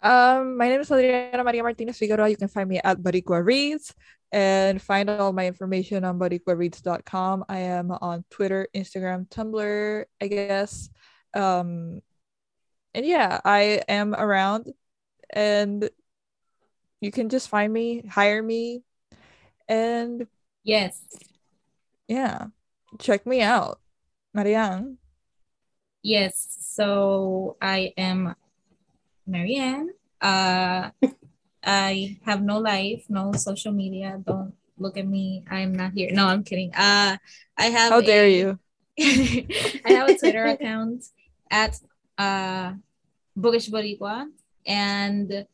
Um, 0.02 0.56
my 0.56 0.68
name 0.68 0.80
is 0.80 0.90
Adriana 0.90 1.44
Maria 1.44 1.62
Martinez 1.62 1.98
Figueroa. 1.98 2.28
You 2.28 2.36
can 2.36 2.48
find 2.48 2.68
me 2.68 2.80
at 2.82 2.98
Boricua 2.98 3.44
Reads 3.44 3.94
and 4.32 4.80
find 4.80 5.10
all 5.10 5.32
my 5.32 5.46
information 5.46 6.04
on 6.04 6.18
boricuareads.com. 6.18 7.44
I 7.48 7.58
am 7.58 7.90
on 7.90 8.24
Twitter, 8.30 8.68
Instagram, 8.74 9.28
Tumblr, 9.28 10.04
I 10.20 10.26
guess. 10.28 10.88
Um, 11.34 12.00
and 12.94 13.06
yeah, 13.06 13.40
I 13.44 13.82
am 13.88 14.14
around 14.14 14.72
and 15.30 15.88
you 17.00 17.10
can 17.10 17.28
just 17.28 17.48
find 17.48 17.72
me, 17.72 18.02
hire 18.08 18.42
me, 18.42 18.82
and 19.68 20.26
Yes. 20.64 21.00
yeah, 22.08 22.46
check 22.98 23.26
me 23.26 23.40
out. 23.40 23.80
Marianne. 24.34 24.98
Yes. 26.02 26.56
So 26.60 27.56
I 27.60 27.92
am 27.96 28.34
Marianne. 29.26 29.90
Uh, 30.20 30.90
I 31.64 32.18
have 32.24 32.42
no 32.42 32.58
life, 32.58 33.04
no 33.08 33.32
social 33.32 33.72
media. 33.72 34.20
Don't 34.24 34.54
look 34.78 34.96
at 34.96 35.06
me. 35.06 35.44
I'm 35.50 35.74
not 35.74 35.92
here. 35.92 36.10
No, 36.12 36.26
I'm 36.26 36.42
kidding. 36.44 36.74
Uh, 36.74 37.16
I 37.56 37.64
have. 37.66 37.92
How 37.92 38.00
dare 38.00 38.24
a- 38.24 38.32
you? 38.32 38.58
I 39.00 39.90
have 39.92 40.08
a 40.10 40.18
Twitter 40.18 40.44
account 40.46 41.04
at 41.50 41.78
uh, 42.20 42.74
Bookish 43.34 43.70
Boricua, 43.70 44.28
and 44.66 45.46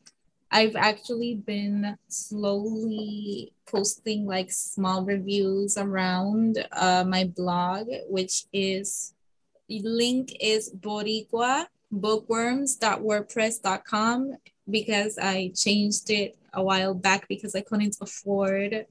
I've 0.51 0.75
actually 0.75 1.35
been 1.35 1.97
slowly 2.09 3.53
posting 3.65 4.25
like 4.25 4.51
small 4.51 5.05
reviews 5.05 5.77
around 5.77 6.65
uh, 6.71 7.05
my 7.07 7.23
blog, 7.25 7.87
which 8.09 8.43
is 8.51 9.13
the 9.69 9.81
link 9.83 10.35
is 10.39 10.73
Boricua 10.73 11.67
bookworms.wordpress.com 11.91 14.37
because 14.69 15.17
I 15.17 15.51
changed 15.55 16.09
it 16.09 16.37
a 16.53 16.61
while 16.61 16.93
back 16.93 17.29
because 17.29 17.55
I 17.55 17.61
couldn't 17.61 17.95
afford 18.01 18.85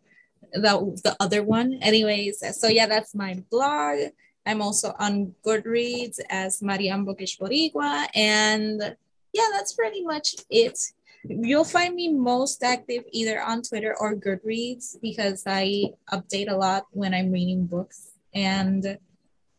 the, 0.52 1.00
the 1.04 1.14
other 1.20 1.42
one. 1.42 1.74
Anyways, 1.82 2.42
so 2.58 2.68
yeah, 2.68 2.86
that's 2.86 3.14
my 3.14 3.42
blog. 3.50 3.98
I'm 4.47 4.62
also 4.62 4.94
on 4.99 5.34
Goodreads 5.44 6.20
as 6.30 6.62
Marianne 6.62 7.05
Bookish 7.05 7.38
Boricua. 7.38 8.07
And 8.14 8.97
yeah, 9.32 9.49
that's 9.53 9.74
pretty 9.74 10.05
much 10.05 10.36
it. 10.49 10.78
You'll 11.28 11.64
find 11.64 11.94
me 11.94 12.12
most 12.12 12.62
active 12.62 13.05
either 13.11 13.42
on 13.42 13.62
Twitter 13.62 13.97
or 13.99 14.14
Goodreads 14.14 14.97
because 15.03 15.42
I 15.47 15.90
update 16.12 16.51
a 16.51 16.57
lot 16.57 16.86
when 16.92 17.12
I'm 17.12 17.32
reading 17.32 17.66
books. 17.66 18.12
And 18.32 18.99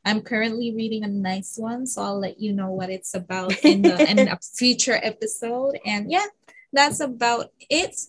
I'm 0.06 0.22
currently 0.22 0.74
reading 0.74 1.04
a 1.04 1.08
nice 1.08 1.58
one, 1.58 1.86
so 1.86 2.02
I'll 2.02 2.20
let 2.20 2.40
you 2.40 2.54
know 2.54 2.72
what 2.72 2.90
it's 2.90 3.14
about 3.14 3.54
in, 3.66 3.82
the, 3.82 4.10
in 4.10 4.20
a 4.30 4.40
future 4.56 4.98
episode. 5.04 5.78
And 5.86 6.10
yeah, 6.10 6.28
that's 6.72 7.02
about 7.02 7.52
it. 7.70 8.00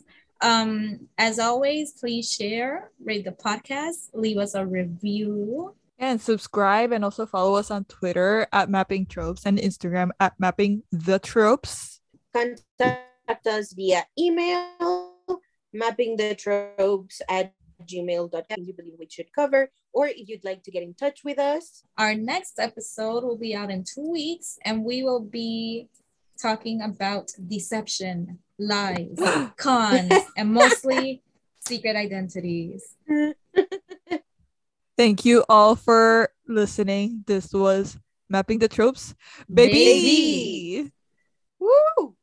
Um, 0.41 1.09
as 1.19 1.41
always, 1.41 1.93
please 1.93 2.33
share, 2.33 2.93
rate 3.03 3.25
the 3.25 3.33
podcast, 3.33 4.11
leave 4.15 4.39
us 4.39 4.55
a 4.55 4.65
review. 4.65 5.75
And 5.99 6.21
subscribe 6.21 6.93
and 6.93 7.05
also 7.05 7.27
follow 7.27 7.57
us 7.57 7.71
on 7.71 7.85
Twitter 7.85 8.47
at 8.53 8.71
Mapping 8.71 9.07
Tropes 9.07 9.45
and 9.45 9.59
Instagram 9.59 10.11
at 10.21 10.39
Mapping 10.39 10.85
the 10.93 11.19
Tropes. 11.19 12.01
Contact 12.33 13.47
us 13.47 13.73
via 13.73 14.07
email, 14.17 15.41
mapping 15.73 16.17
the 16.17 16.35
tropes 16.37 17.21
at 17.29 17.53
gmail.com 17.85 18.63
you 18.63 18.75
believe 18.75 18.95
we 18.99 19.09
should 19.11 19.33
cover, 19.33 19.71
or 19.93 20.07
if 20.09 20.29
you'd 20.29 20.45
like 20.45 20.63
to 20.65 20.71
get 20.71 20.83
in 20.83 20.95
touch 20.95 21.25
with 21.25 21.39
us. 21.39 21.85
Our 21.97 22.15
next 22.15 22.59
episode 22.59 23.25
will 23.25 23.39
be 23.39 23.55
out 23.55 23.71
in 23.71 23.85
two 23.85 24.11
weeks, 24.11 24.59
and 24.65 24.85
we 24.85 25.03
will 25.03 25.21
be 25.21 25.89
talking 26.41 26.83
about 26.83 27.31
deception, 27.47 28.39
lies, 28.59 29.19
cons, 29.57 30.13
and 30.37 30.53
mostly 30.53 31.23
secret 31.67 31.97
identities. 31.97 32.95
Thank 34.99 35.25
you 35.25 35.45
all 35.49 35.77
for 35.77 36.29
listening. 36.49 37.23
This 37.27 37.53
was 37.53 37.97
Mapping 38.29 38.59
the 38.59 38.67
Tropes, 38.69 39.15
baby. 39.49 39.73
Baby. 39.73 40.93
Woo! 41.61 42.18